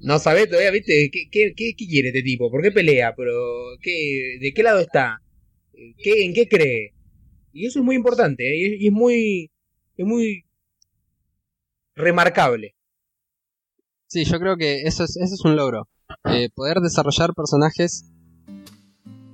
No 0.00 0.18
sabes 0.18 0.48
todavía, 0.48 0.70
viste, 0.70 1.10
¿qué, 1.10 1.28
qué, 1.30 1.52
qué, 1.56 1.74
qué 1.76 1.86
quiere 1.86 2.08
este 2.08 2.22
tipo? 2.22 2.50
¿Por 2.50 2.62
qué 2.62 2.70
pelea? 2.70 3.14
¿Pero 3.16 3.32
qué, 3.80 4.38
de 4.40 4.52
qué 4.54 4.62
lado 4.62 4.80
está? 4.80 5.20
¿Qué, 5.98 6.24
¿En 6.24 6.32
qué 6.32 6.48
cree? 6.48 6.92
Y 7.52 7.66
eso 7.66 7.80
es 7.80 7.84
muy 7.84 7.96
importante, 7.96 8.48
¿eh? 8.48 8.56
y, 8.56 8.64
es, 8.64 8.80
y 8.82 8.86
es 8.88 8.92
muy, 8.92 9.50
es 9.96 10.06
muy 10.06 10.44
remarcable. 11.94 12.74
Sí, 14.06 14.24
yo 14.24 14.38
creo 14.38 14.56
que 14.56 14.82
eso 14.82 15.04
es, 15.04 15.16
eso 15.16 15.34
es 15.34 15.44
un 15.44 15.56
logro. 15.56 15.88
Eh, 16.30 16.50
poder 16.54 16.78
desarrollar 16.78 17.34
personajes 17.34 18.04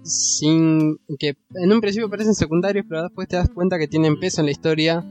sin 0.04 0.96
que 1.18 1.34
en 1.54 1.72
un 1.72 1.80
principio 1.80 2.08
parecen 2.10 2.34
secundarios, 2.34 2.86
pero 2.88 3.02
después 3.02 3.28
te 3.28 3.36
das 3.36 3.50
cuenta 3.50 3.78
que 3.78 3.88
tienen 3.88 4.18
peso 4.18 4.40
en 4.40 4.46
la 4.46 4.52
historia 4.52 5.04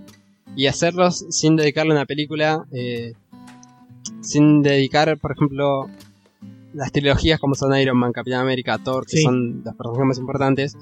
y 0.55 0.67
hacerlos 0.67 1.25
sin 1.29 1.55
dedicarle 1.55 1.93
una 1.93 2.05
película, 2.05 2.65
eh, 2.71 3.13
sin 4.21 4.61
dedicar, 4.61 5.17
por 5.17 5.31
ejemplo, 5.33 5.89
las 6.73 6.91
trilogías 6.91 7.39
como 7.39 7.55
son 7.55 7.75
Iron 7.77 7.97
Man, 7.97 8.11
Capitán 8.13 8.41
América, 8.41 8.77
Thor, 8.77 9.05
que 9.05 9.17
Sí. 9.17 9.23
son 9.23 9.63
los 9.63 9.75
personajes 9.75 10.05
más 10.05 10.17
importantes, 10.19 10.77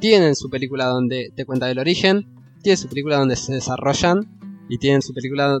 tienen 0.00 0.34
su 0.36 0.50
película 0.50 0.86
donde 0.86 1.32
te 1.34 1.44
cuenta 1.44 1.66
del 1.66 1.78
origen, 1.78 2.26
tienen 2.62 2.76
su 2.78 2.88
película 2.88 3.16
donde 3.18 3.36
se 3.36 3.52
desarrollan 3.54 4.26
y 4.68 4.78
tienen 4.78 5.02
su 5.02 5.12
película 5.14 5.58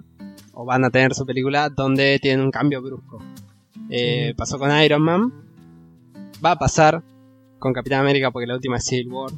o 0.52 0.64
van 0.64 0.84
a 0.84 0.90
tener 0.90 1.14
su 1.14 1.26
película 1.26 1.68
donde 1.68 2.18
tienen 2.20 2.44
un 2.44 2.50
cambio 2.50 2.80
brusco. 2.82 3.18
Eh, 3.90 4.28
Sí. 4.28 4.34
Pasó 4.34 4.58
con 4.58 4.70
Iron 4.82 5.02
Man, 5.02 5.32
va 6.44 6.52
a 6.52 6.58
pasar 6.58 7.02
con 7.58 7.72
Capitán 7.72 8.00
América 8.00 8.30
porque 8.30 8.46
la 8.46 8.54
última 8.54 8.76
es 8.76 8.84
Civil 8.84 9.08
War, 9.08 9.30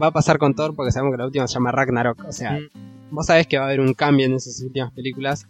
va 0.00 0.08
a 0.08 0.10
pasar 0.12 0.38
con 0.38 0.54
Thor 0.54 0.74
porque 0.74 0.92
sabemos 0.92 1.12
que 1.14 1.18
la 1.18 1.26
última 1.26 1.46
se 1.46 1.54
llama 1.54 1.72
Ragnarok, 1.72 2.24
o 2.28 2.32
sea, 2.32 2.52
Mm. 2.52 2.93
Vos 3.14 3.26
sabés 3.26 3.46
que 3.46 3.58
va 3.58 3.64
a 3.64 3.68
haber 3.68 3.80
un 3.80 3.94
cambio 3.94 4.26
en 4.26 4.34
esas 4.34 4.60
últimas 4.60 4.92
películas. 4.92 5.46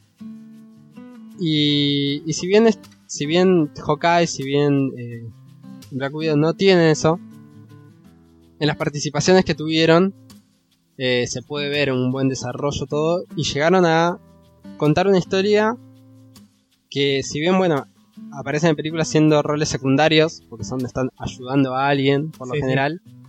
Y, 1.40 2.22
y 2.26 2.32
si 2.32 2.46
bien 2.46 2.68
si 3.06 3.26
bien 3.26 3.70
Hawkeye, 3.76 4.26
si 4.26 4.42
bien 4.44 4.92
eh, 4.96 5.24
Black 5.90 6.14
Widow 6.14 6.36
no 6.36 6.54
tienen 6.54 6.88
eso, 6.90 7.18
en 8.58 8.66
las 8.66 8.76
participaciones 8.76 9.44
que 9.44 9.54
tuvieron 9.54 10.14
eh, 10.96 11.26
se 11.26 11.42
puede 11.42 11.68
ver 11.68 11.92
un 11.92 12.12
buen 12.12 12.28
desarrollo 12.28 12.86
todo 12.86 13.24
y 13.36 13.42
llegaron 13.42 13.84
a 13.84 14.18
contar 14.76 15.08
una 15.08 15.18
historia 15.18 15.76
que 16.88 17.22
si 17.24 17.40
bien 17.40 17.58
bueno 17.58 17.86
aparecen 18.32 18.70
en 18.70 18.76
películas 18.76 19.08
siendo 19.08 19.42
roles 19.42 19.68
secundarios 19.68 20.44
porque 20.48 20.64
son 20.64 20.84
están 20.86 21.10
ayudando 21.18 21.74
a 21.74 21.88
alguien 21.88 22.30
por 22.30 22.46
lo 22.46 22.54
Sí, 22.54 22.60
sí. 22.60 23.23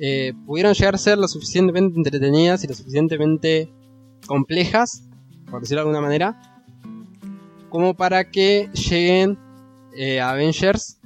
Eh, 0.00 0.32
pudieron 0.46 0.72
llegar 0.74 0.94
a 0.94 0.98
ser 0.98 1.18
lo 1.18 1.28
suficientemente 1.28 1.96
entretenidas 1.98 2.64
y 2.64 2.68
lo 2.68 2.74
suficientemente 2.74 3.70
complejas 4.26 5.04
por 5.50 5.60
decirlo 5.60 5.82
de 5.82 5.88
alguna 5.88 6.00
manera 6.00 6.40
como 7.68 7.94
para 7.94 8.30
que 8.30 8.68
lleguen 8.72 9.38
eh, 9.96 10.20
a 10.20 10.30
Avengers 10.30 10.98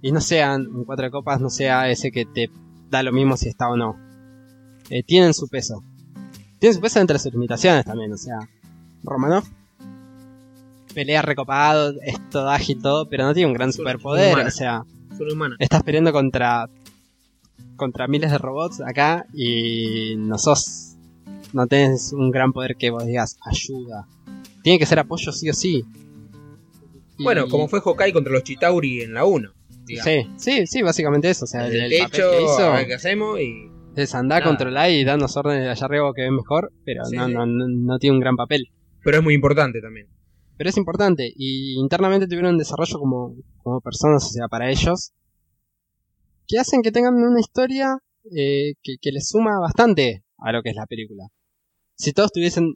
y 0.00 0.12
no 0.12 0.20
sean 0.20 0.66
un 0.68 0.84
cuatro 0.84 1.04
de 1.06 1.10
copas 1.10 1.40
no 1.40 1.50
sea 1.50 1.90
ese 1.90 2.10
que 2.10 2.24
te 2.24 2.50
da 2.90 3.02
lo 3.02 3.12
mismo 3.12 3.36
si 3.36 3.48
está 3.48 3.68
o 3.68 3.76
no 3.76 3.96
Eh, 4.90 5.02
tienen 5.02 5.34
su 5.34 5.48
peso 5.48 5.82
tienen 6.58 6.74
su 6.74 6.80
peso 6.80 7.00
entre 7.00 7.18
sus 7.18 7.32
limitaciones 7.32 7.84
también 7.84 8.12
o 8.12 8.16
sea 8.16 8.38
Romanov 9.04 9.44
pelea 10.94 11.22
recopado, 11.22 11.92
es 12.02 12.16
todo 12.30 12.48
ágil 12.48 12.80
todo, 12.82 13.08
pero 13.08 13.24
no 13.24 13.32
tiene 13.34 13.46
un 13.46 13.52
gran 13.54 13.72
superpoder, 13.72 14.32
humana. 14.32 14.48
o 14.48 14.50
sea, 14.50 14.82
Solo 15.16 15.32
humana. 15.34 15.54
estás 15.60 15.82
peleando 15.84 16.12
contra 16.12 16.68
contra 17.78 18.06
miles 18.08 18.30
de 18.30 18.36
robots 18.36 18.82
acá 18.82 19.24
y 19.32 20.14
no 20.18 20.36
sos 20.36 20.96
no 21.54 21.66
tenés 21.66 22.12
un 22.12 22.30
gran 22.30 22.52
poder 22.52 22.76
que 22.76 22.90
vos 22.90 23.06
digas 23.06 23.38
ayuda. 23.46 24.06
Tiene 24.62 24.78
que 24.78 24.84
ser 24.84 24.98
apoyo 24.98 25.32
sí 25.32 25.48
o 25.48 25.54
sí. 25.54 25.82
Y- 27.16 27.24
Bueno, 27.24 27.48
como 27.48 27.68
fue 27.68 27.80
Hawkeye 27.80 28.12
contra 28.12 28.32
los 28.32 28.44
Chitauri 28.44 29.00
en 29.02 29.14
la 29.14 29.24
1. 29.24 29.50
digamos. 29.86 30.04
Sí, 30.12 30.28
sí, 30.36 30.66
sí, 30.66 30.82
básicamente 30.82 31.30
eso, 31.30 31.46
o 31.46 31.48
sea, 31.48 31.66
el, 31.66 31.74
el 31.92 32.02
papel 32.02 32.20
que 32.30 32.42
hizo 32.42 32.62
a 32.62 32.78
hacemos 32.94 33.40
y... 33.40 33.70
es 33.96 34.14
andar, 34.14 34.42
controlar 34.44 34.90
y 34.90 35.02
darnos 35.04 35.34
órdenes 35.38 35.64
de 35.64 35.70
allá 35.70 35.86
arriba 35.86 36.12
que 36.14 36.22
ven 36.22 36.36
mejor, 36.36 36.70
pero 36.84 37.06
Sí, 37.06 37.16
no, 37.16 37.26
sí. 37.26 37.32
no, 37.32 37.46
no, 37.46 37.66
no 37.68 37.98
tiene 37.98 38.16
un 38.16 38.20
gran 38.20 38.36
papel. 38.36 38.68
Pero 39.02 39.16
es 39.18 39.24
muy 39.24 39.32
importante 39.34 39.80
también. 39.80 40.06
pero 40.58 40.68
es 40.68 40.76
importante 40.76 41.32
y 41.34 41.78
internamente 41.80 42.26
tuvieron 42.26 42.52
un 42.52 42.58
desarrollo 42.58 42.98
como, 42.98 43.34
como 43.62 43.80
personas, 43.80 44.24
o 44.26 44.28
sea, 44.30 44.48
para 44.48 44.70
ellos 44.70 45.12
que 46.48 46.58
hacen 46.58 46.82
que 46.82 46.90
tengan 46.90 47.14
una 47.14 47.40
historia 47.40 47.98
eh, 48.34 48.74
que, 48.82 48.96
que 49.00 49.12
les 49.12 49.28
suma 49.28 49.60
bastante 49.60 50.24
a 50.38 50.50
lo 50.50 50.62
que 50.62 50.70
es 50.70 50.76
la 50.76 50.86
película. 50.86 51.28
Si 51.94 52.12
todos 52.12 52.32
tuviesen 52.32 52.74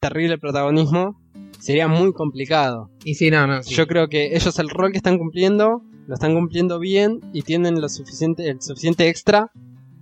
terrible 0.00 0.38
protagonismo, 0.38 1.20
sería 1.60 1.86
muy 1.86 2.12
complicado. 2.12 2.90
Y 3.04 3.14
sí, 3.14 3.30
no, 3.30 3.46
no. 3.46 3.62
sí. 3.62 3.74
Yo 3.74 3.86
creo 3.86 4.08
que 4.08 4.34
ellos 4.34 4.58
el 4.58 4.68
rol 4.68 4.90
que 4.90 4.96
están 4.96 5.18
cumpliendo, 5.18 5.82
lo 6.06 6.14
están 6.14 6.34
cumpliendo 6.34 6.78
bien 6.80 7.20
y 7.32 7.42
tienen 7.42 7.80
lo 7.80 7.88
suficiente, 7.88 8.48
el 8.48 8.60
suficiente 8.60 9.08
extra 9.08 9.52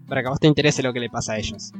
para 0.08 0.22
que 0.22 0.28
a 0.28 0.30
vos 0.30 0.40
te 0.40 0.46
interese 0.46 0.82
lo 0.82 0.92
que 0.92 1.00
le 1.00 1.10
pasa 1.10 1.34
a 1.34 1.38
ellos. 1.38 1.72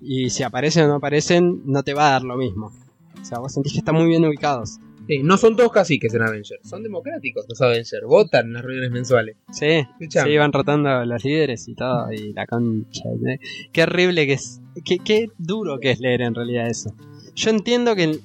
Y 0.00 0.30
si 0.30 0.42
aparecen 0.42 0.84
o 0.84 0.88
no 0.88 0.94
aparecen, 0.96 1.62
no 1.64 1.82
te 1.82 1.94
va 1.94 2.08
a 2.08 2.12
dar 2.12 2.22
lo 2.22 2.36
mismo. 2.36 2.72
O 3.20 3.24
sea, 3.24 3.38
vos 3.38 3.52
sentís 3.52 3.72
que 3.72 3.78
están 3.78 3.94
muy 3.94 4.06
bien 4.06 4.24
ubicados. 4.24 4.78
Sí, 5.08 5.18
no 5.22 5.36
son 5.36 5.56
todos 5.56 5.72
caciques 5.72 6.14
en 6.14 6.22
Avengers, 6.22 6.60
son 6.68 6.82
democráticos 6.82 7.44
los 7.48 7.60
Avengers, 7.60 8.02
votan 8.06 8.46
en 8.46 8.52
las 8.54 8.62
reuniones 8.62 8.90
mensuales. 8.92 9.36
Sí, 9.50 9.66
Escuchame. 9.66 10.28
se 10.28 10.32
iban 10.34 10.52
rotando 10.52 11.04
los 11.04 11.24
líderes 11.24 11.66
y 11.68 11.74
todo, 11.74 12.12
y 12.12 12.32
la 12.32 12.46
concha. 12.46 13.02
de- 13.16 13.40
Qué 13.72 13.82
horrible 13.82 14.26
que 14.26 14.34
es. 14.34 14.60
Qué, 14.84 14.98
qué 14.98 15.28
duro 15.38 15.78
que 15.80 15.90
es 15.90 16.00
leer 16.00 16.22
en 16.22 16.34
realidad 16.34 16.68
eso. 16.68 16.94
Yo 17.34 17.50
entiendo 17.50 17.94
que. 17.96 18.18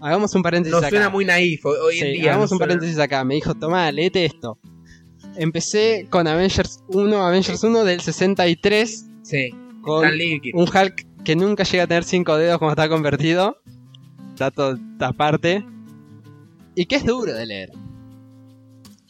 Hagamos 0.00 0.34
un 0.34 0.42
paréntesis 0.42 0.72
Nos 0.72 0.82
acá. 0.82 0.90
suena 0.90 1.08
muy 1.08 1.24
naif 1.24 1.64
hoy, 1.64 1.98
en 1.98 2.06
Sí, 2.06 2.12
día. 2.20 2.30
hagamos 2.30 2.50
un 2.52 2.58
suena- 2.58 2.66
paréntesis 2.74 2.98
acá. 2.98 3.24
Me 3.24 3.34
dijo, 3.36 3.54
toma, 3.54 3.90
léete 3.90 4.24
esto. 4.24 4.58
Empecé 5.36 6.06
con 6.10 6.26
Avengers 6.26 6.82
1, 6.88 7.26
Avengers 7.26 7.62
1 7.62 7.84
del 7.84 8.00
63, 8.00 9.06
Sí, 9.22 9.50
con 9.82 10.04
un 10.54 10.62
Hulk 10.68 11.06
que 11.24 11.36
nunca 11.36 11.62
llega 11.64 11.84
a 11.84 11.86
tener 11.86 12.04
5 12.04 12.36
dedos 12.36 12.58
como 12.58 12.70
está 12.72 12.88
convertido. 12.88 13.56
Dato 14.36 14.76
aparte. 15.00 15.64
Y 16.80 16.86
que 16.86 16.96
es 16.96 17.04
duro 17.04 17.34
de 17.34 17.44
leer. 17.46 17.70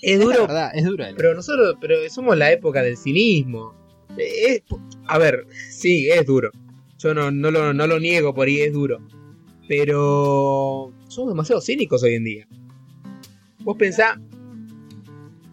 es 0.00 0.14
Es 0.14 0.20
duro, 0.20 0.34
la 0.34 0.46
verdad, 0.46 0.70
es 0.74 0.84
duro 0.84 1.04
de 1.04 1.10
leer. 1.10 1.16
pero 1.16 1.34
nosotros 1.34 1.76
pero 1.80 1.96
somos 2.08 2.36
la 2.38 2.50
época 2.50 2.82
del 2.82 2.96
cinismo. 2.96 3.74
Es- 4.16 4.62
a 5.06 5.18
ver, 5.18 5.46
sí, 5.70 6.08
es 6.08 6.24
duro. 6.24 6.50
Yo 6.98 7.12
no, 7.14 7.30
no, 7.30 7.50
lo, 7.50 7.74
no 7.74 7.86
lo 7.86 8.00
niego 8.00 8.34
por 8.34 8.46
ahí, 8.48 8.60
es 8.60 8.72
duro. 8.72 9.06
Pero 9.68 10.94
somos 11.08 11.30
demasiado 11.30 11.60
cínicos 11.60 12.02
hoy 12.02 12.14
en 12.14 12.24
día. 12.24 12.48
Vos 13.60 13.76
pensá, 13.76 14.18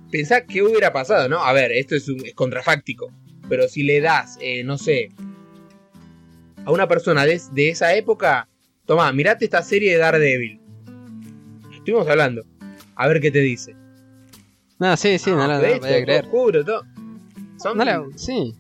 pensá 0.10 0.46
qué 0.46 0.64
hubiera 0.64 0.94
pasado, 0.94 1.28
¿no? 1.28 1.44
A 1.44 1.52
ver, 1.52 1.72
esto 1.74 1.96
es, 1.96 2.08
un- 2.08 2.26
es 2.26 2.34
contrafáctico. 2.34 3.12
Pero 3.50 3.68
si 3.68 3.84
le 3.84 4.00
das, 4.00 4.38
eh, 4.42 4.64
no 4.64 4.78
sé, 4.78 5.10
a 6.64 6.72
una 6.72 6.88
persona 6.88 7.26
de, 7.26 7.42
de 7.52 7.70
esa 7.70 7.94
época, 7.94 8.48
toma, 8.86 9.12
mirate 9.12 9.44
esta 9.46 9.62
serie 9.62 9.92
de 9.92 9.98
Daredevil. 9.98 10.62
Estuvimos 11.86 12.08
hablando. 12.08 12.44
A 12.96 13.08
ver 13.08 13.22
qué 13.22 13.30
te 13.30 13.42
dice. 13.42 13.76
No, 14.80 14.98
sí, 14.98 15.20
sí, 15.20 15.30
no, 15.30 15.48
no 15.48 15.60
Todo 15.62 15.80
creer. 15.80 16.24
oscuro, 16.26 16.66
todo. 16.66 16.82
Son 17.62 17.78
No 17.78 17.86
lo- 17.86 18.10
sí, 18.18 18.56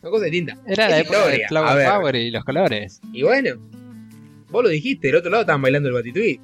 una 0.00 0.10
cosa 0.10 0.24
distinta. 0.24 0.56
era 0.66 0.86
Es 0.86 0.90
la 0.90 0.98
época 1.00 1.18
de 1.18 1.24
historia, 1.42 1.48
Flower. 1.48 1.86
Power 1.90 2.16
y 2.16 2.30
los 2.30 2.44
colores. 2.46 3.00
Y 3.12 3.22
bueno, 3.24 3.50
vos 4.50 4.62
lo 4.64 4.70
dijiste, 4.70 5.08
del 5.08 5.16
otro 5.16 5.30
lado 5.30 5.42
estaban 5.42 5.60
bailando 5.60 5.90
el 5.90 5.94
batituit. 5.94 6.40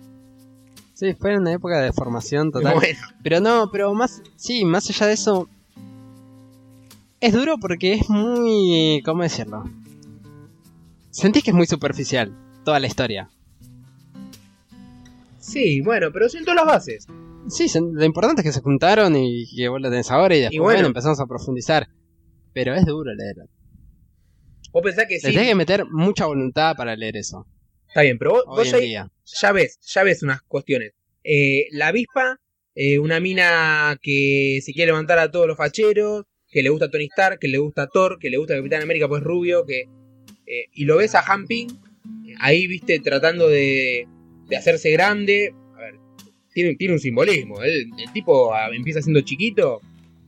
Sí, 0.92 1.14
fue 1.14 1.34
una 1.38 1.52
época 1.52 1.80
de 1.80 1.92
formación 1.94 2.52
total. 2.52 2.74
Bueno, 2.74 2.98
Pero 3.22 3.40
no, 3.40 3.70
pero 3.72 3.94
más, 3.94 4.20
sí, 4.36 4.66
más 4.66 4.88
allá 4.90 5.06
de 5.06 5.14
eso, 5.14 5.48
es 7.20 7.32
duro 7.32 7.56
porque 7.58 7.94
es 7.94 8.10
muy, 8.10 9.00
¿cómo 9.02 9.22
decirlo? 9.22 9.64
Sentís 11.10 11.42
que 11.42 11.50
es 11.52 11.56
muy 11.56 11.66
superficial 11.66 12.32
toda 12.64 12.78
la 12.80 12.86
historia. 12.86 13.30
Sí, 15.48 15.80
bueno, 15.80 16.10
pero 16.12 16.28
siento 16.28 16.54
las 16.54 16.66
bases. 16.66 17.06
Sí, 17.48 17.66
lo 17.78 18.04
importante 18.04 18.42
es 18.42 18.46
que 18.46 18.52
se 18.52 18.60
juntaron 18.60 19.16
y 19.16 19.46
que 19.56 19.68
vos 19.68 19.80
lo 19.80 19.90
tenés 19.90 20.10
ahora 20.10 20.36
y 20.36 20.40
después 20.40 20.54
Y 20.54 20.58
bueno. 20.58 20.76
bueno, 20.76 20.88
empezamos 20.88 21.18
a 21.20 21.26
profundizar. 21.26 21.88
Pero 22.52 22.74
es 22.74 22.84
duro 22.84 23.14
leer. 23.14 23.36
Vos 24.72 24.82
pensás 24.82 25.06
que 25.06 25.18
sí. 25.18 25.32
tenés 25.32 25.48
que 25.48 25.54
meter 25.54 25.86
mucha 25.86 26.26
voluntad 26.26 26.76
para 26.76 26.94
leer 26.94 27.16
eso. 27.16 27.46
Está 27.86 28.02
bien, 28.02 28.18
pero 28.18 28.32
vos, 28.32 28.44
vos 28.46 28.70
ya, 28.70 28.78
día. 28.78 29.10
ya 29.24 29.52
ves, 29.52 29.78
ya 29.80 30.02
ves 30.02 30.22
unas 30.22 30.42
cuestiones. 30.42 30.92
Eh, 31.24 31.68
la 31.72 31.88
avispa, 31.88 32.38
eh, 32.74 32.98
una 32.98 33.18
mina 33.18 33.98
que 34.02 34.60
se 34.62 34.72
quiere 34.72 34.92
levantar 34.92 35.18
a 35.18 35.30
todos 35.30 35.46
los 35.46 35.56
facheros, 35.56 36.26
que 36.50 36.62
le 36.62 36.70
gusta 36.70 36.90
Tony 36.90 37.04
Stark, 37.06 37.38
que 37.38 37.48
le 37.48 37.58
gusta 37.58 37.86
Thor, 37.86 38.18
que 38.18 38.30
le 38.30 38.38
gusta 38.38 38.56
Capitán 38.56 38.82
América, 38.82 39.08
pues 39.08 39.22
rubio, 39.22 39.64
que 39.64 39.84
eh, 40.46 40.66
y 40.72 40.84
lo 40.84 40.96
ves 40.96 41.14
a 41.14 41.20
Hamping 41.20 41.68
eh, 41.68 42.34
ahí, 42.40 42.66
viste, 42.66 43.00
tratando 43.00 43.48
de, 43.48 44.06
de 44.48 44.56
hacerse 44.56 44.90
grande. 44.90 45.54
A 45.76 45.80
ver, 45.80 45.94
tiene, 46.52 46.92
un 46.92 47.00
simbolismo. 47.00 47.62
El, 47.62 47.90
el 47.98 48.12
tipo 48.12 48.54
ah, 48.54 48.68
empieza 48.72 49.02
siendo 49.02 49.20
chiquito, 49.20 49.80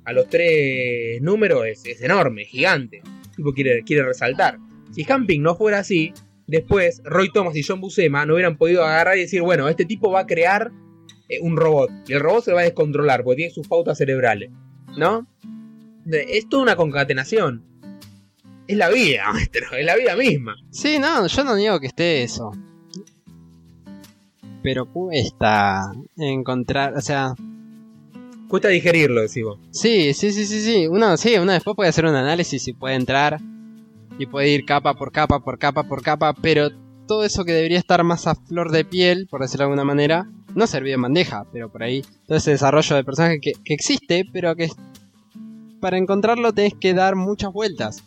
a 0.05 0.13
los 0.13 0.29
tres 0.29 1.21
números 1.23 1.67
es, 1.67 1.85
es 1.87 2.03
enorme, 2.03 2.45
gigante. 2.45 2.99
El 2.99 3.37
tipo 3.37 3.53
quiere, 3.53 4.03
resaltar. 4.03 4.59
Si 4.93 5.07
Hamping 5.11 5.43
no 5.43 5.55
fuera 5.55 5.79
así, 5.79 6.13
después 6.47 7.01
Roy 7.05 7.31
Thomas 7.33 7.55
y 7.57 7.63
John 7.63 7.81
Buscema 7.81 8.27
no 8.27 8.35
hubieran 8.35 8.57
podido 8.57 8.85
agarrar 8.85 9.17
y 9.17 9.23
decir, 9.23 9.43
bueno, 9.43 9.69
este 9.69 9.85
tipo 9.85 10.11
va 10.11 10.21
a 10.21 10.27
crear 10.27 10.73
eh, 11.29 11.39
un 11.41 11.57
robot. 11.57 11.91
Y 12.09 12.13
el 12.13 12.21
robot 12.21 12.45
se 12.45 12.53
va 12.53 12.61
a 12.61 12.65
descontrolar 12.65 13.23
porque 13.23 13.37
tiene 13.37 13.53
sus 13.53 13.69
pautas 13.69 13.99
cerebrales. 13.99 14.51
¿No? 14.97 15.27
Es 16.11 16.49
toda 16.49 16.65
una 16.65 16.77
concatenación. 16.77 17.65
Es 18.67 18.77
la 18.77 18.89
vida, 18.89 19.25
maestro, 19.33 19.77
es 19.77 19.85
la 19.85 19.97
vida 19.97 20.17
misma. 20.17 20.57
Sí, 20.71 20.99
no, 20.99 21.27
yo 21.27 21.45
no 21.45 21.57
niego 21.57 21.79
que 21.79 21.87
esté 21.87 22.23
eso. 22.23 22.51
Pero 24.63 24.87
cuesta 24.87 25.93
encontrar, 26.17 26.95
o 26.97 27.01
sea, 27.01 27.35
Cuesta 28.51 28.67
digerirlo, 28.67 29.21
decís 29.21 29.45
vos. 29.45 29.61
Sí, 29.71 30.13
sí, 30.13 30.33
sí, 30.33 30.45
sí, 30.45 30.61
sí. 30.61 30.89
Uno, 30.89 31.17
sí, 31.17 31.37
uno 31.39 31.53
después 31.53 31.77
puede 31.77 31.89
hacer 31.89 32.05
un 32.05 32.17
análisis 32.17 32.67
y 32.67 32.73
puede 32.73 32.97
entrar 32.97 33.39
y 34.19 34.27
puede 34.27 34.49
ir 34.49 34.65
capa 34.65 34.95
por 34.95 35.13
capa, 35.13 35.39
por 35.39 35.57
capa, 35.57 35.85
por 35.85 36.03
capa, 36.03 36.35
pero 36.35 36.69
todo 37.07 37.25
eso 37.25 37.45
que 37.45 37.53
debería 37.53 37.79
estar 37.79 38.03
más 38.03 38.27
a 38.27 38.35
flor 38.35 38.73
de 38.73 38.85
piel, 38.85 39.29
por 39.31 39.41
decirlo 39.41 39.67
de 39.67 39.67
alguna 39.67 39.85
manera, 39.85 40.29
no 40.57 40.67
servía 40.67 40.97
en 40.97 41.03
bandeja, 41.03 41.47
pero 41.53 41.71
por 41.71 41.85
ahí 41.85 42.03
todo 42.27 42.39
ese 42.39 42.51
desarrollo 42.51 42.97
de 42.97 43.05
personaje 43.05 43.41
que, 43.41 43.53
que 43.65 43.73
existe, 43.73 44.25
pero 44.33 44.57
que 44.57 44.69
para 45.79 45.97
encontrarlo 45.97 46.53
tenés 46.53 46.75
que 46.75 46.93
dar 46.93 47.15
muchas 47.15 47.53
vueltas. 47.53 48.03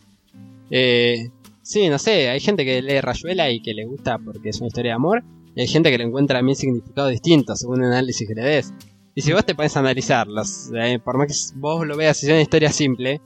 Eh, 0.69 1.29
sí, 1.61 1.87
no 1.87 1.97
sé, 1.97 2.27
hay 2.27 2.41
gente 2.41 2.65
que 2.65 2.81
lee 2.81 2.99
Rayuela 2.99 3.49
y 3.49 3.61
que 3.61 3.73
le 3.73 3.85
gusta 3.85 4.17
porque 4.17 4.49
es 4.49 4.59
una 4.59 4.67
historia 4.67 4.91
de 4.91 4.95
amor, 4.95 5.23
y 5.55 5.61
hay 5.61 5.67
gente 5.67 5.91
que 5.91 5.97
le 5.97 6.05
encuentra 6.05 6.41
mil 6.41 6.55
significados 6.55 7.11
distintos 7.11 7.59
según 7.59 7.83
el 7.83 7.91
análisis 7.91 8.27
que 8.27 8.35
le 8.35 8.43
des. 8.43 8.73
Y 9.15 9.21
si 9.21 9.31
vos 9.31 9.45
te 9.45 9.53
pones 9.53 9.75
a 9.77 9.81
analizarlos, 9.81 10.71
eh, 10.75 10.99
por 11.03 11.17
más 11.17 11.27
que 11.27 11.59
vos 11.59 11.85
lo 11.85 11.95
veas 11.95 12.21
y 12.23 12.25
sea 12.25 12.35
una 12.35 12.41
historia 12.41 12.71
simple, 12.71 13.21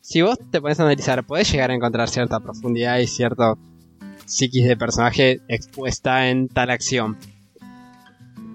si 0.00 0.22
vos 0.22 0.38
te 0.50 0.60
pones 0.60 0.78
a 0.78 0.84
analizar, 0.84 1.24
podés 1.24 1.50
llegar 1.50 1.70
a 1.70 1.74
encontrar 1.74 2.08
cierta 2.08 2.38
profundidad 2.38 2.98
y 2.98 3.06
cierto 3.06 3.58
psiquis 4.26 4.66
de 4.66 4.76
personaje 4.76 5.40
expuesta 5.48 6.28
en 6.28 6.48
tal 6.48 6.70
acción. 6.70 7.16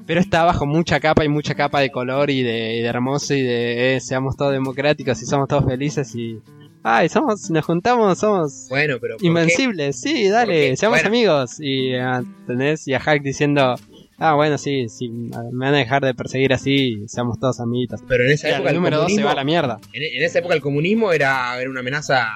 Pero 0.05 0.21
está 0.21 0.43
bajo 0.43 0.65
mucha 0.65 0.99
capa 0.99 1.25
y 1.25 1.29
mucha 1.29 1.55
capa 1.55 1.81
de 1.81 1.91
color 1.91 2.29
y 2.29 2.41
de, 2.43 2.77
y 2.77 2.81
de 2.81 2.87
hermoso 2.87 3.33
y 3.33 3.41
de 3.41 3.95
eh, 3.95 3.99
seamos 3.99 4.37
todos 4.37 4.53
democráticos 4.53 5.21
y 5.21 5.25
somos 5.25 5.47
todos 5.47 5.65
felices 5.65 6.15
y... 6.15 6.41
Ay, 6.83 7.09
somos, 7.09 7.49
nos 7.51 7.65
juntamos, 7.65 8.17
somos 8.19 8.67
Bueno, 8.69 8.97
pero. 9.01 9.15
¿por 9.15 9.21
qué? 9.21 9.27
invencibles, 9.27 9.99
sí, 9.99 10.29
dale, 10.29 10.75
seamos 10.77 10.99
bueno. 10.99 11.07
amigos. 11.09 11.59
Y 11.59 11.93
ah, 11.95 12.23
tenés 12.47 12.87
y 12.87 12.93
a 12.93 13.01
Hulk 13.05 13.21
diciendo, 13.21 13.75
ah, 14.17 14.33
bueno, 14.35 14.57
sí, 14.57 14.87
sí, 14.87 15.09
me 15.09 15.29
van 15.65 15.73
a 15.73 15.77
dejar 15.77 16.03
de 16.03 16.13
perseguir 16.13 16.53
así, 16.53 17.03
seamos 17.07 17.37
todos 17.39 17.59
amiguitos. 17.59 18.01
Pero 18.07 18.23
en 18.25 18.31
esa 18.31 18.49
Y 18.49 18.53
época 18.53 18.69
el 18.69 18.75
número 18.77 18.97
2 18.99 19.13
se 19.13 19.23
va 19.23 19.31
a 19.31 19.35
la 19.35 19.43
mierda. 19.43 19.79
en, 19.93 20.03
en 20.03 20.23
esa 20.23 20.39
época 20.39 20.55
el 20.55 20.61
comunismo 20.61 21.11
era, 21.11 21.59
era 21.59 21.69
una 21.69 21.81
amenaza 21.81 22.29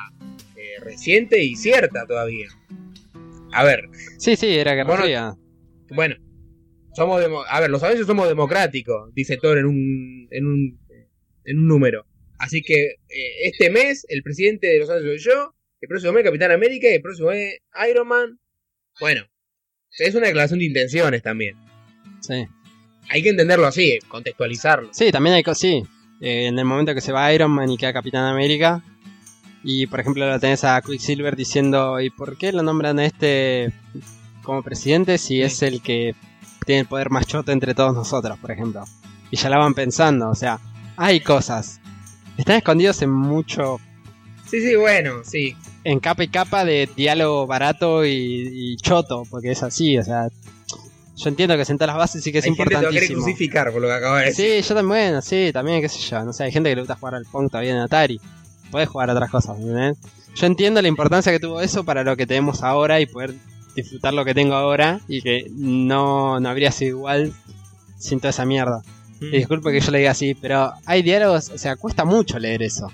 eh, 0.58 0.80
reciente 0.84 1.42
y 1.42 1.56
cierta 1.56 2.06
todavía. 2.06 2.48
A 3.54 3.64
ver, 3.64 3.88
Sí, 4.18 4.36
sí, 4.36 4.48
era 4.58 4.74
Guerra 4.74 4.88
Bueno, 4.90 5.04
Fría. 5.04 5.36
bueno, 5.92 6.16
somos 6.96 7.24
a 7.50 7.60
ver, 7.62 7.70
los 7.70 7.82
Avengers 7.84 8.08
somos 8.08 8.28
democráticos, 8.28 9.14
dice 9.14 9.38
Thor 9.38 9.58
en 9.58 9.66
un, 9.68 10.28
en 10.32 10.46
un, 10.48 10.80
en 11.46 11.60
un 11.60 11.68
número. 11.68 12.06
Así 12.44 12.62
que 12.62 12.98
eh, 13.08 13.46
este 13.46 13.70
mes 13.70 14.06
el 14.10 14.22
presidente 14.22 14.68
de 14.68 14.80
los 14.80 14.90
Avengers 14.90 15.24
soy 15.24 15.34
yo, 15.34 15.56
el 15.80 15.88
próximo 15.88 16.12
mes 16.12 16.26
Capitán 16.26 16.52
América 16.52 16.90
y 16.90 16.96
el 16.96 17.02
próximo 17.02 17.30
mes 17.30 17.60
Iron 17.90 18.06
Man. 18.06 18.38
Bueno, 19.00 19.24
es 19.98 20.14
una 20.14 20.28
declaración 20.28 20.60
de 20.60 20.66
intenciones 20.66 21.24
también. 21.24 21.56
Sí. 22.20 22.46
Hay 23.08 23.24
que 23.24 23.30
entenderlo 23.30 23.66
así, 23.66 23.98
contextualizarlo. 24.10 24.90
Sí, 24.92 25.10
también 25.10 25.38
hay 25.38 25.44
cosas, 25.44 25.60
sí. 25.60 25.84
Eh, 26.20 26.48
en 26.48 26.60
el 26.60 26.66
momento 26.66 26.94
que 26.94 27.00
se 27.00 27.14
va 27.14 27.32
Iron 27.32 27.52
Man 27.52 27.72
y 27.72 27.78
queda 27.78 27.94
Capitán 27.94 28.26
América. 28.26 28.84
Y 29.64 29.88
por 29.88 30.02
ejemplo 30.02 30.30
lo 30.30 30.38
tenés 30.38 30.66
a 30.66 30.82
Quicksilver 30.82 31.38
diciendo, 31.38 32.02
¿y 32.02 32.10
por 32.10 32.38
qué 32.38 32.52
lo 32.52 32.62
nombran 32.62 33.00
a 33.00 33.06
este 33.06 33.72
como 34.42 34.64
presidente 34.64 35.18
si 35.18 35.42
es 35.42 35.62
el 35.62 35.82
que 35.82 36.14
tiene 36.66 36.82
el 36.82 36.88
poder 36.88 37.10
más 37.10 37.26
choto 37.26 37.54
entre 37.54 37.74
todos 37.74 37.94
nosotros, 37.96 38.38
por 38.38 38.52
ejemplo? 38.52 38.84
Y 39.32 39.38
ya 39.38 39.50
la 39.50 39.60
van 39.60 39.74
pensando, 39.74 40.30
o 40.30 40.36
sea, 40.36 40.60
hay 40.98 41.22
cosas. 41.22 41.80
Están 42.38 42.58
escondidos 42.58 43.02
en 43.02 43.12
mucho, 43.12 43.80
Sí, 44.50 44.62
sí, 44.62 44.76
bueno, 44.76 45.24
sí. 45.24 45.56
en 45.84 46.00
capa 46.00 46.24
y 46.24 46.28
capa 46.28 46.64
de 46.66 46.88
diálogo 46.96 47.48
barato 47.48 48.06
y, 48.06 48.12
y 48.52 48.78
choto, 48.78 49.24
porque 49.30 49.52
es 49.52 49.64
así, 49.64 49.98
o 49.98 50.04
sea, 50.04 50.28
Yo 51.16 51.30
entiendo 51.30 51.56
que 51.58 51.66
sentar 51.66 51.88
las 51.88 51.98
bases 51.98 52.24
sí 52.24 52.32
que 52.32 52.40
es 52.40 52.46
Hay 52.46 52.54
gente 52.56 52.70
que 52.70 52.76
importantísimo. 52.76 53.24
crucificar 53.24 53.72
por 53.72 53.82
lo 53.82 53.88
que 53.88 53.94
acabo 53.94 54.16
de 54.18 54.26
decir. 54.26 54.62
Sí, 54.62 54.68
yo 54.68 54.76
también, 54.76 54.88
bueno, 54.88 55.22
sí, 55.22 55.52
también, 55.54 55.82
qué 55.82 55.90
sé 55.90 56.00
yo. 56.00 56.24
No 56.24 56.34
sé, 56.34 56.44
hay 56.44 56.52
gente 56.52 56.70
que 56.70 56.76
le 56.76 56.82
gusta 56.82 56.96
jugar 56.96 57.16
al 57.16 57.26
Pong 57.26 57.50
todavía 57.50 57.72
en 57.72 57.78
Atari. 57.80 58.20
Puedes 58.72 58.90
jugar 58.90 59.10
a 59.10 59.14
otras 59.14 59.30
cosas, 59.32 59.58
¿entendés? 59.60 59.98
Yo 60.36 60.48
entiendo 60.48 60.82
la 60.82 60.88
importancia 60.88 61.32
que 61.32 61.40
tuvo 61.40 61.62
eso 61.62 61.84
para 61.84 62.04
lo 62.04 62.18
que 62.18 62.26
tenemos 62.28 62.64
ahora 62.64 63.00
y 63.00 63.06
poder 63.06 63.36
disfrutar 63.76 64.14
lo 64.14 64.26
que 64.26 64.34
tengo 64.34 64.56
ahora 64.56 65.00
y 65.08 65.22
que 65.22 65.48
no, 65.52 66.40
no 66.40 66.50
habría 66.50 66.72
sido 66.72 66.98
igual 66.98 67.34
sin 68.00 68.20
toda 68.20 68.32
esa 68.32 68.46
mierda. 68.46 68.82
Mm. 69.32 69.34
Y 69.34 69.38
disculpe 69.38 69.72
que 69.72 69.80
yo 69.80 69.92
le 69.92 70.00
diga 70.00 70.12
así, 70.12 70.34
pero 70.36 70.74
hay 70.86 71.02
diálogos, 71.02 71.50
o 71.50 71.58
sea, 71.58 71.76
cuesta 71.76 72.06
mucho 72.06 72.40
leer 72.40 72.64
eso. 72.64 72.92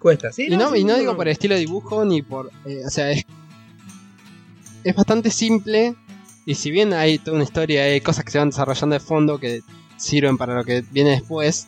Cuesta, 0.00 0.32
¿sí? 0.32 0.46
Y 0.50 0.56
no, 0.56 0.74
y 0.76 0.84
no 0.84 0.96
digo 0.96 1.16
por 1.16 1.26
el 1.26 1.32
estilo 1.32 1.54
de 1.54 1.60
dibujo 1.60 2.04
ni 2.04 2.22
por. 2.22 2.50
eh, 2.64 2.82
o 2.86 2.90
sea, 2.90 3.10
es. 3.10 3.24
Es 4.84 4.94
bastante 4.94 5.30
simple. 5.30 5.94
Y 6.44 6.54
si 6.54 6.70
bien 6.70 6.92
hay 6.92 7.18
toda 7.18 7.34
una 7.34 7.44
historia, 7.44 7.82
hay 7.84 8.00
cosas 8.00 8.24
que 8.24 8.30
se 8.30 8.38
van 8.38 8.50
desarrollando 8.50 8.94
de 8.94 9.00
fondo 9.00 9.38
que 9.38 9.62
sirven 9.96 10.36
para 10.38 10.54
lo 10.54 10.64
que 10.64 10.84
viene 10.92 11.10
después. 11.10 11.66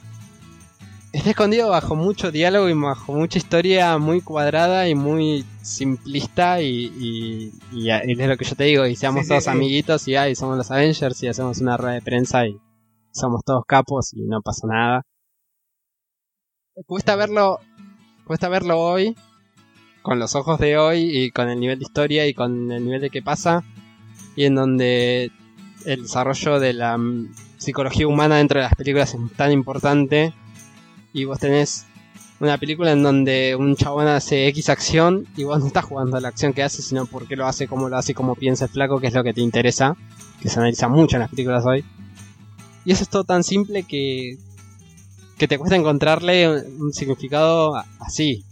Está 1.12 1.30
escondido 1.30 1.70
bajo 1.70 1.96
mucho 1.96 2.30
diálogo 2.30 2.68
y 2.68 2.74
bajo 2.74 3.12
mucha 3.14 3.38
historia 3.38 3.96
muy 3.98 4.20
cuadrada 4.20 4.88
y 4.88 4.94
muy 4.94 5.44
simplista. 5.62 6.60
Y, 6.62 6.92
y, 6.96 7.52
y- 7.72 7.88
y 7.90 8.12
es 8.22 8.28
lo 8.28 8.36
que 8.36 8.44
yo 8.44 8.54
te 8.54 8.64
digo. 8.64 8.86
Y 8.86 8.94
seamos 8.94 9.22
Sí, 9.22 9.28
todos 9.30 9.44
sí. 9.44 9.50
amiguitos 9.50 10.06
y, 10.06 10.14
ay, 10.14 10.36
somos 10.36 10.56
los 10.56 10.70
Avengers 10.70 11.20
y 11.24 11.26
hacemos 11.28 11.58
una 11.58 11.76
rueda 11.76 11.94
de 11.94 12.02
prensa 12.02 12.46
y 12.46 12.56
somos 13.18 13.42
todos 13.44 13.64
capos 13.66 14.14
y 14.14 14.22
no 14.22 14.40
pasa 14.42 14.66
nada. 14.66 15.02
Cuesta 16.86 17.16
verlo 17.16 17.58
cuesta 18.28 18.50
verlo 18.50 18.78
hoy, 18.78 19.16
con 20.02 20.18
los 20.18 20.36
ojos 20.36 20.60
de 20.60 20.76
hoy 20.76 21.08
y 21.10 21.30
con 21.30 21.48
el 21.48 21.58
nivel 21.58 21.78
de 21.78 21.84
historia 21.86 22.26
y 22.26 22.34
con 22.34 22.70
el 22.70 22.84
nivel 22.84 23.00
de 23.00 23.08
qué 23.08 23.22
pasa, 23.22 23.64
y 24.36 24.44
en 24.44 24.54
donde 24.54 25.32
el 25.86 26.02
desarrollo 26.02 26.60
de 26.60 26.74
la 26.74 26.98
mm, 26.98 27.34
psicología 27.56 28.06
humana 28.06 28.36
dentro 28.36 28.60
de 28.60 28.64
las 28.64 28.74
películas 28.74 29.14
es 29.14 29.20
tan 29.34 29.50
importante, 29.50 30.34
y 31.14 31.24
vos 31.24 31.38
tenés 31.38 31.86
una 32.38 32.58
película 32.58 32.92
en 32.92 33.02
donde 33.02 33.56
un 33.56 33.74
chabón 33.76 34.06
hace 34.06 34.46
X 34.48 34.68
acción 34.68 35.26
y 35.36 35.44
vos 35.44 35.58
no 35.58 35.66
estás 35.66 35.86
jugando 35.86 36.18
a 36.18 36.20
la 36.20 36.28
acción 36.28 36.52
que 36.52 36.62
hace, 36.62 36.82
sino 36.82 37.06
por 37.06 37.26
qué 37.26 37.34
lo 37.34 37.46
hace, 37.46 37.66
cómo 37.66 37.88
lo 37.88 37.96
hace, 37.96 38.14
cómo 38.14 38.34
piensa 38.34 38.66
el 38.66 38.70
flaco, 38.70 39.00
que 39.00 39.08
es 39.08 39.14
lo 39.14 39.24
que 39.24 39.32
te 39.32 39.40
interesa, 39.40 39.96
que 40.40 40.50
se 40.50 40.60
analiza 40.60 40.88
mucho 40.88 41.16
en 41.16 41.20
las 41.20 41.30
películas 41.30 41.64
hoy. 41.64 41.82
Y 42.88 42.92
eso 42.92 43.02
es 43.02 43.10
todo 43.10 43.24
tan 43.24 43.44
simple 43.44 43.82
que, 43.82 44.38
que 45.36 45.46
te 45.46 45.58
cuesta 45.58 45.76
encontrarle 45.76 46.48
un, 46.48 46.84
un 46.84 46.92
significado 46.94 47.74
así. 48.00 48.44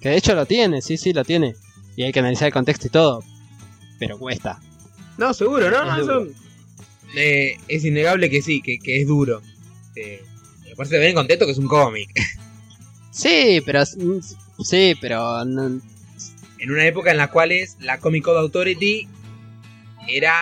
Que 0.00 0.10
de 0.10 0.16
hecho 0.16 0.36
lo 0.36 0.46
tiene, 0.46 0.80
sí, 0.80 0.96
sí, 0.96 1.12
lo 1.12 1.24
tiene. 1.24 1.56
Y 1.96 2.04
hay 2.04 2.12
que 2.12 2.20
analizar 2.20 2.46
el 2.46 2.52
contexto 2.52 2.86
y 2.86 2.90
todo. 2.90 3.24
Pero 3.98 4.16
cuesta. 4.16 4.60
No, 5.18 5.34
seguro, 5.34 5.68
¿no? 5.72 5.96
Es 5.96 6.02
eso- 6.04 6.26
eh, 7.16 7.56
es 7.66 7.84
innegable 7.84 8.30
que 8.30 8.42
sí, 8.42 8.62
que, 8.62 8.78
que 8.78 9.00
es 9.00 9.08
duro. 9.08 9.42
Eh, 9.96 10.22
y 10.68 10.70
aparte 10.70 10.94
de 10.94 11.00
ver 11.00 11.08
en 11.08 11.16
contexto 11.16 11.44
que 11.46 11.52
es 11.52 11.58
un 11.58 11.66
cómic. 11.66 12.08
Sí, 13.10 13.60
pero... 13.66 13.84
Sí, 13.84 14.94
pero... 15.00 15.44
no- 15.44 15.80
En 16.60 16.70
una 16.70 16.86
época 16.86 17.10
en 17.10 17.16
la 17.16 17.28
cual 17.28 17.50
es 17.50 17.76
la 17.80 17.98
Comic 17.98 18.22
Code 18.22 18.38
Authority 18.38 19.08
era 20.06 20.32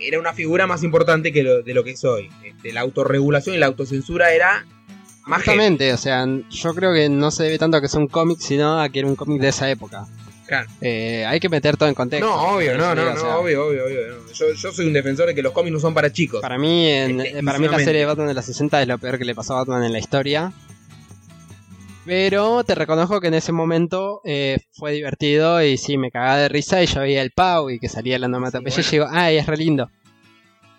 era 0.00 0.18
una 0.18 0.32
figura 0.32 0.66
más 0.66 0.82
importante 0.82 1.32
que 1.32 1.42
lo, 1.42 1.62
de 1.62 1.74
lo 1.74 1.84
que 1.84 1.92
es 1.92 2.04
hoy. 2.04 2.30
Este, 2.44 2.72
la 2.72 2.80
autorregulación 2.80 3.54
y 3.54 3.58
la 3.58 3.66
autocensura 3.66 4.32
era 4.32 4.66
más. 5.26 5.38
Justamente, 5.40 5.92
o 5.92 5.96
sea, 5.96 6.26
yo 6.50 6.74
creo 6.74 6.92
que 6.94 7.08
no 7.08 7.30
se 7.30 7.44
debe 7.44 7.58
tanto 7.58 7.76
a 7.76 7.80
que 7.80 7.88
sea 7.88 8.00
un 8.00 8.08
cómic, 8.08 8.38
sino 8.40 8.80
a 8.80 8.88
que 8.88 9.00
era 9.00 9.08
un 9.08 9.16
cómic 9.16 9.40
de 9.40 9.48
esa 9.48 9.70
época. 9.70 10.06
Claro. 10.46 10.66
Eh, 10.80 11.26
hay 11.26 11.40
que 11.40 11.50
meter 11.50 11.76
todo 11.76 11.90
en 11.90 11.94
contexto. 11.94 12.26
No, 12.26 12.54
obvio, 12.56 12.78
no, 12.78 12.94
no, 12.94 13.02
o 13.02 13.04
no, 13.14 13.20
sea, 13.20 13.36
obvio, 13.36 13.66
obvio, 13.66 13.84
obvio. 13.84 13.98
no. 14.08 14.32
Yo, 14.32 14.46
yo 14.54 14.72
soy 14.72 14.86
un 14.86 14.94
defensor 14.94 15.26
de 15.26 15.34
que 15.34 15.42
los 15.42 15.52
cómics 15.52 15.74
no 15.74 15.78
son 15.80 15.92
para 15.92 16.10
chicos. 16.10 16.40
Para 16.40 16.56
mí, 16.56 16.88
en- 16.88 17.44
para 17.44 17.58
mí 17.58 17.68
la 17.68 17.78
serie 17.78 18.00
de 18.00 18.06
Batman 18.06 18.28
de 18.28 18.34
los 18.34 18.46
60 18.46 18.80
es 18.80 18.88
lo 18.88 18.96
peor 18.96 19.18
que 19.18 19.26
le 19.26 19.34
pasó 19.34 19.54
a 19.54 19.58
Batman 19.58 19.84
en 19.84 19.92
la 19.92 19.98
historia. 19.98 20.52
Pero 22.08 22.64
te 22.64 22.74
reconozco 22.74 23.20
que 23.20 23.26
en 23.26 23.34
ese 23.34 23.52
momento 23.52 24.22
eh, 24.24 24.60
fue 24.72 24.92
divertido 24.92 25.62
y 25.62 25.76
sí, 25.76 25.98
me 25.98 26.10
cagaba 26.10 26.38
de 26.38 26.48
risa 26.48 26.82
y 26.82 26.86
yo 26.86 27.00
veía 27.00 27.20
el 27.20 27.32
Pau 27.32 27.68
y 27.68 27.78
que 27.78 27.90
salía 27.90 28.18
la 28.18 28.28
onomatopeya 28.28 28.74
Sí, 28.74 28.80
y 28.80 28.90
digo, 28.92 29.06
ay, 29.10 29.36
es 29.36 29.46
re 29.46 29.58
lindo. 29.58 29.90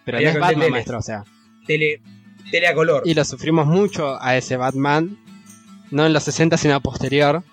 Pero 0.06 0.18
Había 0.18 0.34
no 0.34 0.40
es 0.40 0.42
Batman, 0.42 0.72
maestro, 0.72 0.98
o 0.98 1.02
sea. 1.04 1.24
Tele, 1.68 2.02
tele 2.50 2.68
a 2.68 2.74
color. 2.74 3.04
Y 3.06 3.14
lo 3.14 3.24
sufrimos 3.26 3.68
mucho 3.68 4.20
a 4.20 4.38
ese 4.38 4.58
Batman. 4.58 5.20
No 5.92 6.08
en 6.08 6.14
los 6.14 6.24
60, 6.24 6.58
sino 6.58 6.74
a 6.74 6.80
posterior. 6.80 7.44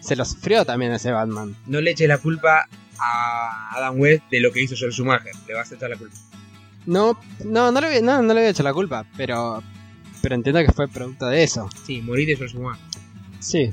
Se 0.00 0.14
lo 0.14 0.26
sufrió 0.26 0.66
también 0.66 0.92
a 0.92 0.96
ese 0.96 1.10
Batman. 1.10 1.56
No 1.64 1.80
le 1.80 1.92
eches 1.92 2.08
la 2.08 2.18
culpa 2.18 2.68
a 2.98 3.76
Adam 3.78 3.98
West 3.98 4.24
de 4.30 4.40
lo 4.40 4.52
que 4.52 4.60
hizo 4.60 4.74
Joel 4.78 4.92
Schumacher. 4.92 5.32
Le 5.48 5.54
vas 5.54 5.72
a 5.72 5.74
echar 5.74 5.88
la 5.88 5.96
culpa. 5.96 6.14
No, 6.84 7.18
no, 7.46 7.72
no 7.72 7.80
le, 7.80 8.02
no, 8.02 8.20
no 8.20 8.34
le 8.34 8.40
voy 8.40 8.48
a 8.48 8.50
echar 8.50 8.64
la 8.64 8.74
culpa, 8.74 9.06
pero, 9.16 9.62
pero 10.20 10.34
entiendo 10.34 10.60
que 10.60 10.70
fue 10.70 10.86
producto 10.86 11.28
de 11.28 11.42
eso. 11.44 11.70
Sí, 11.86 12.02
morir 12.02 12.28
de 12.28 12.36
Joel 12.36 12.50
Schumacher. 12.50 12.85
Sí, 13.46 13.70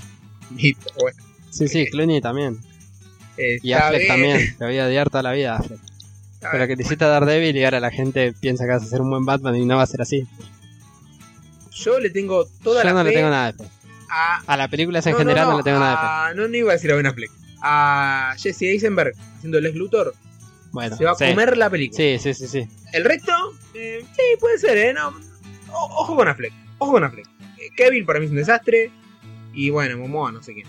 bueno. 0.99 1.17
sí, 1.49 1.67
sí, 1.67 1.81
Eh, 1.81 1.89
Clooney 1.89 2.21
también. 2.21 2.59
Y 3.37 3.71
Está 3.71 3.87
Affleck 3.87 4.01
bien, 4.01 4.07
también, 4.07 4.57
te 4.57 4.65
voy 4.65 4.77
a 4.77 4.85
odiar 4.85 5.09
toda 5.09 5.23
la 5.23 5.31
vida, 5.31 5.55
Affleck. 5.55 5.79
está 6.35 6.51
Pero 6.51 6.67
que 6.67 6.75
te 6.75 6.83
hiciste 6.83 7.05
Daredevil 7.05 7.57
y 7.57 7.63
ahora 7.65 7.79
la 7.79 7.89
gente 7.89 8.33
piensa 8.33 8.65
que 8.65 8.71
vas 8.71 8.83
a 8.83 8.85
ser 8.85 9.01
un 9.01 9.09
buen 9.09 9.25
Batman 9.25 9.55
y 9.55 9.65
no 9.65 9.77
va 9.77 9.83
a 9.83 9.87
ser 9.87 10.01
así. 10.01 10.27
Yo 11.71 11.99
le 11.99 12.09
tengo 12.11 12.45
toda 12.63 12.83
Yo 12.83 12.89
la 12.89 12.93
no 12.93 13.03
le 13.03 13.11
tengo 13.11 13.29
nada 13.29 13.51
de 13.51 13.63
fe. 13.63 13.69
a... 14.09 14.43
A 14.45 14.57
la 14.57 14.67
película 14.67 14.99
esa 14.99 15.09
en 15.09 15.13
No, 15.13 15.19
general 15.19 15.45
no, 15.45 15.51
no, 15.53 15.57
le 15.57 15.63
tengo 15.63 15.79
nada 15.79 15.91
de 15.91 16.33
fe. 16.33 16.41
No, 16.41 16.47
no 16.47 16.55
iba 16.57 16.69
a 16.71 16.73
decir 16.75 16.91
a 16.91 16.95
Ben 16.95 17.07
Affleck. 17.07 17.31
A 17.63 18.35
Jesse 18.37 18.61
Eisenberg 18.63 19.13
haciendo 19.37 19.59
Lex 19.59 19.75
Luthor. 19.75 20.13
Bueno, 20.71 20.95
se 20.97 21.05
va 21.05 21.11
a 21.11 21.15
sí. 21.15 21.25
comer 21.25 21.57
la 21.57 21.69
película. 21.69 21.97
Sí, 21.97 22.17
sí, 22.19 22.33
sí, 22.35 22.47
sí. 22.47 22.67
El 22.93 23.05
resto, 23.05 23.31
eh, 23.73 24.05
sí, 24.15 24.21
puede 24.39 24.59
ser, 24.59 24.77
¿eh? 24.77 24.93
No, 24.93 25.09
o- 25.71 26.01
ojo 26.01 26.15
con 26.15 26.27
Affleck. 26.27 26.53
Ojo 26.77 26.91
con 26.93 27.03
Affleck. 27.03 27.25
Eh, 27.57 27.69
Kevin 27.75 28.05
para 28.05 28.19
mí 28.19 28.25
es 28.25 28.31
un 28.31 28.37
desastre. 28.37 28.91
Y 29.53 29.69
bueno, 29.69 29.97
Momoa 29.97 30.31
no 30.31 30.41
sé 30.43 30.53
quién. 30.53 30.67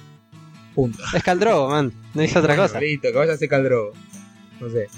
Punto. 0.74 1.02
Es 1.14 1.22
Caldrogo, 1.22 1.68
man. 1.70 1.92
No 2.14 2.22
hizo 2.22 2.38
otra 2.40 2.54
Bueno, 2.54 2.68
cosa. 2.68 2.80
Listo, 2.80 3.08
que 3.12 3.16
vaya 3.18 3.32
a 3.32 3.36
ser 3.36 3.48
Caldrogo. 3.48 3.92
No 4.60 4.68
sé. 4.70 4.88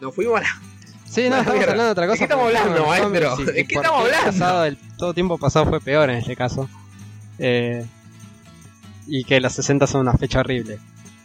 Nos 0.00 0.14
fuimos 0.14 0.38
a 0.38 0.42
la... 0.42 0.48
Sí, 1.08 1.28
no, 1.30 1.36
estamos 1.38 1.60
hablando 1.62 1.84
de 1.84 1.90
otra 1.90 2.02
¿De 2.06 2.08
cosa. 2.08 2.18
qué 2.18 2.24
estamos 2.24 2.46
hablando, 2.46 2.86
maestro? 2.86 3.36
y- 3.40 3.44
¿De 3.44 3.66
qué 3.66 3.74
estamos 3.76 4.00
hablando? 4.04 4.26
pasado, 4.26 4.64
el 4.64 4.76
todo 4.98 5.14
tiempo 5.14 5.38
pasado 5.38 5.66
fue 5.66 5.80
peor 5.80 6.10
en 6.10 6.16
este 6.16 6.34
caso. 6.36 6.68
Eh, 7.38 7.84
y 9.06 9.24
que 9.24 9.40
los 9.40 9.52
60 9.52 9.86
son 9.86 10.00
una 10.02 10.14
fecha 10.14 10.40
horrible. 10.40 10.78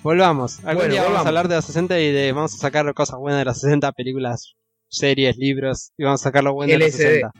Volvamos. 0.03 0.59
Algún 0.59 0.75
Bueno, 0.75 0.91
día 0.91 1.01
vamos 1.01 1.09
volvamos. 1.11 1.25
a 1.25 1.29
hablar 1.29 1.47
de 1.47 1.55
los 1.55 1.65
60 1.65 1.99
y 1.99 2.11
de 2.11 2.31
vamos 2.31 2.53
a 2.53 2.57
sacar 2.57 2.93
cosas 2.93 3.17
buenas 3.19 3.39
de 3.39 3.45
los 3.45 3.59
60, 3.59 3.91
películas, 3.93 4.53
series, 4.87 5.37
libros, 5.37 5.91
y 5.97 6.03
vamos 6.03 6.21
a 6.21 6.23
sacar 6.25 6.43
lo 6.43 6.53
bueno 6.53 6.71
de 6.71 6.79
los 6.79 6.89
LSD. 6.89 6.97
60. 6.97 7.31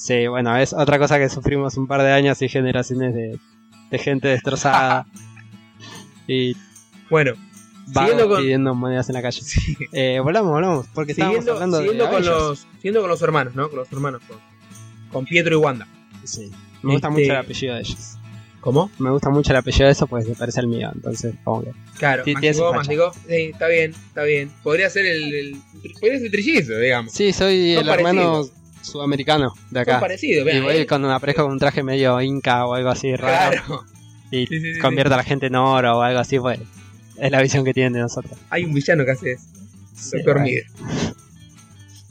Sí, 0.00 0.28
bueno, 0.28 0.56
es 0.56 0.72
otra 0.72 0.96
cosa 0.98 1.18
que 1.18 1.28
sufrimos 1.28 1.76
un 1.76 1.88
par 1.88 2.02
de 2.02 2.12
años 2.12 2.40
y 2.40 2.48
generaciones 2.48 3.14
de, 3.14 3.36
de 3.90 3.98
gente 3.98 4.28
destrozada. 4.28 5.06
y 6.28 6.54
Bueno, 7.10 7.32
Siguiendo 7.92 8.28
con- 8.28 8.42
pidiendo 8.42 8.74
monedas 8.74 9.08
en 9.08 9.14
la 9.14 9.22
calle. 9.22 9.40
sí. 9.42 9.60
Eh, 9.92 10.20
volvamos, 10.22 10.52
volvamos, 10.52 10.86
porque 10.94 11.12
estábamos 11.12 11.38
siguiendo, 11.38 11.54
hablando 11.54 11.78
siguiendo 11.78 12.04
de 12.04 12.10
con 12.10 12.24
los, 12.26 12.66
siguiendo 12.76 13.00
con 13.00 13.10
los 13.10 13.22
hermanos, 13.22 13.54
¿no? 13.54 13.68
Con 13.70 13.78
los 13.80 13.90
hermanos. 13.92 14.20
Con, 14.28 14.36
con 15.10 15.24
Pietro 15.24 15.54
y 15.56 15.58
Wanda. 15.58 15.88
Sí. 16.22 16.50
Me 16.82 16.92
gusta 16.92 17.08
Este- 17.08 17.20
mucho 17.20 17.32
el 17.32 17.38
apellido 17.38 17.74
de 17.74 17.80
ellos. 17.80 18.14
¿Cómo? 18.60 18.90
Me 18.98 19.10
gusta 19.10 19.30
mucho 19.30 19.52
el 19.52 19.56
apellido 19.56 19.86
de 19.86 19.92
eso 19.92 20.06
porque 20.06 20.26
se 20.26 20.34
parece 20.34 20.60
al 20.60 20.66
mío, 20.66 20.90
entonces 20.94 21.34
como 21.44 21.62
que... 21.64 21.70
Claro, 21.96 22.24
su 22.24 22.30
mastigó, 22.32 22.64
facha. 22.66 22.76
mastigó. 22.76 23.12
Sí, 23.26 23.34
está 23.52 23.68
bien, 23.68 23.92
está 24.08 24.22
bien. 24.24 24.50
Podría 24.62 24.90
ser 24.90 25.06
el, 25.06 25.34
el- 25.34 25.62
podría 25.98 26.18
ser 26.20 26.30
trillizo, 26.30 26.76
digamos. 26.78 27.12
Sí, 27.12 27.32
soy 27.32 27.72
el 27.76 27.88
hermano 27.88 28.44
parecidos. 28.78 28.92
sudamericano 28.92 29.52
de 29.70 29.70
Son 29.70 29.78
acá. 29.78 30.00
parecidos, 30.00 30.42
Y 30.42 30.44
vean. 30.44 30.62
voy 30.64 30.72
ahí. 30.74 30.86
con 30.86 31.04
una 31.04 31.18
pareja 31.18 31.42
con 31.42 31.52
un 31.52 31.58
traje 31.58 31.82
medio 31.82 32.20
inca 32.20 32.66
o 32.66 32.74
algo 32.74 32.90
así 32.90 33.14
raro 33.16 33.62
Claro. 33.64 33.84
y 34.30 34.46
Sí, 34.46 34.60
sí, 34.60 34.74
sí, 34.74 34.80
convierte 34.80 35.14
a 35.14 35.16
la 35.18 35.24
gente 35.24 35.46
en 35.46 35.54
oro 35.56 35.98
o 35.98 36.02
algo 36.02 36.20
así, 36.20 36.38
pues 36.38 36.58
es 37.16 37.30
la 37.30 37.42
visión 37.42 37.64
que 37.64 37.74
tienen 37.74 37.92
de 37.94 38.00
nosotros. 38.00 38.38
Hay 38.50 38.64
un 38.64 38.72
villano 38.74 39.04
que 39.04 39.10
hace 39.10 39.32
eso. 39.32 40.16
Doctor. 40.16 40.40
Mide. 40.40 40.66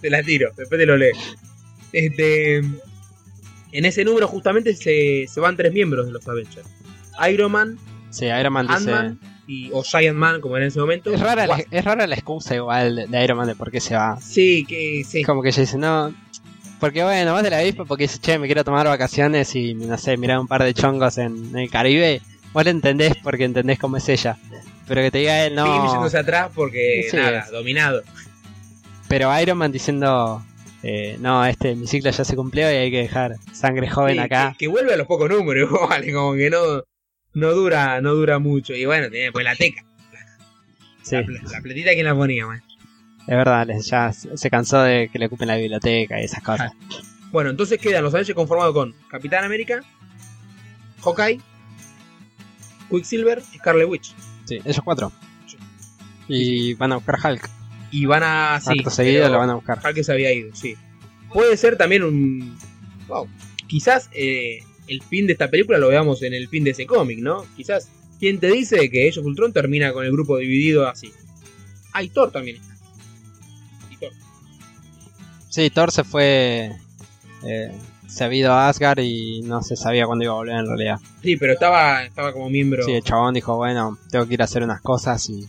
Te 0.01 0.09
la 0.09 0.21
tiro, 0.23 0.51
después 0.57 0.77
te 0.79 0.85
lo 0.85 0.97
leo. 0.97 1.15
Este, 1.93 2.57
en 2.57 3.85
ese 3.85 4.03
número 4.03 4.27
justamente 4.27 4.75
se, 4.75 5.25
se 5.27 5.39
van 5.39 5.55
tres 5.57 5.73
miembros 5.73 6.05
de 6.05 6.11
los 6.11 6.27
Avengers. 6.27 6.67
Iron 7.31 7.51
Man, 7.51 7.77
Sí, 8.09 8.25
Iron 8.25 8.53
Man 8.53 8.67
dice... 8.67 9.15
Y, 9.49 9.69
o 9.71 9.81
Giant 9.81 10.17
Man, 10.17 10.41
como 10.41 10.57
era 10.57 10.65
en 10.65 10.69
ese 10.69 10.79
momento. 10.79 11.13
Es 11.13 11.21
rara, 11.21 11.47
la, 11.47 11.63
es 11.71 11.85
rara 11.85 12.05
la 12.05 12.15
excusa 12.15 12.53
igual 12.55 12.95
de- 12.97 13.07
de 13.07 13.23
Iron 13.23 13.37
Man 13.37 13.47
de 13.47 13.55
por 13.55 13.71
qué 13.71 13.79
se 13.79 13.95
va. 13.95 14.19
Sí, 14.19 14.65
que 14.67 15.03
sí. 15.07 15.23
Como 15.23 15.41
que 15.41 15.49
ella 15.49 15.61
dice, 15.61 15.77
no... 15.77 16.13
Porque 16.79 17.03
bueno, 17.03 17.33
vas 17.33 17.43
de 17.43 17.49
la 17.49 17.59
avispa 17.59 17.85
porque 17.85 18.03
dice, 18.03 18.19
che, 18.19 18.37
me 18.37 18.45
quiero 18.45 18.63
tomar 18.63 18.85
vacaciones 18.85 19.55
y, 19.55 19.73
no 19.73 19.97
sé, 19.97 20.15
mirar 20.17 20.39
un 20.39 20.47
par 20.47 20.63
de 20.63 20.73
chongos 20.73 21.17
en, 21.17 21.35
en 21.49 21.57
el 21.57 21.69
Caribe. 21.71 22.21
Vos 22.53 22.63
lo 22.63 22.69
entendés 22.69 23.13
porque 23.23 23.45
entendés 23.45 23.79
cómo 23.79 23.97
es 23.97 24.07
ella. 24.09 24.37
Pero 24.87 25.01
que 25.01 25.11
te 25.11 25.17
diga 25.19 25.45
él, 25.45 25.55
no... 25.55 25.91
yéndose 25.91 26.17
atrás 26.17 26.49
porque 26.53 27.07
Sí, 27.09 27.17
nada, 27.17 27.39
es. 27.41 27.51
dominado. 27.51 28.03
Pero 29.07 29.37
Iron 29.41 29.57
Man 29.57 29.71
diciendo, 29.71 30.43
eh, 30.83 31.17
no, 31.19 31.43
este, 31.45 31.75
mi 31.75 31.87
ciclo 31.87 32.11
ya 32.11 32.23
se 32.23 32.35
cumplió 32.35 32.71
y 32.71 32.75
hay 32.75 32.91
que 32.91 32.99
dejar 32.99 33.35
sangre 33.53 33.89
joven 33.89 34.13
Sí, 34.15 34.19
acá. 34.19 34.51
Que, 34.51 34.57
que 34.59 34.67
vuelve 34.67 34.93
a 34.93 34.97
los 34.97 35.07
pocos 35.07 35.29
números, 35.29 35.69
vale, 35.89 36.13
como 36.13 36.33
que 36.35 36.49
no, 36.49 36.83
no 37.33 37.51
dura, 37.53 37.99
no 38.01 38.13
dura 38.13 38.37
mucho. 38.39 38.73
Y 38.75 38.85
bueno, 38.85 39.09
tiene 39.09 39.31
pues 39.31 39.43
la 39.43 39.55
teca. 39.55 39.83
Sí, 41.01 41.15
La, 41.15 41.23
pl- 41.25 41.39
la 41.51 41.61
platita, 41.61 41.91
¿quién 41.93 42.05
la 42.05 42.15
ponía, 42.15 42.45
maestro? 42.45 42.66
Es 43.27 43.35
verdad, 43.35 43.67
les- 43.67 43.85
ya 43.87 44.11
se 44.13 44.49
cansó 44.49 44.81
de 44.81 45.09
que 45.11 45.19
le 45.19 45.25
ocupen 45.27 45.47
la 45.49 45.57
biblioteca 45.57 46.19
y 46.19 46.23
esas 46.25 46.41
cosas. 46.43 46.71
Bueno, 47.31 47.49
entonces 47.49 47.79
quedan 47.79 48.03
los 48.03 48.13
Avengers 48.13 48.35
conformados 48.35 48.73
con 48.73 48.95
Capitán 49.11 49.43
América, 49.43 49.81
Hawkeye, 51.03 51.39
Quicksilver 52.89 53.41
y 53.53 53.57
Scarlet 53.57 53.87
Witch. 53.87 54.13
Sí, 54.45 54.59
ellos 54.63 54.81
cuatro. 54.83 55.11
Y 56.27 56.73
van 56.75 56.93
a 56.93 56.95
buscar 56.95 57.19
Hulk. 57.23 57.49
Y 57.91 58.05
van 58.05 58.23
a. 58.23 58.59
Sí, 58.61 58.71
Acto 58.79 58.89
seguido 58.89 59.29
lo 59.29 59.37
van 59.37 59.49
a 59.49 59.55
buscar. 59.55 59.79
Hulk 59.83 60.03
se 60.03 60.11
había 60.11 60.33
ido, 60.33 60.53
sí. 60.55 60.75
Puede 61.31 61.55
ser 61.57 61.77
también 61.77 62.03
un. 62.03 62.57
Wow. 63.07 63.27
Quizás 63.67 64.09
eh, 64.13 64.59
el 64.87 65.01
fin 65.03 65.27
de 65.27 65.33
esta 65.33 65.49
película 65.49 65.77
lo 65.77 65.89
veamos 65.89 66.21
en 66.23 66.33
el 66.33 66.47
fin 66.47 66.63
de 66.63 66.71
ese 66.71 66.85
cómic, 66.85 67.19
¿no? 67.19 67.45
Quizás. 67.55 67.89
¿Quién 68.19 68.39
te 68.39 68.47
dice 68.47 68.89
que 68.89 69.09
of 69.09 69.25
Ultron 69.25 69.53
termina 69.53 69.93
con 69.93 70.03
el 70.03 70.11
grupo 70.11 70.37
dividido 70.37 70.87
así? 70.87 71.11
Ah, 71.93 72.01
y 72.01 72.09
Thor 72.09 72.31
también 72.31 72.57
está. 72.57 72.75
Sí, 75.57 75.71
Thor 75.71 75.91
se 75.91 76.03
fue. 76.03 76.71
eh, 77.43 77.71
se 78.07 78.35
ido 78.35 78.53
a 78.53 78.69
Asgard 78.69 78.99
y 78.99 79.41
no 79.41 79.63
se 79.63 79.75
sabía 79.75 80.05
cuándo 80.05 80.23
iba 80.23 80.33
a 80.33 80.37
volver 80.37 80.55
en 80.55 80.67
realidad. 80.67 80.99
Sí, 81.23 81.35
pero 81.35 81.53
estaba, 81.53 82.03
estaba 82.03 82.31
como 82.31 82.47
miembro. 82.47 82.83
Sí, 82.85 82.93
el 82.93 83.03
chabón 83.03 83.33
dijo, 83.33 83.55
bueno, 83.55 83.97
tengo 84.11 84.27
que 84.27 84.35
ir 84.35 84.41
a 84.43 84.45
hacer 84.45 84.61
unas 84.61 84.81
cosas 84.81 85.27
y 85.29 85.47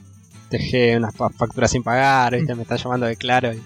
dejé 0.51 0.97
unas 0.97 1.15
fa- 1.15 1.29
facturas 1.29 1.71
sin 1.71 1.83
pagar, 1.83 2.35
¿viste? 2.35 2.55
me 2.55 2.63
está 2.63 2.77
llamando 2.77 3.05
de 3.05 3.17
claro. 3.17 3.53
Y 3.53 3.63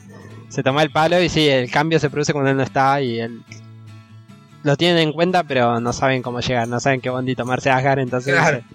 se 0.48 0.64
tomó 0.64 0.80
el 0.80 0.90
palo 0.90 1.22
y 1.22 1.28
sí, 1.28 1.48
el 1.48 1.70
cambio 1.70 2.00
se 2.00 2.10
produce 2.10 2.32
cuando 2.32 2.50
él 2.50 2.56
no 2.56 2.64
está 2.64 3.00
y 3.00 3.20
él 3.20 3.40
lo 4.64 4.76
tienen 4.76 4.98
en 4.98 5.12
cuenta, 5.12 5.44
pero 5.44 5.78
no 5.78 5.92
saben 5.92 6.20
cómo 6.22 6.40
llegar, 6.40 6.66
no 6.66 6.80
saben 6.80 7.00
qué 7.00 7.08
bondi 7.08 7.36
tomarse 7.36 7.70
Asgard, 7.70 8.00
entonces 8.00 8.34
Claro. 8.34 8.56
dice, 8.58 8.68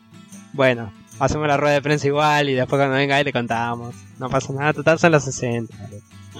bueno, 0.54 0.92
hacemos 1.20 1.48
la 1.48 1.58
rueda 1.58 1.74
de 1.76 1.82
prensa 1.82 2.08
igual 2.08 2.50
y 2.50 2.54
después 2.54 2.80
cuando 2.80 2.96
venga 2.96 3.18
ahí 3.18 3.26
le 3.26 3.34
contamos. 3.34 3.94
No 4.20 4.30
pasa 4.30 4.54
nada, 4.54 4.72
total 4.74 5.00
son 5.00 5.12
los 5.12 5.24
60. 5.26 5.76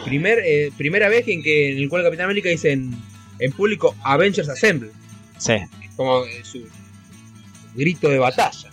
Primer, 0.06 0.40
eh, 0.46 0.72
primera 0.78 1.10
vez 1.10 1.28
en 1.28 1.42
que 1.44 1.72
en 1.72 1.78
el 1.80 1.90
cual 1.90 2.04
Capitán 2.04 2.26
América 2.26 2.50
dice 2.50 2.72
en, 2.72 2.92
en 3.40 3.52
público 3.52 3.96
Avengers 4.04 4.48
Assemble. 4.50 4.92
Sí, 5.38 5.54
Como 5.96 6.24
eh, 6.24 6.42
su 6.44 6.64
grito 7.76 8.10
de 8.10 8.18
batalla. 8.20 8.70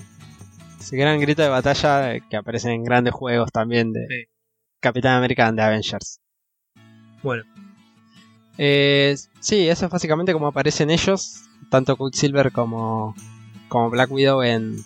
ese 0.81 0.97
gran 0.97 1.21
grito 1.21 1.43
de 1.43 1.49
batalla 1.49 2.15
eh, 2.15 2.23
que 2.31 2.37
aparece 2.37 2.71
en 2.71 2.85
grandes 2.85 3.13
juegos 3.15 3.51
también 3.53 3.93
de 3.93 4.07
Sí. 4.09 4.29
Capitán 4.81 5.17
América 5.19 5.51
de 5.51 5.63
Avengers. 5.63 6.21
Bueno, 7.23 7.43
Eh, 8.59 9.17
sí, 9.41 9.69
eso 9.69 9.87
es 9.87 9.91
básicamente 9.91 10.33
como 10.33 10.47
aparecen 10.47 10.91
ellos, 10.91 11.43
tanto 11.71 11.97
Quicksilver 11.97 12.53
como, 12.53 13.15
como 13.69 13.91
Black 13.91 14.11
Widow 14.13 14.43
en... 14.43 14.77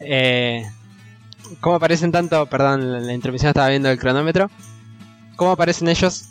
Eh, 0.00 0.64
cómo 1.60 1.76
aparecen 1.76 2.12
tanto, 2.12 2.46
perdón, 2.46 2.92
la, 2.92 3.00
la 3.00 3.12
intervención 3.14 3.48
estaba 3.50 3.68
viendo 3.68 3.90
el 3.90 3.98
cronómetro, 3.98 4.50
cómo 5.36 5.52
aparecen 5.52 5.88
ellos 5.88 6.26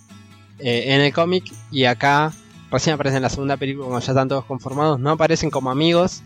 eh, 0.59 0.93
en 0.93 1.01
el 1.01 1.13
cómic 1.13 1.51
y 1.71 1.85
acá 1.85 2.31
recién 2.71 2.93
aparecen 2.93 3.17
en 3.17 3.23
la 3.23 3.29
segunda 3.29 3.57
película 3.57 3.87
cuando 3.87 4.05
ya 4.05 4.11
están 4.11 4.27
todos 4.29 4.45
conformados, 4.45 4.99
no 4.99 5.11
aparecen 5.11 5.49
como 5.49 5.71
amigos, 5.71 6.21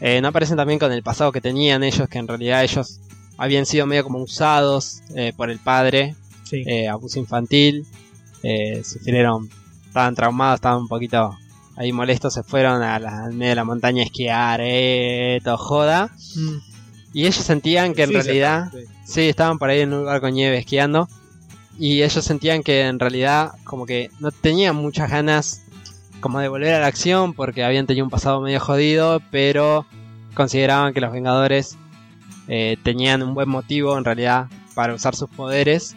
eh, 0.00 0.20
no 0.20 0.28
aparecen 0.28 0.56
también 0.56 0.78
con 0.78 0.92
el 0.92 1.02
pasado 1.02 1.32
que 1.32 1.40
tenían 1.40 1.82
ellos, 1.82 2.08
que 2.08 2.18
en 2.18 2.28
realidad 2.28 2.62
ellos 2.62 3.00
habían 3.36 3.66
sido 3.66 3.86
medio 3.86 4.04
como 4.04 4.18
usados 4.18 5.00
eh, 5.14 5.32
por 5.36 5.50
el 5.50 5.58
padre 5.58 6.14
sí. 6.44 6.62
eh, 6.66 6.88
abuso 6.88 7.18
infantil, 7.18 7.86
eh, 8.42 8.82
sufrieron, 8.84 9.48
estaban 9.86 10.14
traumados, 10.14 10.56
estaban 10.56 10.82
un 10.82 10.88
poquito 10.88 11.36
ahí 11.76 11.92
molestos, 11.92 12.34
se 12.34 12.42
fueron 12.42 12.82
a 12.82 12.98
la, 12.98 13.24
al 13.24 13.32
medio 13.32 13.50
de 13.50 13.54
la 13.56 13.64
montaña 13.64 14.02
a 14.02 14.06
esquiar, 14.06 14.60
eh, 14.62 15.40
todo 15.44 15.56
joda, 15.56 16.10
Mm. 16.36 16.67
Y 17.12 17.22
ellos 17.22 17.36
sentían 17.36 17.94
que 17.94 18.02
en 18.02 18.12
realidad, 18.12 18.70
sí. 18.72 18.84
sí, 19.04 19.28
estaban 19.28 19.58
por 19.58 19.70
ahí 19.70 19.80
en 19.80 19.92
un 19.92 20.00
lugar 20.00 20.20
con 20.20 20.32
nieve 20.34 20.58
esquiando, 20.58 21.08
y 21.78 22.02
ellos 22.02 22.24
sentían 22.24 22.62
que 22.62 22.82
en 22.82 22.98
realidad 22.98 23.52
como 23.64 23.86
que 23.86 24.10
no 24.18 24.32
tenían 24.32 24.74
muchas 24.74 25.10
ganas 25.10 25.62
como 26.20 26.40
de 26.40 26.48
volver 26.48 26.74
a 26.74 26.80
la 26.80 26.88
acción 26.88 27.32
porque 27.32 27.64
habían 27.64 27.86
tenido 27.86 28.04
un 28.04 28.10
pasado 28.10 28.40
medio 28.40 28.58
jodido, 28.58 29.22
pero 29.30 29.86
consideraban 30.34 30.92
que 30.92 31.00
los 31.00 31.12
Vengadores 31.12 31.78
eh, 32.48 32.76
tenían 32.82 33.22
un 33.22 33.34
buen 33.34 33.48
motivo 33.48 33.96
en 33.96 34.04
realidad 34.04 34.46
para 34.74 34.94
usar 34.94 35.14
sus 35.14 35.30
poderes 35.30 35.96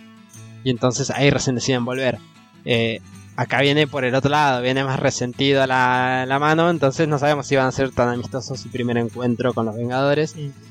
y 0.63 0.69
entonces 0.69 1.09
ahí 1.09 1.31
recién 1.31 1.55
deciden 1.55 1.83
volver. 1.83 2.19
Eh, 2.65 3.01
acá 3.35 3.61
viene 3.61 3.87
por 3.87 4.05
el 4.05 4.13
otro 4.13 4.29
lado, 4.29 4.61
viene 4.61 4.83
más 4.83 4.99
resentido 4.99 5.65
la, 5.65 6.25
la 6.27 6.37
mano, 6.37 6.69
entonces 6.69 7.07
no 7.07 7.17
sabemos 7.17 7.47
si 7.47 7.55
van 7.55 7.67
a 7.67 7.71
ser 7.71 7.91
tan 7.91 8.09
amistosos 8.09 8.59
su 8.59 8.69
primer 8.69 8.97
encuentro 8.97 9.53
con 9.53 9.65
los 9.65 9.75
Vengadores. 9.75 10.35
Mm. 10.35 10.70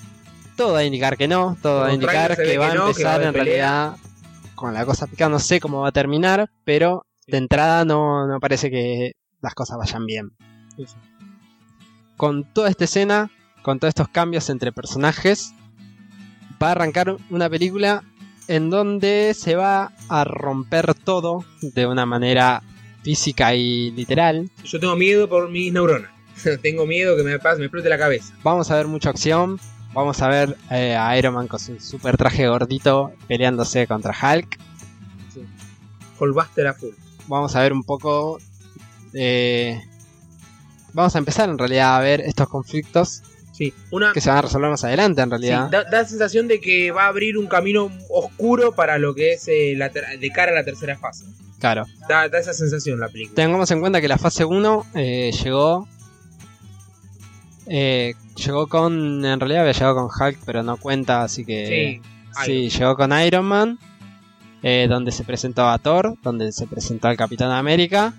Todo 0.61 0.75
va 0.75 0.81
a 0.81 0.85
indicar 0.85 1.17
que 1.17 1.27
no, 1.27 1.57
todo 1.63 1.81
va 1.81 1.87
a 1.87 1.95
indicar 1.95 2.37
que 2.37 2.59
va 2.59 2.67
a 2.67 2.73
que 2.73 2.77
no, 2.77 2.93
que 2.93 3.03
va 3.03 3.13
a 3.13 3.17
empezar 3.17 3.23
en 3.23 3.33
realidad 3.33 3.97
con 4.55 4.75
la 4.75 4.85
cosa 4.85 5.07
picada. 5.07 5.31
No 5.31 5.39
sé 5.39 5.59
cómo 5.59 5.81
va 5.81 5.89
a 5.89 5.93
terminar, 5.93 6.51
pero 6.65 7.07
de 7.27 7.39
entrada 7.39 7.87
no, 7.87 8.27
no 8.27 8.39
parece 8.41 8.71
que 8.71 9.13
las 9.41 9.55
cosas 9.55 9.79
vayan 9.79 10.05
bien. 10.05 10.33
Sí, 10.77 10.85
sí. 10.87 10.97
Con 12.19 12.45
toda 12.53 12.69
esta 12.69 12.85
escena, 12.85 13.31
con 13.63 13.79
todos 13.79 13.93
estos 13.93 14.09
cambios 14.09 14.51
entre 14.51 14.71
personajes, 14.71 15.55
va 16.63 16.69
a 16.69 16.73
arrancar 16.73 17.17
una 17.31 17.49
película 17.49 18.05
en 18.47 18.69
donde 18.69 19.33
se 19.35 19.57
va 19.57 19.93
a 20.11 20.25
romper 20.25 20.93
todo 20.93 21.43
de 21.63 21.87
una 21.87 22.05
manera 22.05 22.63
física 23.03 23.55
y 23.55 23.93
literal. 23.93 24.51
Yo 24.65 24.79
tengo 24.79 24.95
miedo 24.95 25.27
por 25.27 25.49
mis 25.49 25.73
neuronas. 25.73 26.11
tengo 26.63 26.85
miedo 26.85 27.17
que 27.17 27.23
me 27.23 27.39
pase, 27.39 27.61
me 27.61 27.65
explote 27.65 27.89
la 27.89 27.97
cabeza. 27.97 28.35
Vamos 28.43 28.71
a 28.71 28.77
ver 28.77 28.89
mucha 28.89 29.09
acción. 29.09 29.59
Vamos 29.93 30.22
a 30.22 30.28
ver 30.28 30.57
eh, 30.70 30.95
a 30.97 31.16
Iron 31.18 31.34
Man 31.34 31.49
con 31.49 31.59
su 31.59 31.78
super 31.80 32.16
traje 32.16 32.47
gordito 32.49 33.12
peleándose 33.26 33.86
contra 33.86 34.12
Hulk. 34.14 34.59
Holbuster 36.18 36.66
a 36.68 36.74
full. 36.74 36.91
Vamos 37.26 37.57
a 37.57 37.61
ver 37.62 37.72
un 37.72 37.82
poco. 37.84 38.38
eh, 39.14 39.80
vamos 40.93 41.14
a 41.14 41.18
empezar 41.18 41.49
en 41.49 41.59
realidad 41.59 41.97
a 41.97 42.01
ver 42.01 42.20
estos 42.20 42.49
conflictos 42.49 43.22
Sí, 43.53 43.74
una. 43.91 44.12
que 44.12 44.20
se 44.20 44.28
van 44.28 44.38
a 44.38 44.43
resolver 44.43 44.70
más 44.70 44.84
adelante 44.84 45.20
en 45.22 45.26
sí, 45.28 45.30
realidad. 45.30 45.68
da, 45.70 45.84
da 45.84 46.03
la 46.03 46.09
sensación 46.09 46.49
de 46.49 46.61
que 46.61 46.93
va 46.93 47.05
a 47.05 47.09
abrir 47.09 47.36
un 47.36 47.47
camino 47.47 47.91
oscuro 48.09 48.72
para 48.72 48.99
lo 48.99 49.14
que 49.14 49.32
es 49.34 49.47
eh, 49.49 49.74
la 49.76 49.91
ter- 49.91 50.18
de 50.18 50.30
cara 50.30 50.53
a 50.53 50.55
la 50.55 50.64
tercera 50.64 50.97
fase. 50.99 51.24
Claro. 51.59 51.84
Da, 52.09 52.28
da 52.28 52.38
esa 52.38 52.55
sensación 52.55 52.99
la 53.01 53.09
película. 53.09 53.34
Tengamos 53.34 53.70
en 53.70 53.80
cuenta 53.80 54.01
que 54.01 54.09
la 54.09 54.16
fase 54.18 54.45
1 54.45 54.86
eh, 54.95 55.30
llegó. 55.45 55.86
Eh, 57.71 58.14
llegó 58.37 58.66
con. 58.66 59.25
En 59.25 59.39
realidad 59.41 59.62
había 59.62 59.73
llegado 59.73 59.95
con 59.95 60.05
Hulk, 60.09 60.39
pero 60.45 60.62
no 60.62 60.77
cuenta, 60.77 61.23
así 61.23 61.45
que. 61.45 62.01
Sí, 62.03 62.11
Sí, 62.45 62.68
llegó 62.71 62.95
con 62.97 63.12
Iron 63.21 63.45
Man, 63.45 63.79
eh, 64.62 64.87
donde 64.89 65.11
se 65.12 65.25
presentó 65.25 65.68
a 65.68 65.79
Thor, 65.79 66.16
donde 66.23 66.53
se 66.53 66.66
presentó 66.66 67.09
al 67.09 67.16
Capitán 67.16 67.51
América. 67.51 68.14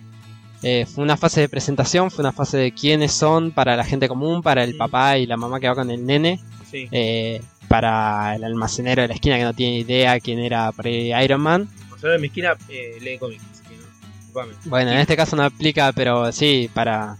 Eh, 0.64 0.86
fue 0.86 1.04
una 1.04 1.18
fase 1.18 1.41
de 1.41 1.49
presentación, 1.49 2.12
fue 2.12 2.22
una 2.24 2.32
fase 2.34 2.58
de 2.58 2.72
quiénes 2.72 3.14
son 3.14 3.52
para 3.52 3.76
la 3.76 3.84
gente 3.86 4.08
común, 4.08 4.41
para 4.43 4.64
el 4.64 4.76
Mm. 4.76 4.78
papá 4.78 5.18
y 5.18 5.26
la 5.26 5.38
mamá 5.38 5.60
que 5.60 5.68
va 5.70 5.76
con 5.76 5.89
el 5.89 6.06
nene, 6.06 6.39
sí. 6.70 6.88
eh, 6.91 7.41
para 7.68 8.36
el 8.36 8.43
almacenero 8.43 9.02
de 9.02 9.08
la 9.08 9.14
esquina 9.16 9.38
que 9.38 9.43
no 9.43 9.54
tiene 9.54 9.78
idea 9.80 10.20
quién 10.20 10.39
era 10.39 10.72
por 10.74 10.86
ahí 10.86 11.12
Iron 11.24 11.41
Man. 11.41 11.70
Marcelo 11.89 12.12
de 12.14 12.20
mi 12.20 12.28
esquina 12.28 12.54
eh, 12.70 12.97
lee 13.02 13.18
cómics. 13.18 13.41
no. 14.36 14.41
Bueno, 14.66 14.91
en 14.91 14.97
este 14.99 15.16
caso 15.16 15.36
no 15.36 15.43
aplica, 15.43 15.91
pero 15.93 16.32
sí, 16.32 16.70
para 16.74 17.18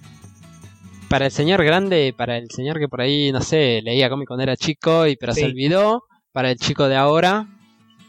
para 1.12 1.26
el 1.28 1.32
señor 1.32 1.64
grande, 1.64 2.14
para 2.18 2.38
el 2.38 2.50
señor 2.50 2.80
que 2.80 2.88
por 2.88 3.02
ahí, 3.02 3.32
no 3.32 3.42
sé, 3.42 3.82
leía 3.84 4.10
cómic 4.10 4.28
cuando 4.28 4.44
era 4.44 4.56
chico 4.58 5.06
y 5.06 5.16
pero 5.16 5.34
Sí. 5.34 5.42
se 5.42 5.46
olvidó, 5.46 6.06
para 6.32 6.50
el 6.50 6.58
chico 6.58 6.88
de 6.88 6.96
ahora, 6.96 7.48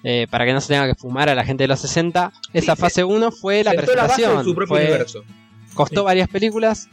eh, 0.05 0.27
para 0.31 0.45
que 0.47 0.53
no 0.53 0.61
se 0.61 0.69
tenga 0.69 0.87
que 0.87 0.95
fumar 0.95 1.29
a 1.29 1.35
la 1.35 1.45
gente 1.45 1.65
de 1.65 1.69
los 1.69 1.81
60, 1.81 2.33
esa 2.55 2.75
se- 2.77 2.81
fase 2.81 3.05
1 3.05 3.31
fue 3.31 3.63
la 3.65 3.73
presentación. 3.73 4.39
de 4.39 4.45
su 4.45 4.55
propio 4.55 4.77
fue- 4.77 4.85
universo. 4.87 5.25
costó 5.75 6.01
Sí. 6.01 6.05
varias 6.07 6.29
películas 6.29 6.89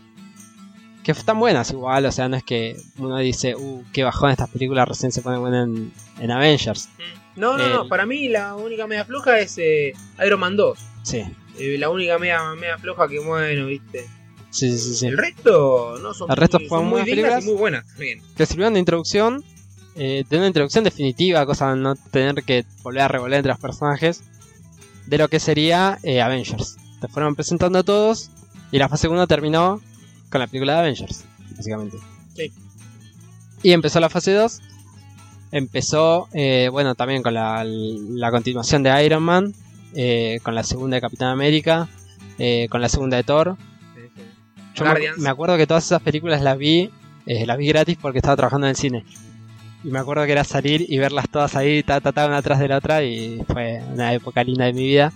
que 1.03 1.11
están 1.11 1.39
buenas 1.39 1.71
igual, 1.71 2.05
o 2.05 2.11
sea, 2.11 2.27
no 2.29 2.35
es 2.37 2.43
que 2.43 2.75
uno 2.97 3.17
dice, 3.19 3.55
uh, 3.55 3.83
qué 3.93 4.03
bajón 4.03 4.31
estas 4.31 4.49
películas 4.49 4.87
recién 4.87 5.11
se 5.11 5.21
ponen 5.21 5.39
buenas 5.41 5.67
en, 5.67 5.91
en 6.19 6.31
Avengers. 6.31 6.89
No, 7.35 7.57
no, 7.57 7.67
no. 7.69 7.83
El- 7.83 7.87
Para 7.89 8.05
mí 8.05 8.27
la 8.27 8.55
única 8.55 8.85
media 8.87 9.05
floja 9.05 9.39
es 9.39 9.57
eh, 9.57 9.93
Iron 10.25 10.39
Man 10.39 10.55
2. 10.57 10.77
Sí, 11.03 11.23
Eh, 11.57 11.77
la 11.77 11.89
única 11.89 12.17
media, 12.19 12.39
media 12.55 12.77
floja 12.77 13.07
que 13.07 13.19
bueno, 13.19 13.65
viste. 13.67 14.05
Sí, 14.49 14.77
sí, 14.77 14.95
sí. 14.95 15.07
El 15.07 15.17
resto 15.17 15.97
no 16.01 16.13
son 16.13 16.29
El 16.29 16.37
resto 16.37 16.59
muy, 16.59 16.67
son 16.69 16.87
muy 16.87 17.01
dignas 17.03 17.43
y 17.43 17.47
muy 17.47 17.55
buenas 17.55 17.85
también. 17.87 18.21
que 18.35 18.45
sirvieron 18.45 18.73
de 18.73 18.79
introducción, 18.79 19.43
eh, 19.95 20.23
de 20.29 20.37
una 20.37 20.47
introducción 20.47 20.83
definitiva, 20.83 21.45
cosa 21.45 21.73
de 21.73 21.79
no 21.79 21.95
tener 21.95 22.43
que 22.43 22.65
volver 22.83 23.01
a 23.03 23.07
revolver 23.07 23.37
entre 23.37 23.51
los 23.51 23.59
personajes, 23.59 24.23
de 25.05 25.17
lo 25.17 25.27
que 25.27 25.39
sería 25.39 25.97
eh, 26.03 26.21
Avengers. 26.21 26.77
Te 27.01 27.07
fueron 27.07 27.35
presentando 27.35 27.79
a 27.79 27.83
todos 27.83 28.29
y 28.71 28.77
la 28.77 28.89
fase 28.89 29.07
1 29.07 29.27
terminó 29.27 29.81
con 30.29 30.39
la 30.39 30.47
película 30.47 30.73
de 30.73 30.79
Avengers, 30.79 31.25
básicamente. 31.55 31.97
Sí. 32.35 32.51
Y 33.63 33.71
empezó 33.71 33.99
la 33.99 34.09
fase 34.09 34.33
2. 34.33 34.61
Empezó, 35.51 36.27
eh, 36.33 36.69
bueno, 36.71 36.93
también 36.93 37.23
con 37.23 37.33
la, 37.33 37.63
la 37.65 38.31
continuación 38.31 38.83
de 38.83 39.03
Iron 39.03 39.23
Man, 39.23 39.53
eh, 39.95 40.39
con 40.43 40.53
la 40.53 40.63
segunda 40.63 40.95
de 40.95 41.01
Capitán 41.01 41.29
América, 41.29 41.89
eh, 42.37 42.67
con 42.69 42.81
la 42.81 42.89
segunda 42.89 43.17
de 43.17 43.23
Thor, 43.23 43.57
yo 44.75 44.83
me, 44.85 44.89
Guardians. 44.91 45.17
me 45.19 45.29
acuerdo 45.29 45.57
que 45.57 45.67
todas 45.67 45.85
esas 45.85 46.01
películas 46.01 46.41
las 46.41 46.57
vi, 46.57 46.89
eh, 47.25 47.45
las 47.45 47.57
vi 47.57 47.67
gratis 47.67 47.97
porque 48.01 48.19
estaba 48.19 48.35
trabajando 48.35 48.67
en 48.67 48.71
el 48.71 48.75
cine. 48.75 49.05
Y 49.83 49.89
me 49.89 49.99
acuerdo 49.99 50.25
que 50.25 50.31
era 50.33 50.43
salir 50.43 50.85
y 50.87 50.97
verlas 50.97 51.29
todas 51.29 51.55
ahí, 51.55 51.83
ta, 51.83 52.01
ta, 52.01 52.11
ta, 52.11 52.25
una 52.27 52.37
atrás 52.37 52.59
de 52.59 52.67
la 52.67 52.77
otra, 52.77 53.01
y 53.03 53.41
fue 53.47 53.81
una 53.93 54.13
época 54.13 54.43
linda 54.43 54.65
de 54.65 54.73
mi 54.73 54.83
vida. 54.85 55.13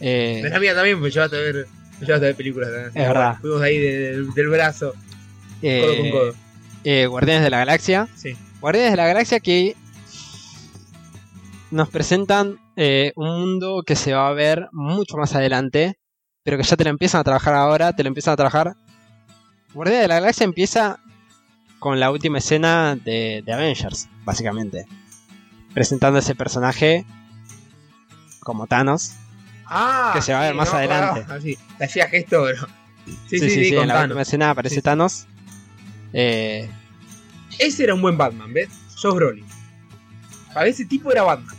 Eh, 0.00 0.40
De 0.44 0.50
la 0.50 0.60
mía 0.60 0.74
también 0.74 1.00
me 1.00 1.10
llevaste 1.10 1.36
a 1.36 1.40
ver, 1.40 1.66
me 2.00 2.06
llevaste 2.06 2.26
a 2.26 2.28
ver 2.28 2.36
películas. 2.36 2.68
también. 2.70 2.88
Es 2.94 3.08
verdad. 3.08 3.36
Fuimos 3.40 3.62
ahí 3.62 3.78
de- 3.78 3.98
del- 4.12 4.30
del 4.32 4.48
brazo, 4.48 4.92
eh, 5.62 5.80
codo 5.82 5.96
con 5.96 6.10
codo. 6.10 6.34
eh, 6.84 7.06
Guardianes 7.06 7.42
de 7.44 7.50
la 7.50 7.58
Galaxia. 7.58 8.08
Sí. 8.14 8.36
Guardianes 8.60 8.92
de 8.92 8.96
la 8.96 9.06
Galaxia 9.06 9.40
que 9.40 9.74
nos 11.70 11.88
presentan 11.90 12.58
eh, 12.76 13.12
un 13.16 13.28
mundo 13.40 13.82
que 13.86 13.96
se 13.96 14.12
va 14.12 14.28
a 14.28 14.32
ver 14.32 14.68
mucho 14.72 15.16
más 15.16 15.34
adelante, 15.34 15.96
pero 16.44 16.58
que 16.58 16.62
ya 16.62 16.76
te 16.76 16.84
lo 16.84 16.90
empiezan 16.90 17.22
a 17.22 17.24
trabajar 17.24 17.54
ahora, 17.54 17.92
te 17.94 18.02
lo 18.04 18.08
empiezan 18.08 18.32
a 18.34 18.36
trabajar. 18.36 18.76
Guardianes 19.72 20.02
de 20.02 20.08
la 20.08 20.14
Galaxia 20.20 20.44
empieza 20.44 21.00
con 21.78 21.98
la 21.98 22.10
última 22.10 22.38
escena 22.38 22.96
de, 22.96 23.42
de 23.44 23.52
Avengers, 23.52 24.08
básicamente. 24.24 24.86
Presentando 25.72 26.18
ese 26.18 26.34
personaje 26.34 27.04
como 28.40 28.66
Thanos. 28.66 29.14
Ah, 29.66 30.12
Que 30.14 30.20
se 30.22 30.32
va 30.34 30.40
a 30.40 30.42
ver 30.44 30.54
más 30.54 30.72
adelante. 30.72 31.24
Ah, 31.28 31.38
sí. 31.42 31.58
Le 31.78 31.84
hacía 31.86 32.08
gesto, 32.08 32.44
pero. 32.44 32.66
Sí, 33.28 33.38
sí, 33.38 33.50
sí, 33.50 33.68
en 33.76 33.88
la 33.88 33.94
Thanos. 33.94 34.02
última 34.04 34.22
escena 34.22 34.50
aparece. 34.50 34.82
Thanos. 34.82 35.26
Eh, 36.12 36.70
Ese 37.58 37.84
era 37.84 37.94
un 37.94 38.02
buen 38.02 38.16
Batman, 38.18 38.52
¿ves? 38.52 38.68
Josh 39.02 39.14
Brolin. 39.14 39.46
Para 40.52 40.68
ese 40.68 40.84
tipo 40.84 41.10
era 41.10 41.22
Batman. 41.22 41.56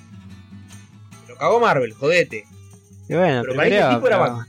Lo 1.28 1.36
cagó 1.38 1.60
Marvel, 1.60 1.92
jodete. 1.94 2.46
y 3.10 3.14
bueno, 3.16 3.42
Pero 3.42 3.56
para 3.56 3.68
ese 3.68 3.96
tipo 3.96 4.08
era 4.08 4.18
Batman. 4.18 4.48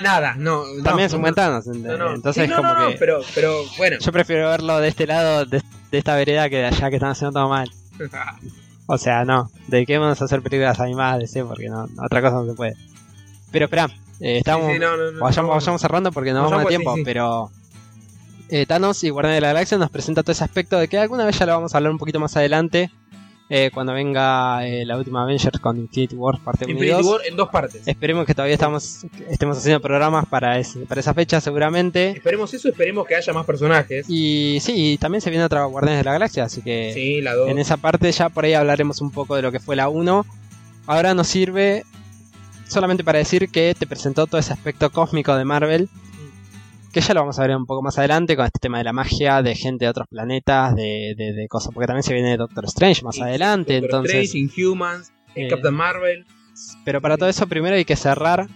Nada, 0.00 0.34
no. 0.36 0.62
también 0.84 1.06
es 1.06 1.12
un 1.12 1.20
no, 1.20 1.22
buen 1.22 1.34
Thanos. 1.34 1.66
no, 1.66 1.96
no. 1.96 2.14
Entonces 2.14 2.44
Sí, 2.44 2.50
no, 2.50 2.56
como 2.56 2.68
no, 2.74 2.80
no, 2.80 2.88
que... 2.90 2.96
pero, 2.96 3.20
pero 3.34 3.62
bueno. 3.78 3.96
Yo 4.00 4.12
prefiero 4.12 4.48
verlo 4.48 4.78
de 4.78 4.88
este 4.88 5.06
lado, 5.06 5.44
de, 5.46 5.62
de 5.90 5.98
esta 5.98 6.14
vereda, 6.16 6.48
que 6.50 6.56
de 6.56 6.66
allá 6.66 6.90
que 6.90 6.96
están 6.96 7.10
haciendo 7.10 7.38
todo 7.38 7.48
mal. 7.48 7.70
O 8.88 8.98
sea, 8.98 9.24
no, 9.24 9.50
dediquémonos 9.66 10.22
a 10.22 10.26
hacer 10.26 10.42
películas 10.42 10.78
animadas 10.78 11.18
de 11.18 11.26
C 11.26 11.44
porque 11.44 11.68
no, 11.68 11.88
otra 12.04 12.22
cosa 12.22 12.36
no 12.36 12.46
se 12.46 12.54
puede. 12.54 12.76
Pero 13.50 13.64
espera, 13.64 13.88
eh, 14.20 14.38
estamos, 14.38 14.68
Sí, 14.68 14.74
sí, 14.74 14.78
no, 14.78 14.96
no, 14.96 15.10
no, 15.10 15.20
vayamos, 15.20 15.50
no. 15.50 15.54
vayamos 15.56 15.80
cerrando 15.80 16.12
porque 16.12 16.32
no 16.32 16.44
vamos 16.44 16.64
a 16.64 16.68
tiempo, 16.68 16.92
sí, 16.94 17.00
sí. 17.00 17.04
pero 17.04 17.50
eh, 18.48 18.64
Thanos 18.64 19.02
y 19.02 19.10
Guardián 19.10 19.34
de 19.34 19.40
la 19.40 19.48
Galaxia 19.48 19.76
nos 19.76 19.90
presenta 19.90 20.22
todo 20.22 20.30
ese 20.30 20.44
aspecto 20.44 20.78
de 20.78 20.86
que 20.86 20.98
alguna 20.98 21.24
vez 21.24 21.36
ya 21.36 21.46
lo 21.46 21.52
vamos 21.54 21.74
a 21.74 21.78
hablar 21.78 21.90
un 21.90 21.98
poquito 21.98 22.20
más 22.20 22.36
adelante, 22.36 22.92
eh, 23.48 23.70
cuando 23.72 23.92
venga 23.92 24.66
eh, 24.66 24.84
la 24.84 24.96
última 24.96 25.22
Avengers 25.22 25.60
con 25.60 25.76
Infinity 25.76 26.16
War 26.16 26.38
parte 26.40 26.64
1 26.64 26.70
y 26.70 26.72
Infinity 26.74 27.02
2. 27.02 27.06
War 27.12 27.20
en 27.28 27.36
dos 27.36 27.48
partes. 27.48 27.86
Esperemos 27.86 28.26
que 28.26 28.34
todavía 28.34 28.54
estamos, 28.54 29.06
estemos 29.30 29.58
haciendo 29.58 29.80
programas 29.80 30.26
para, 30.26 30.58
ese- 30.58 30.80
para 30.80 31.00
esa 31.00 31.14
fecha 31.14 31.40
seguramente. 31.40 32.10
Esperemos 32.10 32.52
eso, 32.54 32.68
esperemos 32.68 33.06
que 33.06 33.14
haya 33.14 33.32
más 33.32 33.46
personajes. 33.46 34.06
Y 34.08 34.58
sí, 34.60 34.92
y 34.92 34.98
también 34.98 35.20
se 35.20 35.30
viene 35.30 35.44
otra 35.44 35.64
Guardianes 35.64 36.00
de 36.00 36.04
la 36.04 36.12
Galaxia, 36.12 36.44
así 36.44 36.60
que... 36.62 36.90
Sí, 36.92 37.20
la 37.20 37.34
2. 37.34 37.50
En 37.50 37.58
esa 37.58 37.76
parte 37.76 38.10
ya 38.10 38.28
por 38.28 38.44
ahí 38.44 38.54
hablaremos 38.54 39.00
un 39.00 39.10
poco 39.12 39.36
de 39.36 39.42
lo 39.42 39.52
que 39.52 39.60
fue 39.60 39.76
la 39.76 39.88
1. 39.88 40.26
Ahora 40.86 41.14
nos 41.14 41.28
sirve 41.28 41.84
solamente 42.68 43.04
para 43.04 43.18
decir 43.18 43.48
que 43.48 43.74
te 43.78 43.86
presentó 43.86 44.26
todo 44.26 44.40
ese 44.40 44.52
aspecto 44.52 44.90
cósmico 44.90 45.36
de 45.36 45.44
Marvel. 45.44 45.88
Que 46.96 47.02
ya 47.02 47.12
lo 47.12 47.20
vamos 47.20 47.38
a 47.38 47.42
ver 47.46 47.54
un 47.54 47.66
poco 47.66 47.82
más 47.82 47.98
adelante 47.98 48.36
con 48.36 48.46
este 48.46 48.58
tema 48.58 48.78
de 48.78 48.84
la 48.84 48.92
magia, 48.94 49.42
de 49.42 49.54
gente 49.54 49.84
de 49.84 49.90
otros 49.90 50.06
planetas, 50.08 50.74
de, 50.74 51.14
de- 51.14 51.34
de 51.34 51.46
cosas. 51.46 51.74
Porque 51.74 51.86
también 51.86 52.02
se 52.02 52.14
viene 52.14 52.38
Doctor 52.38 52.64
Strange 52.64 53.02
más 53.04 53.20
adelante. 53.20 53.80
Doctor 53.82 54.00
entonces, 54.00 54.24
Strange, 54.24 54.38
Inhumans, 54.62 55.12
eh, 55.34 55.48
Captain 55.48 55.74
Marvel. 55.74 56.24
pero 56.86 57.02
para 57.02 57.18
todo 57.18 57.28
eso 57.28 57.46
primero 57.46 57.76
hay 57.76 57.84
que 57.84 57.96
cerrar 57.96 58.46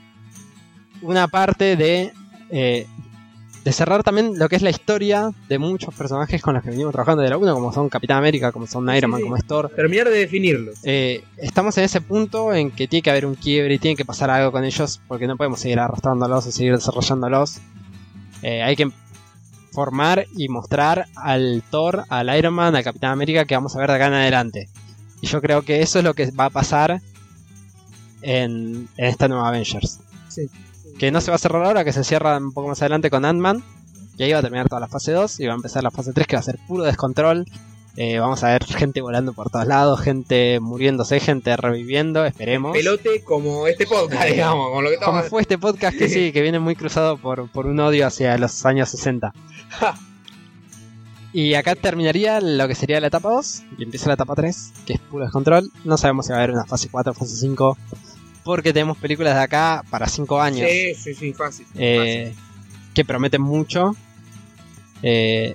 una 1.03 1.28
parte 1.28 1.76
de... 1.76 2.12
eh, 2.51 2.86
de 3.62 3.72
cerrar 3.72 4.03
también 4.03 4.38
lo 4.38 4.49
que 4.49 4.57
es 4.57 4.62
la 4.62 4.70
historia 4.70 5.32
de 5.51 5.59
muchos 5.59 5.95
personajes 5.95 6.41
con 6.41 6.55
los 6.55 6.62
que 6.62 6.70
venimos 6.70 6.93
trabajando 6.93 7.22
de 7.22 7.28
la 7.28 7.36
1, 7.36 7.53
como 7.53 7.70
son 7.74 7.91
Capitán 7.91 8.16
América, 8.16 8.53
como 8.53 8.66
son 8.66 8.84
Iron 8.84 9.01
Sí, 9.01 9.07
Man, 9.09 9.18
sí. 9.18 9.24
como 9.24 9.36
es 9.36 9.45
Thor. 9.45 9.68
Terminar 9.76 10.09
de 10.09 10.16
definirlos. 10.16 10.78
Eh, 10.82 11.22
estamos 11.36 11.76
en 11.76 11.84
ese 11.84 12.01
punto 12.01 12.55
en 12.55 12.70
que 12.70 12.88
tiene 12.88 13.03
que 13.03 13.11
haber 13.11 13.26
un 13.26 13.34
quiebre 13.34 13.74
y 13.74 13.78
tiene 13.78 13.97
que 13.97 14.07
pasar 14.07 14.30
algo 14.30 14.51
con 14.51 14.64
ellos 14.64 15.03
porque 15.07 15.26
no 15.26 15.36
podemos 15.36 15.61
seguir 15.61 15.78
arrastrándolos 15.78 16.47
o 16.47 16.51
seguir 16.51 16.72
desarrollándolos. 16.74 17.59
Eh, 18.43 18.62
hay 18.62 18.76
que 18.76 18.91
formar 19.72 20.26
y 20.36 20.49
mostrar 20.49 21.07
al 21.14 21.62
Thor, 21.70 22.05
al 22.09 22.36
Iron 22.36 22.55
Man, 22.55 22.74
al 22.74 22.84
Capitán 22.84 23.12
América 23.12 23.45
que 23.45 23.55
vamos 23.55 23.74
a 23.76 23.78
ver 23.78 23.91
de 23.91 23.97
acá 23.97 24.07
en 24.07 24.14
adelante. 24.14 24.68
Y 25.20 25.26
yo 25.26 25.41
creo 25.41 25.62
que 25.62 25.80
eso 25.82 25.99
es 25.99 26.05
lo 26.05 26.14
que 26.14 26.30
va 26.30 26.47
a 26.47 26.51
pasar 26.51 27.01
en, 28.22 28.88
en 28.97 29.05
esta 29.05 29.28
nueva 29.28 29.49
Avengers. 29.49 30.01
Sí. 30.28 30.49
Que 30.99 31.11
no 31.11 31.20
se 31.20 31.30
va 31.30 31.36
a 31.36 31.38
cerrar 31.38 31.64
ahora, 31.64 31.84
que 31.84 31.93
se 31.93 32.05
cierra 32.05 32.36
un 32.38 32.53
poco 32.53 32.68
más 32.68 32.80
adelante 32.82 33.11
con 33.11 33.24
Ant-Man. 33.24 33.62
Y 34.16 34.22
ahí 34.22 34.32
va 34.32 34.41
a 34.41 34.43
terminar 34.43 34.68
toda 34.68 34.80
la 34.80 34.88
fase 34.88 35.12
2 35.12 35.41
y 35.41 35.47
va 35.47 35.53
a 35.53 35.57
empezar 35.57 35.82
la 35.82 35.91
fase 35.91 36.12
3 36.12 36.26
que 36.26 36.36
va 36.36 36.41
a 36.41 36.43
ser 36.43 36.59
puro 36.66 36.84
descontrol. 36.84 37.47
Eh, 37.97 38.18
vamos 38.18 38.43
a 38.45 38.49
ver 38.49 38.64
gente 38.64 39.01
volando 39.01 39.32
por 39.32 39.51
todos 39.51 39.66
lados, 39.66 40.01
gente 40.01 40.59
muriéndose, 40.61 41.18
gente 41.20 41.57
reviviendo, 41.57 42.24
esperemos. 42.24 42.72
Pelote 42.72 43.22
como 43.24 43.66
este 43.66 43.86
podcast, 43.86 44.26
digamos, 44.30 44.70
con 44.70 44.84
lo 44.84 44.91
que 44.91 44.97
Como 44.97 45.09
estamos. 45.18 45.28
fue 45.30 45.43
este 45.43 45.59
podcast 45.59 45.99
que 45.99 46.09
sí, 46.09 46.32
que 46.32 46.41
viene 46.43 46.59
muy 46.61 46.76
cruzado 46.76 47.18
por, 47.18 47.51
por 47.51 47.66
un 47.66 47.80
odio 47.80 48.07
hacia 48.07 48.38
los 48.38 48.64
años 48.64 48.88
60. 48.91 49.32
y 51.32 51.55
acá 51.55 51.74
terminaría 51.74 52.41
lo 52.41 52.66
que 52.68 52.74
sería 52.74 53.01
la 53.01 53.09
etapa 53.09 53.28
2 53.30 53.62
y 53.78 53.82
empieza 53.84 54.09
la 54.09 54.14
etapa 54.14 54.34
3, 54.34 54.72
que 54.86 54.95
es 54.95 55.01
puro 55.01 55.24
descontrol. 55.24 55.70
No 55.84 55.97
sabemos 55.99 56.26
si 56.26 56.32
va 56.32 56.38
a 56.38 56.43
haber 56.43 56.55
una 56.55 56.64
fase 56.66 56.88
4 56.91 57.12
o 57.12 57.14
fase 57.14 57.36
5, 57.36 57.76
porque 58.45 58.72
tenemos 58.72 58.99
películas 58.99 59.34
de 59.34 59.41
acá 59.43 59.84
para 59.91 60.09
5 60.09 60.41
años 60.41 60.68
Sí, 60.70 60.95
sí, 60.95 61.14
sí, 61.14 61.32
fácil. 61.34 61.66
eh, 61.74 62.34
que 62.95 63.05
prometen 63.05 63.43
mucho, 63.43 63.95
eh, 65.03 65.55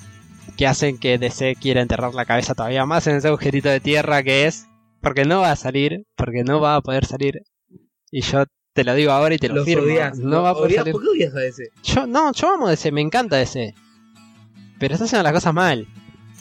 que 0.58 0.68
hacen 0.68 0.98
que 0.98 1.18
DC 1.18 1.56
quiera 1.60 1.82
enterrar 1.82 2.14
la 2.14 2.26
cabeza 2.26 2.54
todavía 2.56 2.86
más 2.86 3.08
en 3.08 3.16
ese 3.18 3.28
agujerito 3.28 3.70
de 3.70 3.80
tierra 3.80 4.24
que 4.24 4.46
es, 4.48 4.68
porque 5.02 5.26
no 5.26 5.42
va 5.42 5.52
a 5.52 5.56
salir, 5.56 6.04
porque 6.16 6.44
no 6.44 6.60
va 6.60 6.76
a 6.76 6.82
poder 6.82 7.06
salir. 7.06 7.42
Y 8.12 8.22
yo 8.22 8.46
te 8.74 8.84
lo 8.84 8.94
digo 8.96 9.12
ahora 9.12 9.36
y 9.36 9.38
te 9.38 9.48
lo 9.50 9.56
Los 9.56 9.66
firmo. 9.66 9.84
odias. 9.86 10.18
no 10.18 10.42
va 10.44 10.52
a 10.52 10.54
poder 10.54 10.72
odias- 10.72 10.80
salir. 10.80 10.94
¿Por 10.94 11.02
qué 11.04 11.10
odias 11.10 11.36
a 11.36 11.46
ese? 11.46 11.70
Yo, 11.84 12.08
no, 12.08 12.32
yo 12.34 12.50
amo 12.54 12.70
DC, 12.70 12.92
me 12.92 13.02
encanta 13.02 13.36
DC. 13.38 13.74
Pero 14.80 14.94
está 14.94 15.06
haciendo 15.06 15.24
las 15.24 15.34
cosas 15.34 15.54
mal. 15.54 15.88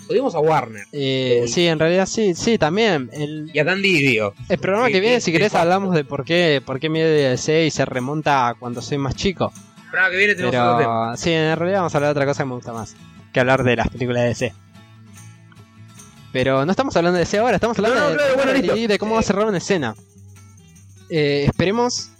Odiamos 0.08 0.34
a 0.34 0.38
Warner 0.40 0.84
Eh, 0.92 1.44
sí, 1.46 1.66
en 1.66 1.78
realidad 1.78 2.04
sí, 2.06 2.34
sí, 2.34 2.58
también. 2.58 3.08
El, 3.12 3.50
y 3.54 3.58
a 3.58 3.64
Dan 3.64 3.80
Didio. 3.80 4.34
el 4.50 4.58
programa 4.58 4.88
que 4.90 5.00
viene, 5.00 5.20
si 5.20 5.32
querés, 5.32 5.54
hablamos 5.54 5.94
de 5.94 6.04
por 6.04 6.24
qué, 6.24 6.60
por 6.64 6.78
qué 6.78 6.90
miedo 6.90 7.08
de 7.08 7.30
DC 7.30 7.64
y 7.64 7.70
se 7.70 7.84
remonta 7.86 8.48
a 8.48 8.54
cuando 8.54 8.82
soy 8.82 8.98
más 8.98 9.14
chico. 9.14 9.50
Para 9.90 10.10
que 10.10 10.16
viene 10.16 10.34
tenemos 10.34 10.54
otro 10.56 10.76
tema. 10.78 11.04
Pero 11.12 11.16
sí, 11.16 11.30
en 11.32 11.56
realidad 11.56 11.78
vamos 11.78 11.94
a 11.94 11.98
hablar 11.98 12.08
de 12.08 12.12
otra 12.20 12.26
cosa 12.26 12.42
que 12.42 12.48
me 12.48 12.54
gusta 12.54 12.72
más 12.72 12.94
que 13.34 13.40
hablar 13.40 13.62
de 13.64 13.76
las 13.76 13.88
películas 13.88 14.22
de 14.22 14.28
DC. 14.28 14.54
Pero 16.32 16.64
no 16.64 16.70
estamos 16.72 16.96
hablando 16.96 17.14
de 17.18 17.24
DC 17.24 17.38
ahora, 17.38 17.56
estamos 17.56 17.78
hablando 17.78 18.00
No, 18.00 18.04
no, 18.06 18.10
de, 18.10 18.16
claro, 18.16 18.34
bueno, 18.36 18.52
de- 18.52 18.58
listo. 18.62 18.88
de 18.88 18.98
cómo 18.98 19.12
va 19.12 19.18
a 19.18 19.20
Eh. 19.20 19.24
cerrar 19.26 19.46
una 19.46 19.58
escena. 19.58 19.94
Eh, 21.10 21.44
esperemos. 21.46 22.10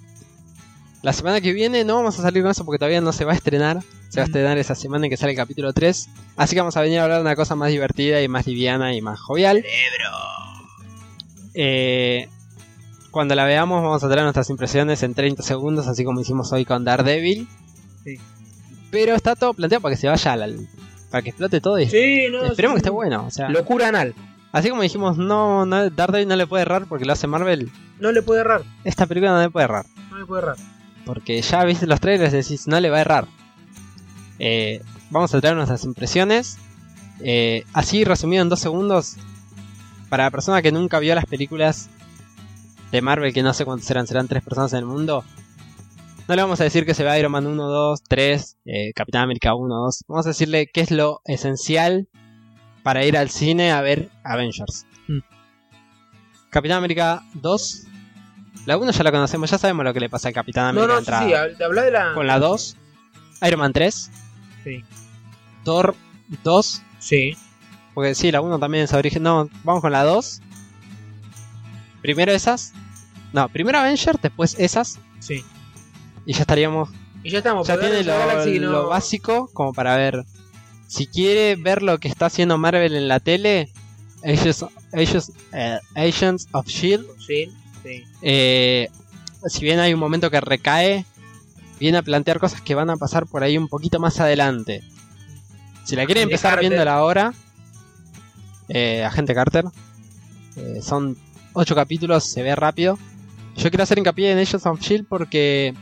La 1.03 1.13
semana 1.13 1.41
que 1.43 1.53
viene 1.53 1.85
no 1.85 1.97
vamos 1.97 2.19
a 2.19 2.23
salir 2.23 2.43
con 2.43 2.51
eso 2.51 2.65
porque 2.65 2.79
todavía 2.79 3.01
no 3.03 3.13
se 3.13 3.25
va 3.25 3.33
a 3.33 3.35
estrenar. 3.37 3.83
Se 4.09 4.21
va 4.21 4.25
a 4.25 4.27
Mm. 4.27 4.31
estrenar 4.31 4.59
esa 4.59 4.75
semana 4.75 5.05
en 5.07 5.11
que 5.11 5.17
sale 5.17 5.33
el 5.33 5.37
capítulo 5.37 5.73
3. 5.73 6.09
Así 6.37 6.55
que 6.55 6.61
vamos 6.61 6.77
a 6.77 6.81
venir 6.81 6.99
a 7.01 7.05
hablar 7.05 7.19
de 7.19 7.23
una 7.23 7.37
cosa 7.37 7.55
más 7.57 7.69
divertida 7.71 8.23
y 8.23 8.29
más 8.29 8.47
liviana 8.47 8.95
y 8.95 9.03
más 9.03 9.21
jovial. 9.21 9.65
Eh, 11.55 12.29
cuando 13.11 13.35
la 13.35 13.45
veamos 13.45 13.83
vamos 13.83 14.03
a 14.03 14.09
traer 14.09 14.23
nuestras 14.23 14.49
impresiones 14.51 15.03
en 15.03 15.15
30 15.15 15.43
segundos, 15.43 15.87
así 15.87 16.05
como 16.05 16.21
hicimos 16.21 16.53
hoy 16.53 16.65
con 16.65 16.85
Daredevil. 16.85 17.49
Sí. 18.05 18.17
Pero 18.91 19.15
está 19.15 19.35
todo 19.37 19.55
planteado 19.55 19.83
para 19.83 19.95
que 19.95 20.01
se 20.01 20.09
vaya 20.09 20.33
al... 20.33 20.69
para 21.15 21.23
que 21.23 21.31
explote 21.31 21.61
todo 21.61 21.79
y 21.79 21.89
Sí, 21.89 22.27
no. 22.29 22.43
esperemos 22.43 22.75
sí, 22.75 22.83
que 22.83 22.87
esté 22.89 22.91
bueno. 22.91 23.25
O 23.25 23.31
sea, 23.31 23.49
Locura 23.49 23.87
anal. 23.87 24.17
así 24.51 24.69
como 24.69 24.83
dijimos, 24.83 25.17
no, 25.17 25.65
no, 25.65 25.89
Daredevil 25.89 26.27
no 26.27 26.35
le 26.35 26.49
puede 26.49 26.63
errar 26.63 26.87
porque 26.89 27.05
lo 27.05 27.13
hace 27.13 27.29
Marvel. 27.29 27.71
No 28.01 28.11
le 28.11 28.21
puede 28.21 28.41
errar. 28.41 28.63
Esta 28.83 29.07
película 29.07 29.31
no 29.31 29.41
le 29.41 29.49
puede 29.49 29.67
errar. 29.67 29.87
No 30.11 30.19
le 30.19 30.27
puede 30.27 30.43
errar. 30.43 30.57
Porque 31.07 31.41
ya 31.41 31.63
viste 31.65 31.87
los 31.87 32.01
trailers 32.01 32.35
y 32.35 32.39
decís, 32.39 32.67
no 32.67 32.81
le 32.81 32.91
va 32.91 32.97
a 32.97 33.01
errar. 33.03 33.29
Eh, 34.41 34.83
vamos 35.11 35.33
a 35.33 35.41
traer 35.41 35.55
nuestras 35.55 35.85
impresiones. 35.85 36.59
Eh, 37.21 37.63
así 37.73 38.03
resumido 38.03 38.43
en 38.43 38.49
dos 38.49 38.59
segundos. 38.59 39.17
Para 40.09 40.25
la 40.25 40.31
persona 40.33 40.63
que 40.63 40.73
nunca 40.73 40.99
vio 40.99 41.15
las 41.15 41.27
películas 41.27 41.91
de 42.91 43.03
Marvel, 43.03 43.33
que 43.33 43.45
no 43.45 43.55
sé 43.55 43.65
cuántos 43.65 43.87
serán, 43.87 44.09
serán 44.09 44.27
tres 44.27 44.43
personas 44.43 44.73
en 44.73 44.81
el 44.81 44.87
mundo. 44.87 45.23
No 46.27 46.35
le 46.35 46.43
vamos 46.43 46.61
a 46.61 46.65
decir 46.65 46.87
que 46.87 46.95
se 46.95 47.05
ve 47.05 47.19
Iron 47.19 47.33
Man 47.33 47.47
1, 47.47 47.63
2, 47.69 48.03
3, 48.09 48.57
eh, 48.65 48.93
Capitán 48.95 49.23
América 49.25 49.55
1, 49.55 49.75
2. 49.75 50.05
Vamos 50.09 50.25
a 50.27 50.31
decirle 50.31 50.69
qué 50.73 50.81
es 50.81 50.91
lo 50.91 51.21
esencial 51.27 52.09
para 52.83 53.05
ir 53.05 53.17
al 53.19 53.29
cine 53.29 53.73
a 53.73 53.83
ver 53.83 54.09
Avengers. 54.25 54.87
Mm. 55.09 55.19
Capitán 56.51 56.79
América 56.79 57.23
2. 57.35 57.87
La 58.65 58.79
1 58.79 58.91
ya 58.93 59.03
la 59.05 59.13
conocemos, 59.13 59.51
ya 59.51 59.59
sabemos 59.59 59.85
lo 59.85 59.93
que 59.93 60.01
le 60.01 60.09
pasa 60.09 60.29
al 60.29 60.35
Capitán 60.35 60.75
No, 60.75 60.83
América. 60.85 60.95
no, 60.95 61.01
sí, 61.19 61.25
entrada. 61.33 61.49
sí, 61.57 61.63
habla 61.63 61.83
de 61.83 61.91
la. 61.91 62.15
Con 62.15 62.27
la 62.27 62.39
2, 62.39 62.77
Iron 63.47 63.61
Man 63.61 63.73
3, 63.75 64.11
Sí. 64.65 64.83
Thor 65.63 65.95
2, 66.43 66.83
Sí. 67.01 67.37
porque 67.93 68.15
sí, 68.15 68.33
la 68.33 68.41
1 68.41 68.59
también 68.59 68.85
es 68.85 68.95
origen. 68.95 69.23
No, 69.23 69.51
vamos 69.63 69.83
con 69.83 69.93
la 69.93 70.05
2. 70.05 70.41
Primero 72.01 72.33
esas. 72.33 72.73
No, 73.35 73.47
primero 73.51 73.79
Avengers, 73.79 74.19
después 74.23 74.57
esas. 74.59 74.99
Sí. 75.21 75.45
Y 76.27 76.33
ya 76.33 76.41
estaríamos. 76.41 76.91
Y 77.23 77.31
ya 77.31 77.39
estamos. 77.39 77.67
Ya 77.67 77.79
tiene 77.79 78.03
lo, 78.03 78.17
Galaxy 78.19 78.59
no- 78.61 78.71
lo 78.71 78.89
básico 78.89 79.49
como 79.53 79.73
para 79.73 79.97
ver. 79.97 80.25
Si 80.87 81.07
quiere 81.07 81.57
ver 81.57 81.83
lo 81.83 81.99
que 81.99 82.09
está 82.09 82.27
haciendo 82.27 82.59
Marvel 82.59 82.95
en 82.95 83.09
la 83.09 83.21
tele, 83.21 83.73
Agents, 84.23 84.65
Agents, 84.93 85.33
eh, 85.53 85.79
Agents 85.95 86.47
of 86.53 86.67
Shield. 86.67 87.07
Sí, 87.27 87.51
sí. 87.83 88.05
Eh, 88.23 88.89
si 89.47 89.61
bien 89.65 89.81
hay 89.81 89.93
un 89.95 90.01
momento 90.01 90.31
que 90.31 90.41
recae, 90.41 91.05
viene 91.81 91.99
a 91.99 92.03
plantear 92.03 92.39
cosas 92.39 92.61
que 92.61 92.75
van 92.75 92.91
a 92.91 92.97
pasar 92.97 93.27
por 93.27 93.43
ahí 93.43 93.59
un 93.59 93.69
poquito 93.69 93.99
más 94.01 94.21
adelante. 94.21 94.83
Si 95.85 95.97
la 95.97 96.07
quieren 96.07 96.25
empezar 96.25 96.61
viéndola 96.61 96.95
ahora, 96.95 97.35
eh, 98.69 99.05
Agente 99.05 99.35
Carter, 99.35 99.65
eh, 100.57 100.81
son 100.83 101.17
8 101.53 101.75
capítulos, 101.75 102.25
se 102.25 102.43
ve 102.43 102.55
rápido. 102.57 102.99
Yo 103.57 103.71
quiero 103.71 103.83
hacer 103.85 103.99
hincapié 103.99 104.33
en 104.33 104.39
Agents 104.39 104.67
of 104.67 104.81
Shield 104.81 105.07
porque 105.07 105.75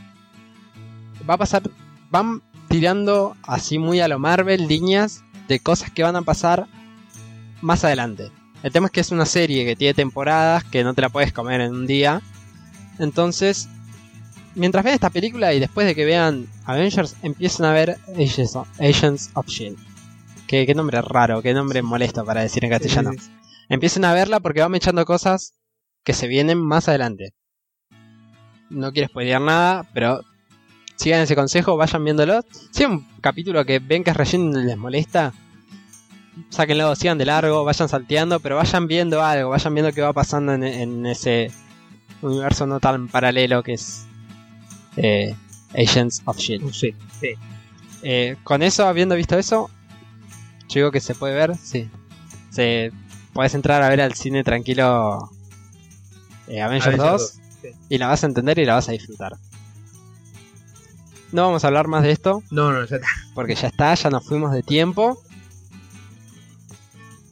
va 1.29 1.35
a 1.35 1.37
pasar, 1.37 1.63
van 2.09 2.41
tirando 2.69 3.35
así 3.43 3.79
muy 3.79 3.99
a 3.99 4.07
lo 4.07 4.19
Marvel 4.19 4.67
líneas 4.67 5.23
de 5.47 5.59
cosas 5.59 5.91
que 5.91 6.03
van 6.03 6.15
a 6.15 6.21
pasar 6.21 6.67
más 7.61 7.83
adelante. 7.83 8.31
El 8.63 8.71
tema 8.71 8.87
es 8.87 8.91
que 8.91 9.01
es 9.01 9.11
una 9.11 9.25
serie 9.25 9.65
que 9.65 9.75
tiene 9.75 9.93
temporadas 9.93 10.63
que 10.63 10.83
no 10.83 10.93
te 10.93 11.01
la 11.01 11.09
puedes 11.09 11.33
comer 11.33 11.61
en 11.61 11.73
un 11.73 11.85
día. 11.85 12.21
Entonces, 12.97 13.67
mientras 14.55 14.83
vean 14.83 14.95
esta 14.95 15.09
película 15.09 15.53
y 15.53 15.59
después 15.59 15.85
de 15.85 15.95
que 15.95 16.05
vean 16.05 16.47
Avengers, 16.65 17.15
empiecen 17.23 17.65
a 17.65 17.73
ver 17.73 17.97
Agents 18.15 18.55
of, 18.55 18.67
Agents 18.79 19.31
of 19.33 19.47
Shield. 19.47 19.77
Qué, 20.47 20.65
qué 20.65 20.75
nombre 20.75 21.01
raro, 21.01 21.41
qué 21.41 21.53
nombre 21.53 21.81
molesto 21.81 22.23
para 22.25 22.41
decir 22.41 22.63
en 22.63 22.71
castellano. 22.71 23.11
Sí, 23.11 23.19
sí, 23.19 23.25
sí. 23.25 23.31
Empiecen 23.69 24.05
a 24.05 24.13
verla 24.13 24.39
porque 24.39 24.61
van 24.61 24.75
echando 24.75 25.05
cosas 25.05 25.55
que 26.03 26.13
se 26.13 26.27
vienen 26.27 26.59
más 26.59 26.87
adelante. 26.87 27.33
No 28.69 28.91
quiero 28.91 29.09
spoilear 29.09 29.41
nada, 29.41 29.89
pero 29.93 30.21
sigan 30.95 31.21
ese 31.21 31.35
consejo, 31.35 31.77
vayan 31.77 32.03
viéndolo. 32.03 32.43
Si 32.71 32.83
hay 32.83 32.91
un 32.91 33.07
capítulo 33.21 33.65
que 33.65 33.79
ven 33.79 34.03
que 34.03 34.11
es 34.11 34.17
relleno 34.17 34.59
y 34.59 34.65
les 34.65 34.77
molesta, 34.77 35.33
sáquenlo, 36.49 36.95
sigan 36.95 37.17
de 37.17 37.25
largo, 37.25 37.63
vayan 37.63 37.89
salteando, 37.89 38.39
pero 38.39 38.55
vayan 38.55 38.87
viendo 38.87 39.23
algo, 39.23 39.49
vayan 39.49 39.73
viendo 39.73 39.91
qué 39.91 40.01
va 40.01 40.13
pasando 40.13 40.53
en, 40.53 40.63
en 40.63 41.05
ese 41.05 41.51
universo 42.21 42.65
no 42.65 42.79
tan 42.79 43.07
paralelo 43.07 43.63
que 43.63 43.73
es 43.73 44.05
eh, 44.97 45.35
Agents 45.73 46.21
of 46.25 46.37
Shield. 46.37 46.71
Sí, 46.73 46.93
sí. 47.19 47.29
Eh, 48.03 48.35
con 48.43 48.63
eso, 48.63 48.87
habiendo 48.87 49.15
visto 49.15 49.37
eso, 49.37 49.69
yo 50.69 50.75
digo 50.75 50.91
que 50.91 50.99
se 50.99 51.15
puede 51.15 51.35
ver, 51.35 51.55
sí. 51.55 51.89
Se, 52.49 52.91
puedes 53.33 53.53
entrar 53.55 53.81
a 53.81 53.89
ver 53.89 54.01
al 54.01 54.13
cine 54.13 54.43
tranquilo 54.43 55.31
eh, 56.47 56.61
Avengers, 56.61 56.99
Avengers 56.99 57.39
2 57.63 57.79
y 57.89 57.97
la 57.97 58.07
vas 58.07 58.23
a 58.23 58.27
entender 58.27 58.59
y 58.59 58.65
la 58.65 58.75
vas 58.75 58.89
a 58.89 58.91
disfrutar. 58.91 59.37
No 61.33 61.41
vamos 61.47 61.63
a 61.63 61.67
hablar 61.67 61.87
más 61.87 62.03
de 62.03 62.11
esto 62.11 62.41
No, 62.51 62.71
no, 62.71 62.85
ya 62.85 62.95
está. 62.95 63.07
porque 63.33 63.55
ya 63.55 63.67
está, 63.67 63.93
ya 63.95 64.09
nos 64.09 64.25
fuimos 64.25 64.51
de 64.53 64.63
tiempo. 64.63 65.17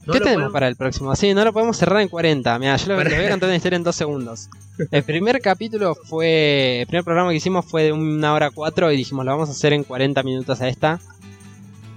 No 0.06 0.14
¿Qué 0.14 0.20
tenemos 0.20 0.36
podemos- 0.38 0.54
para 0.54 0.68
el 0.68 0.76
próximo? 0.76 1.16
Sí, 1.16 1.34
no 1.36 1.46
lo 1.46 1.54
podemos 1.54 1.78
cerrar 1.78 2.02
en 2.02 2.08
40. 2.10 2.58
Mira, 2.58 2.76
yo 2.76 2.88
lo, 2.88 2.96
Para- 2.98 3.16
voy 3.16 3.26
a 3.26 3.30
contar 3.30 3.48
una 3.50 3.56
historia 3.56 3.76
en 3.78 3.84
dos 3.84 3.96
segundos. 3.96 4.50
El 4.90 5.04
primer 5.04 5.40
capítulo 5.42 5.94
fue. 5.94 6.82
El 6.82 6.88
primer 6.88 7.04
programa 7.04 7.30
que 7.30 7.36
hicimos 7.36 7.66
fue 7.66 7.84
de 7.84 7.92
una 7.92 8.34
hora 8.34 8.50
cuatro 8.50 8.92
y 8.92 8.98
dijimos 8.98 9.24
lo 9.26 9.32
vamos 9.32 9.50
a 9.50 9.52
hacer 9.52 9.74
en 9.74 9.84
40 9.84 10.24
minutos 10.24 10.60
a 10.62 10.68
esta. 10.68 11.00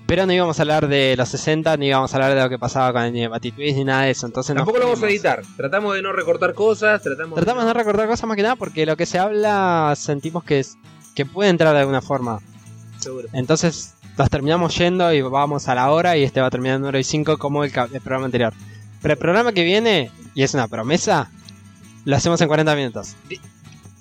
Pero 0.06 0.26
no 0.26 0.34
íbamos 0.34 0.58
a 0.58 0.62
hablar 0.62 0.86
de 0.86 1.14
los 1.16 1.30
60, 1.30 1.78
ni 1.78 1.86
íbamos 1.86 2.12
a 2.12 2.16
hablar 2.16 2.34
de 2.34 2.42
lo 2.42 2.50
que 2.50 2.58
pasaba 2.58 2.92
con 2.92 3.16
el 3.16 3.28
Batitwist 3.30 3.78
ni 3.78 3.84
nada 3.84 4.02
de 4.02 4.10
eso. 4.10 4.26
Entonces 4.26 4.54
Tampoco 4.54 4.76
lo 4.78 4.84
vamos 4.84 5.02
a 5.02 5.06
editar. 5.08 5.42
Tratamos 5.56 5.94
de 5.94 6.02
no 6.02 6.12
recortar 6.12 6.52
cosas, 6.52 7.00
tratamos 7.00 7.36
Tratamos 7.36 7.64
de 7.64 7.68
no 7.68 7.72
recordar 7.74 8.06
cosas 8.06 8.28
más 8.28 8.36
que 8.36 8.42
nada 8.42 8.56
porque 8.56 8.84
lo 8.84 8.98
que 8.98 9.06
se 9.06 9.18
habla 9.18 9.94
sentimos 9.96 10.44
que, 10.44 10.58
es, 10.60 10.76
que 11.14 11.26
puede 11.26 11.50
entrar 11.50 11.74
de 11.74 11.80
alguna 11.80 12.02
forma. 12.02 12.40
Seguro. 12.98 13.28
Entonces 13.32 13.94
nos 14.16 14.30
terminamos 14.30 14.76
yendo 14.76 15.12
y 15.12 15.22
vamos 15.22 15.68
a 15.68 15.74
la 15.74 15.90
hora 15.90 16.16
y 16.16 16.22
este 16.22 16.40
va 16.40 16.46
a 16.46 16.50
terminar 16.50 16.76
en 16.76 16.84
hora 16.84 16.98
y 16.98 17.04
cinco 17.04 17.38
como 17.38 17.64
el, 17.64 17.70
programa 17.70 18.26
anterior. 18.26 18.52
Pero 19.02 19.14
el 19.14 19.18
programa 19.18 19.52
que 19.52 19.64
viene, 19.64 20.10
y 20.34 20.42
es 20.42 20.54
una 20.54 20.68
promesa, 20.68 21.30
lo 22.04 22.16
hacemos 22.16 22.40
en 22.40 22.48
40 22.48 22.76
minutos. 22.76 23.16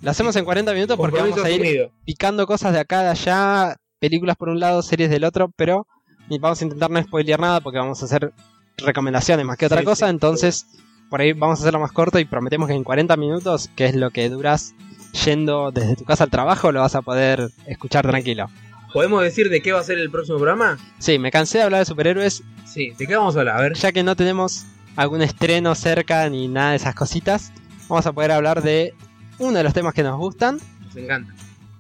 Lo 0.02 0.12
hacemos 0.12 0.36
en 0.36 0.46
40 0.46 0.74
minutos 0.74 0.98
porque 0.98 1.20
vamos 1.20 1.44
a 1.44 1.50
ir 1.50 1.90
picando 2.06 2.46
cosas 2.46 2.74
de 2.74 2.80
acá, 2.80 3.02
de 3.02 3.10
allá, 3.10 3.78
películas 4.00 4.36
por 4.36 4.50
un 4.50 4.60
lado, 4.60 4.82
series 4.82 5.10
del 5.10 5.24
otro, 5.24 5.52
pero 5.56 5.88
vamos 6.40 6.62
a 6.62 6.66
intentar 6.66 6.92
no 6.92 7.02
spoilear 7.02 7.40
nada 7.40 7.62
porque 7.62 7.80
vamos 7.80 8.02
a 8.02 8.06
hacer 8.06 8.34
recomendaciones 8.78 9.46
más 9.46 9.58
que 9.58 9.66
otra 9.66 9.80
Sí, 9.80 9.86
cosa, 9.86 10.08
sí, 10.08 10.10
entonces 10.12 10.66
por 11.10 11.22
ahí 11.22 11.34
vamos 11.34 11.60
a 11.60 11.64
hacerlo 11.64 11.80
más 11.80 11.92
corto 11.92 12.20
y 12.20 12.26
prometemos 12.26 12.68
que 12.68 12.74
en 12.74 12.84
40 12.84 13.16
minutos, 13.18 13.70
que 13.76 13.86
es 13.86 13.96
lo 13.96 14.10
que 14.12 14.30
duras 14.30 14.74
yendo 15.26 15.72
desde 15.72 15.96
tu 15.96 16.04
casa 16.06 16.24
al 16.26 16.30
trabajo, 16.30 16.72
lo 16.72 16.82
vas 16.82 16.96
a 16.96 17.02
poder 17.02 17.50
escuchar 17.68 18.06
tranquilo. 18.08 18.50
¿Podemos 18.94 19.24
decir 19.24 19.50
de 19.50 19.62
qué 19.62 19.72
va 19.72 19.80
a 19.80 19.84
ser 19.84 19.98
el 19.98 20.12
próximo 20.12 20.38
programa? 20.38 20.78
Sí, 21.00 21.18
me 21.18 21.32
cansé 21.32 21.60
de 21.60 21.64
hablar 21.64 21.80
de 21.80 21.86
superhéroes, 21.86 22.44
Sí, 22.66 22.92
¿de 22.98 23.06
qué 23.08 23.16
vamos 23.16 23.36
a 23.36 23.40
hablar? 23.40 23.58
A 23.58 23.62
ver. 23.62 23.74
ya 23.76 23.92
que 23.92 24.04
no 24.04 24.16
tenemos 24.16 24.66
algún 24.96 25.22
estreno 25.22 25.74
cerca 25.76 26.28
ni 26.30 26.48
nada 26.48 26.72
de 26.72 26.78
esas 26.78 26.96
cositas, 26.96 27.52
vamos 27.88 28.06
a 28.06 28.12
poder 28.14 28.32
hablar 28.32 28.62
de 28.64 28.94
uno 29.40 29.58
de 29.58 29.64
los 29.64 29.74
temas 29.74 29.94
que 29.94 30.04
nos 30.04 30.18
gustan, 30.18 30.60
Nos 30.88 30.96
encanta. 30.98 31.34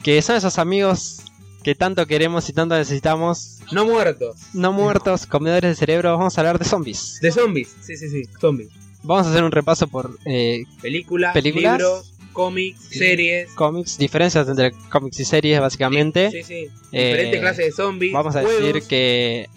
que 0.04 0.22
son 0.22 0.36
esos 0.36 0.58
amigos 0.60 1.22
que 1.64 1.76
tanto 1.76 2.06
queremos 2.08 2.50
y 2.50 2.54
tanto 2.54 2.76
necesitamos, 2.76 3.60
No 3.72 3.86
muertos. 3.86 4.36
no 4.54 4.74
muertos, 4.74 5.26
comedores 5.28 5.72
de 5.72 5.76
cerebro, 5.76 6.18
vamos 6.18 6.38
a 6.38 6.42
hablar 6.42 6.60
de 6.60 6.66
zombies. 6.66 7.20
De 7.22 7.32
zombies. 7.32 7.76
Sí, 7.82 7.96
sí, 7.96 8.10
sí. 8.10 8.24
Zombies. 8.40 8.70
Vamos 9.04 9.28
a 9.28 9.30
hacer 9.32 9.44
un 9.44 9.52
repaso 9.52 9.88
por 9.88 10.18
eh, 10.26 10.64
Películas, 10.82 11.34
Películas. 11.34 11.78
libros, 11.78 12.13
cómics, 12.34 12.82
series. 12.90 13.52
cómics, 13.54 13.98
diferencias 13.98 14.48
entre 14.48 14.72
cómics 14.90 15.20
y 15.20 15.26
series 15.26 15.60
básicamente. 15.60 16.32
Sí, 16.32 16.44
sí. 16.44 16.68
Eh, 16.92 17.06
Diferentes 17.08 17.40
clases 17.40 17.66
de 17.66 17.72
zombies. 17.72 18.14
Vamos 18.14 18.36
a 18.36 18.42
juegos. 18.42 18.62
decir 18.64 18.84
que, 18.88 19.50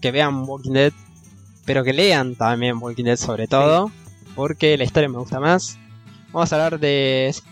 que 0.00 0.10
vean 0.10 0.44
Walking 0.48 0.72
Dead, 0.72 0.92
pero 1.64 1.84
que 1.84 1.92
lean 1.92 2.34
también 2.36 2.78
Walking 2.80 3.04
Dead 3.04 3.16
sobre 3.16 3.46
todo, 3.48 3.90
porque 4.34 4.76
la 4.78 4.84
historia 4.84 5.08
me 5.08 5.18
gusta 5.18 5.40
más. 5.40 5.76
Vamos 6.32 6.52
a 6.52 6.56
hablar 6.56 6.80
de, 6.80 7.34
sí, 7.34 7.42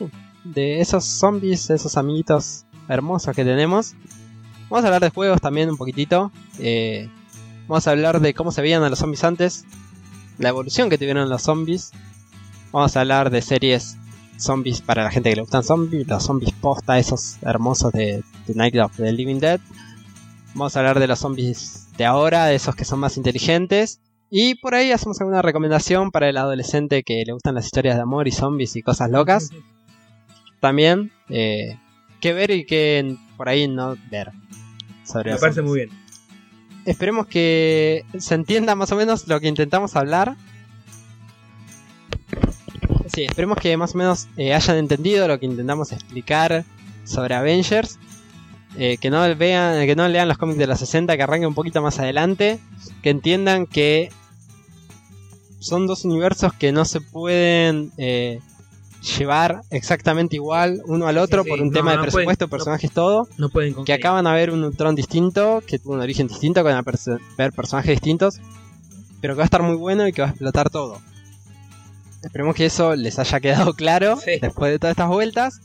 de 0.44 0.80
esos 0.80 1.05
zombies, 1.05 1.70
esos 1.70 1.97
amiguitos 1.97 2.64
hermosos 2.88 3.34
que 3.34 3.44
tenemos. 3.44 3.94
Vamos 4.68 4.84
a 4.84 4.88
hablar 4.88 5.03
de 5.03 5.11
juegos 5.11 5.40
también 5.40 5.70
un 5.70 5.76
poquitito. 5.76 6.30
Eh, 6.59 7.09
vamos 7.68 7.86
a 7.86 7.90
hablar 7.92 8.20
de 8.20 8.34
cómo 8.34 8.53
se 8.53 8.62
veían 8.62 8.82
a 8.82 8.88
los 8.90 8.99
zombies 8.99 9.24
antes, 9.24 9.64
la 10.38 10.49
evolución 10.51 10.90
que 10.90 10.99
tuvieron 10.99 11.28
los 11.28 11.42
zombies. 11.42 11.92
Vamos 12.72 12.97
a 12.97 13.01
hablar 13.01 13.30
de 13.30 13.40
series 13.42 13.97
zombies 14.39 14.80
para 14.80 15.05
la 15.05 15.11
gente 15.11 15.30
que 15.30 15.37
le 15.37 15.43
gustan 15.43 15.62
zombies, 15.62 16.07
los 16.07 16.22
zombies 16.22 16.53
posta, 16.53 16.99
esos 16.99 17.37
hermosos 17.43 17.93
de, 17.93 18.22
de 18.47 18.55
Night 18.55 18.76
of 18.76 18.97
the 18.97 19.12
Living 19.12 19.39
Dead. 19.41 19.61
Vamos 20.55 20.76
a 20.76 20.80
hablar 20.80 20.99
de 21.01 21.07
los 21.07 21.18
zombies 21.18 21.89
de 21.97 22.05
ahora, 22.05 22.47
de 22.47 22.55
esos 22.55 22.74
que 22.74 22.84
son 22.84 22.99
más 22.99 23.16
inteligentes. 23.16 24.01
Y 24.30 24.57
por 24.57 24.74
ahí 24.74 24.91
hacemos 24.91 25.20
alguna 25.20 25.43
recomendación 25.43 26.11
para 26.11 26.28
el 26.28 26.37
adolescente 26.37 27.03
que 27.03 27.22
le 27.24 27.32
gustan 27.32 27.55
las 27.55 27.66
historias 27.66 27.97
de 27.97 28.03
amor 28.03 28.26
y 28.26 28.32
zombies 28.32 28.74
y 28.76 28.82
cosas 28.82 29.11
locas. 29.11 29.51
También, 30.61 31.12
eh, 31.28 31.78
qué 32.20 32.32
ver 32.32 32.51
y 32.51 32.66
qué 32.66 33.16
por 33.37 33.49
ahí 33.49 33.68
no 33.68 33.97
ver. 34.11 34.32
Sobre 35.05 35.32
Me 35.32 35.39
parece 35.39 35.61
zombies. 35.61 35.70
muy 35.70 35.78
bien. 35.80 35.91
Esperemos 36.84 37.26
que 37.26 38.05
se 38.18 38.34
entienda 38.34 38.74
más 38.74 38.91
o 38.93 38.97
menos 38.97 39.28
lo 39.28 39.41
que 39.41 39.49
intentamos 39.49 39.97
hablar. 39.97 40.37
Sí, 43.17 43.25
esperemos 43.25 43.57
que 43.57 43.75
más 43.79 43.95
o 43.95 43.97
menos 43.99 44.29
eh, 44.37 44.53
hayan 44.53 44.77
entendido 44.77 45.27
lo 45.27 45.41
que 45.41 45.47
intentamos 45.47 45.91
explicar 45.91 46.67
sobre 47.05 47.35
Avengers. 47.35 47.99
Eh, 48.77 48.99
que 49.01 49.09
no 49.09 49.23
vean, 49.37 49.87
que 49.87 49.97
no 49.97 50.07
lean 50.07 50.29
los 50.29 50.37
cómics 50.37 50.59
de 50.59 50.67
los 50.67 50.79
60, 50.79 51.17
que 51.17 51.23
arranquen 51.23 51.49
un 51.49 51.55
poquito 51.55 51.81
más 51.81 51.99
adelante. 51.99 52.59
Que 53.03 53.09
entiendan 53.09 53.64
que 53.64 54.11
son 55.61 55.87
dos 55.87 56.05
universos 56.05 56.53
que 56.53 56.73
no 56.73 56.85
se 56.85 57.01
pueden 57.01 57.91
eh, 57.97 58.41
llevar 59.19 59.62
exactamente 59.71 60.37
igual 60.37 60.83
uno 60.85 61.07
al 61.09 61.17
otro 61.17 61.43
Sí, 61.43 61.45
sí, 61.49 61.51
por 61.51 61.62
un 61.62 61.69
no, 61.69 61.73
tema 61.73 61.93
de 61.93 61.97
no 61.97 62.03
pueden- 62.03 62.12
presupuesto, 62.12 62.45
no- 62.45 62.51
personajes, 62.51 62.93
todo 62.93 63.29
No 63.39 63.49
pueden 63.49 63.83
que 63.87 63.95
acaban 63.95 64.27
a 64.27 64.35
ver 64.35 64.51
un 64.51 64.62
Ultron 64.62 64.95
distinto, 64.95 65.62
que 65.67 65.79
tuvo 65.79 65.95
un 65.95 66.01
origen 66.01 66.27
distinto, 66.29 66.61
que 66.62 66.69
van 66.71 66.85
a 66.87 67.19
ver 67.39 67.53
personajes 67.55 67.93
distintos, 67.93 68.41
pero 69.23 69.33
que 69.33 69.39
va 69.39 69.45
a 69.45 69.47
estar 69.47 69.62
muy 69.62 69.77
bueno 69.77 70.07
y 70.07 70.12
que 70.12 70.21
va 70.21 70.29
a 70.29 70.31
explotar 70.33 70.69
todo. 70.69 71.01
Esperemos 72.27 72.55
que 72.55 72.66
eso 72.66 72.95
les 72.97 73.18
haya 73.18 73.41
quedado 73.41 73.72
claro 73.74 74.16
Sí. 74.22 74.33
después 74.41 74.70
de 74.72 74.79
todas 74.79 74.93
estas 74.93 75.09
vueltas. 75.09 75.61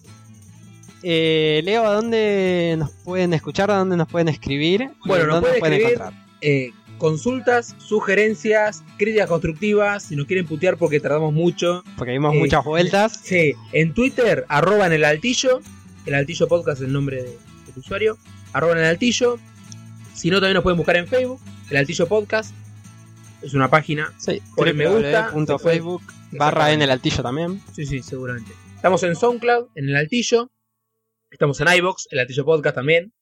Eh, 1.04 1.62
Leo, 1.66 1.86
¿a 1.86 1.94
dónde 1.94 2.76
nos 2.78 2.92
pueden 2.92 3.34
escuchar? 3.34 3.72
¿A 3.72 3.78
dónde 3.78 3.98
nos 3.98 4.08
pueden 4.08 4.28
escribir? 4.30 4.90
Bueno, 5.06 5.24
¿Y 5.24 5.28
nos 5.28 5.40
pueden 5.42 5.56
escribir- 5.74 5.82
encontrar? 5.94 6.14
Eh, 6.42 6.72
consultas, 7.00 7.76
sugerencias, 7.80 8.84
críticas 8.98 9.28
constructivas. 9.28 10.04
Si 10.04 10.16
nos 10.16 10.28
quieren 10.28 10.46
putear 10.46 10.78
porque 10.78 11.00
tardamos 11.00 11.34
mucho. 11.34 11.84
Porque 11.98 12.12
vimos 12.14 12.36
eh, 12.36 12.38
muchas 12.40 12.64
vueltas. 12.64 13.20
Sí, 13.24 13.54
en 13.72 13.94
Twitter, 13.94 14.46
arroba 14.48 14.86
en 14.86 14.94
el 14.94 15.04
altillo. 15.04 15.62
El 16.06 16.14
altillo 16.16 16.48
podcast 16.48 16.82
es 16.82 16.88
el 16.88 16.94
nombre 16.94 17.18
de- 17.18 17.30
del 17.30 17.78
usuario. 17.78 18.18
Arroba 18.54 18.74
en 18.74 18.80
el 18.80 18.86
altillo. 18.86 19.40
Si 20.14 20.30
no, 20.30 20.38
también 20.38 20.54
nos 20.56 20.64
pueden 20.64 20.78
buscar 20.78 20.98
en 20.98 21.08
Facebook. 21.08 21.40
El 21.72 21.78
altillo 21.78 22.08
podcast. 22.08 22.54
Es 23.42 23.56
una 23.56 23.70
página. 23.72 24.14
Sí, 24.20 24.40
ponen 24.56 24.78
me 24.78 24.86
gusta, 24.88 25.32
www.facebook 25.34 26.04
barra 26.32 26.72
en 26.72 26.82
el 26.82 26.92
altillo 26.92 27.22
también. 27.24 27.62
Sí, 27.74 27.86
sí, 27.86 28.02
seguramente. 28.02 28.54
Estamos 28.76 29.04
en 29.04 29.16
SoundCloud, 29.16 29.68
en 29.76 29.90
el 29.90 29.96
altillo. 29.96 30.50
Estamos 31.30 31.60
en 31.62 31.68
iBox, 31.68 32.08
el 32.12 32.20
altillo 32.20 32.46
podcast 32.46 32.76
también. 32.76 33.14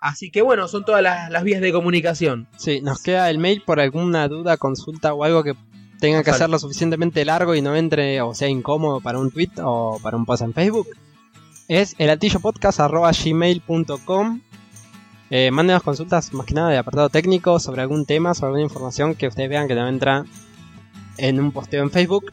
Así 0.00 0.30
que 0.30 0.42
bueno, 0.42 0.66
son 0.66 0.84
todas 0.84 1.02
las, 1.02 1.30
las 1.30 1.44
vías 1.44 1.60
de 1.60 1.72
comunicación. 1.72 2.48
Sí, 2.56 2.80
nos 2.80 3.00
queda 3.02 3.30
el 3.30 3.38
mail 3.38 3.62
por 3.64 3.78
alguna 3.78 4.26
duda, 4.26 4.56
consulta 4.56 5.14
o 5.14 5.22
algo 5.22 5.44
que 5.44 5.54
tenga 6.00 6.18
que 6.18 6.24
Total. 6.24 6.34
hacerlo 6.34 6.58
suficientemente 6.58 7.24
largo 7.24 7.54
y 7.54 7.62
no 7.62 7.76
entre 7.76 8.20
o 8.20 8.34
sea 8.34 8.48
incómodo 8.48 9.00
para 9.00 9.20
un 9.20 9.30
tweet 9.30 9.50
o 9.62 10.00
para 10.02 10.16
un 10.16 10.26
post 10.26 10.42
en 10.42 10.52
Facebook, 10.52 10.88
es 11.68 11.94
elatillopodcast.gmail.com 11.98 14.40
eh, 15.30 15.50
Mándenos 15.50 15.82
consultas 15.82 16.34
más 16.34 16.44
que 16.44 16.52
nada 16.54 16.68
de 16.70 16.76
apartado 16.76 17.08
técnico 17.08 17.58
sobre 17.60 17.80
algún 17.82 18.04
tema, 18.04 18.34
sobre 18.34 18.48
alguna 18.48 18.64
información 18.64 19.14
que 19.14 19.28
ustedes 19.28 19.48
vean 19.48 19.66
que 19.68 19.74
no 19.74 19.88
entra 19.88 20.26
en 21.16 21.40
un 21.40 21.52
posteo 21.52 21.82
en 21.82 21.90
Facebook, 21.90 22.30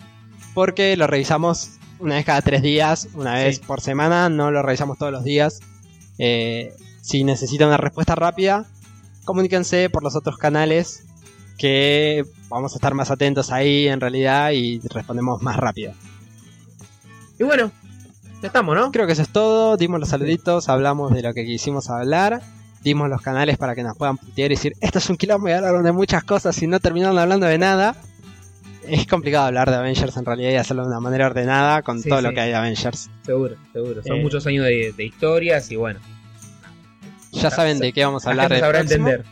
porque 0.54 0.96
lo 0.98 1.08
revisamos 1.08 1.72
una 2.00 2.16
vez 2.16 2.26
cada 2.26 2.42
tres 2.42 2.62
días, 2.62 3.10
una 3.14 3.34
vez 3.34 3.58
Sí. 3.58 3.64
por 3.66 3.82
semana, 3.82 4.30
no 4.30 4.52
lo 4.52 4.62
revisamos 4.62 4.98
todos 4.98 5.12
los 5.12 5.24
días. 5.24 5.60
Eh, 6.18 6.74
si 7.02 7.24
necesitan 7.24 7.68
una 7.68 7.78
respuesta 7.78 8.16
rápida, 8.16 8.66
comuníquense 9.26 9.90
por 9.90 10.04
los 10.04 10.16
otros 10.16 10.38
canales 10.38 11.06
que 11.58 12.24
vamos 12.48 12.74
a 12.74 12.76
estar 12.76 12.94
más 12.94 13.12
atentos 13.12 13.52
ahí 13.52 13.88
en 13.88 14.00
realidad 14.00 14.52
y 14.52 14.80
respondemos 14.90 15.42
más 15.42 15.58
rápido. 15.58 15.94
Y 17.38 17.44
bueno, 17.44 17.72
ya 18.42 18.48
estamos, 18.48 18.76
¿no? 18.76 18.92
Creo 18.92 19.06
que 19.08 19.14
eso 19.14 19.22
es 19.22 19.30
todo, 19.30 19.76
dimos 19.78 20.00
los 20.00 20.10
saluditos, 20.10 20.70
hablamos 20.70 21.14
de 21.14 21.22
lo 21.22 21.34
que 21.34 21.46
quisimos 21.46 21.90
hablar, 21.90 22.42
dimos 22.82 23.10
los 23.10 23.22
canales 23.22 23.58
para 23.58 23.76
que 23.76 23.84
nos 23.84 23.98
puedan 23.98 24.18
putear 24.18 24.52
y 24.52 24.56
decir, 24.56 24.74
esto 24.80 25.00
es 25.00 25.10
un 25.10 25.18
quilombo 25.18 25.50
y 25.50 25.52
hablaron 25.52 25.84
de 25.84 25.92
muchas 25.92 26.24
cosas 26.24 26.62
y 26.62 26.68
no 26.68 26.80
terminaron 26.80 27.18
hablando 27.18 27.46
de 27.46 27.58
nada. 27.58 27.96
Es 28.90 29.06
complicado 29.08 29.46
hablar 29.46 29.70
de 29.70 29.76
Avengers 29.78 30.18
en 30.18 30.26
realidad 30.26 30.52
y 30.52 30.56
hacerlo 30.56 30.84
de 30.84 30.90
una 30.90 31.00
manera 31.00 31.28
ordenada 31.28 31.82
con 31.84 32.02
Sí, 32.02 32.10
todo 32.10 32.20
sí. 32.20 32.26
lo 32.26 32.34
que 32.34 32.40
hay 32.42 32.50
de 32.50 32.56
Avengers. 32.56 33.10
Seguro, 33.26 33.56
seguro. 33.74 34.02
Son 34.04 34.18
Eh. 34.18 34.22
muchos 34.22 34.46
años 34.48 34.66
de, 34.66 34.94
de 34.96 35.06
historias 35.06 35.70
y 35.72 35.76
bueno. 35.76 36.00
Ya 37.32 37.52
saben 37.52 37.80
de 37.80 37.94
qué 37.94 38.04
vamos 38.06 38.26
a 38.26 38.34
la 38.34 38.44
hablar 38.44 38.54
el 38.54 38.60
sabrá 38.62 38.80
entender. 38.80 39.26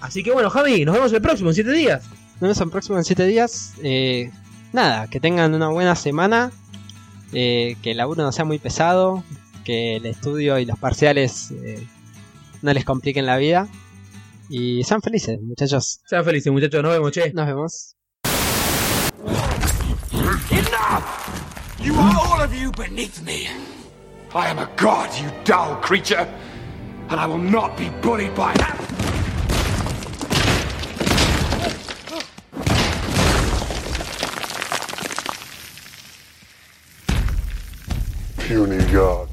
Así 0.00 0.22
que 0.22 0.30
bueno, 0.32 0.50
Javi, 0.50 0.84
nos 0.84 0.94
vemos 0.94 1.12
el 1.12 1.22
próximo, 1.22 1.50
en 1.50 1.54
7 1.54 1.72
días. 1.72 2.04
Nos 2.34 2.40
vemos 2.40 2.60
en 2.60 2.70
próximo 2.70 2.98
en 2.98 3.04
7 3.04 3.26
días. 3.26 3.74
Eh, 3.82 4.30
nada, 4.72 5.08
que 5.08 5.20
tengan 5.20 5.54
una 5.54 5.68
buena 5.68 5.94
semana. 5.96 6.50
eh, 7.32 7.76
que 7.82 7.92
el 7.92 7.96
laburo 7.98 8.22
no 8.24 8.32
sea 8.32 8.44
muy 8.44 8.58
pesado. 8.58 9.22
Que 9.64 9.96
el 9.96 10.06
estudio 10.06 10.58
y 10.58 10.64
los 10.64 10.78
parciales 10.78 11.52
no 12.62 12.72
les 12.72 12.84
compliquen 12.84 13.24
la 13.26 13.36
vida. 13.36 13.68
Y 14.48 14.82
sean 14.84 15.00
felices, 15.00 15.38
muchachos. 15.40 16.00
Sean 16.06 16.24
felices, 16.24 16.52
muchachos. 16.52 16.82
Nos 16.82 16.92
vemos, 16.92 17.12
che. 17.12 17.32
Nos 17.32 17.46
vemos. 17.46 17.94
You 21.80 21.94
are 21.94 22.16
all 22.18 22.40
of 22.42 22.54
you 22.54 22.70
beneath 22.72 23.22
me. 23.22 23.48
I 24.34 24.48
am 24.48 24.58
a 24.58 24.68
god, 24.76 25.08
you 25.18 25.30
dull 25.44 25.76
creature, 25.76 26.28
and 27.08 27.18
I 27.18 27.26
will 27.26 27.38
not 27.38 27.76
be 27.76 27.88
bullied 28.02 28.34
by 28.34 28.52
that. 28.54 28.90
puny 38.50 38.84
god. 38.92 39.29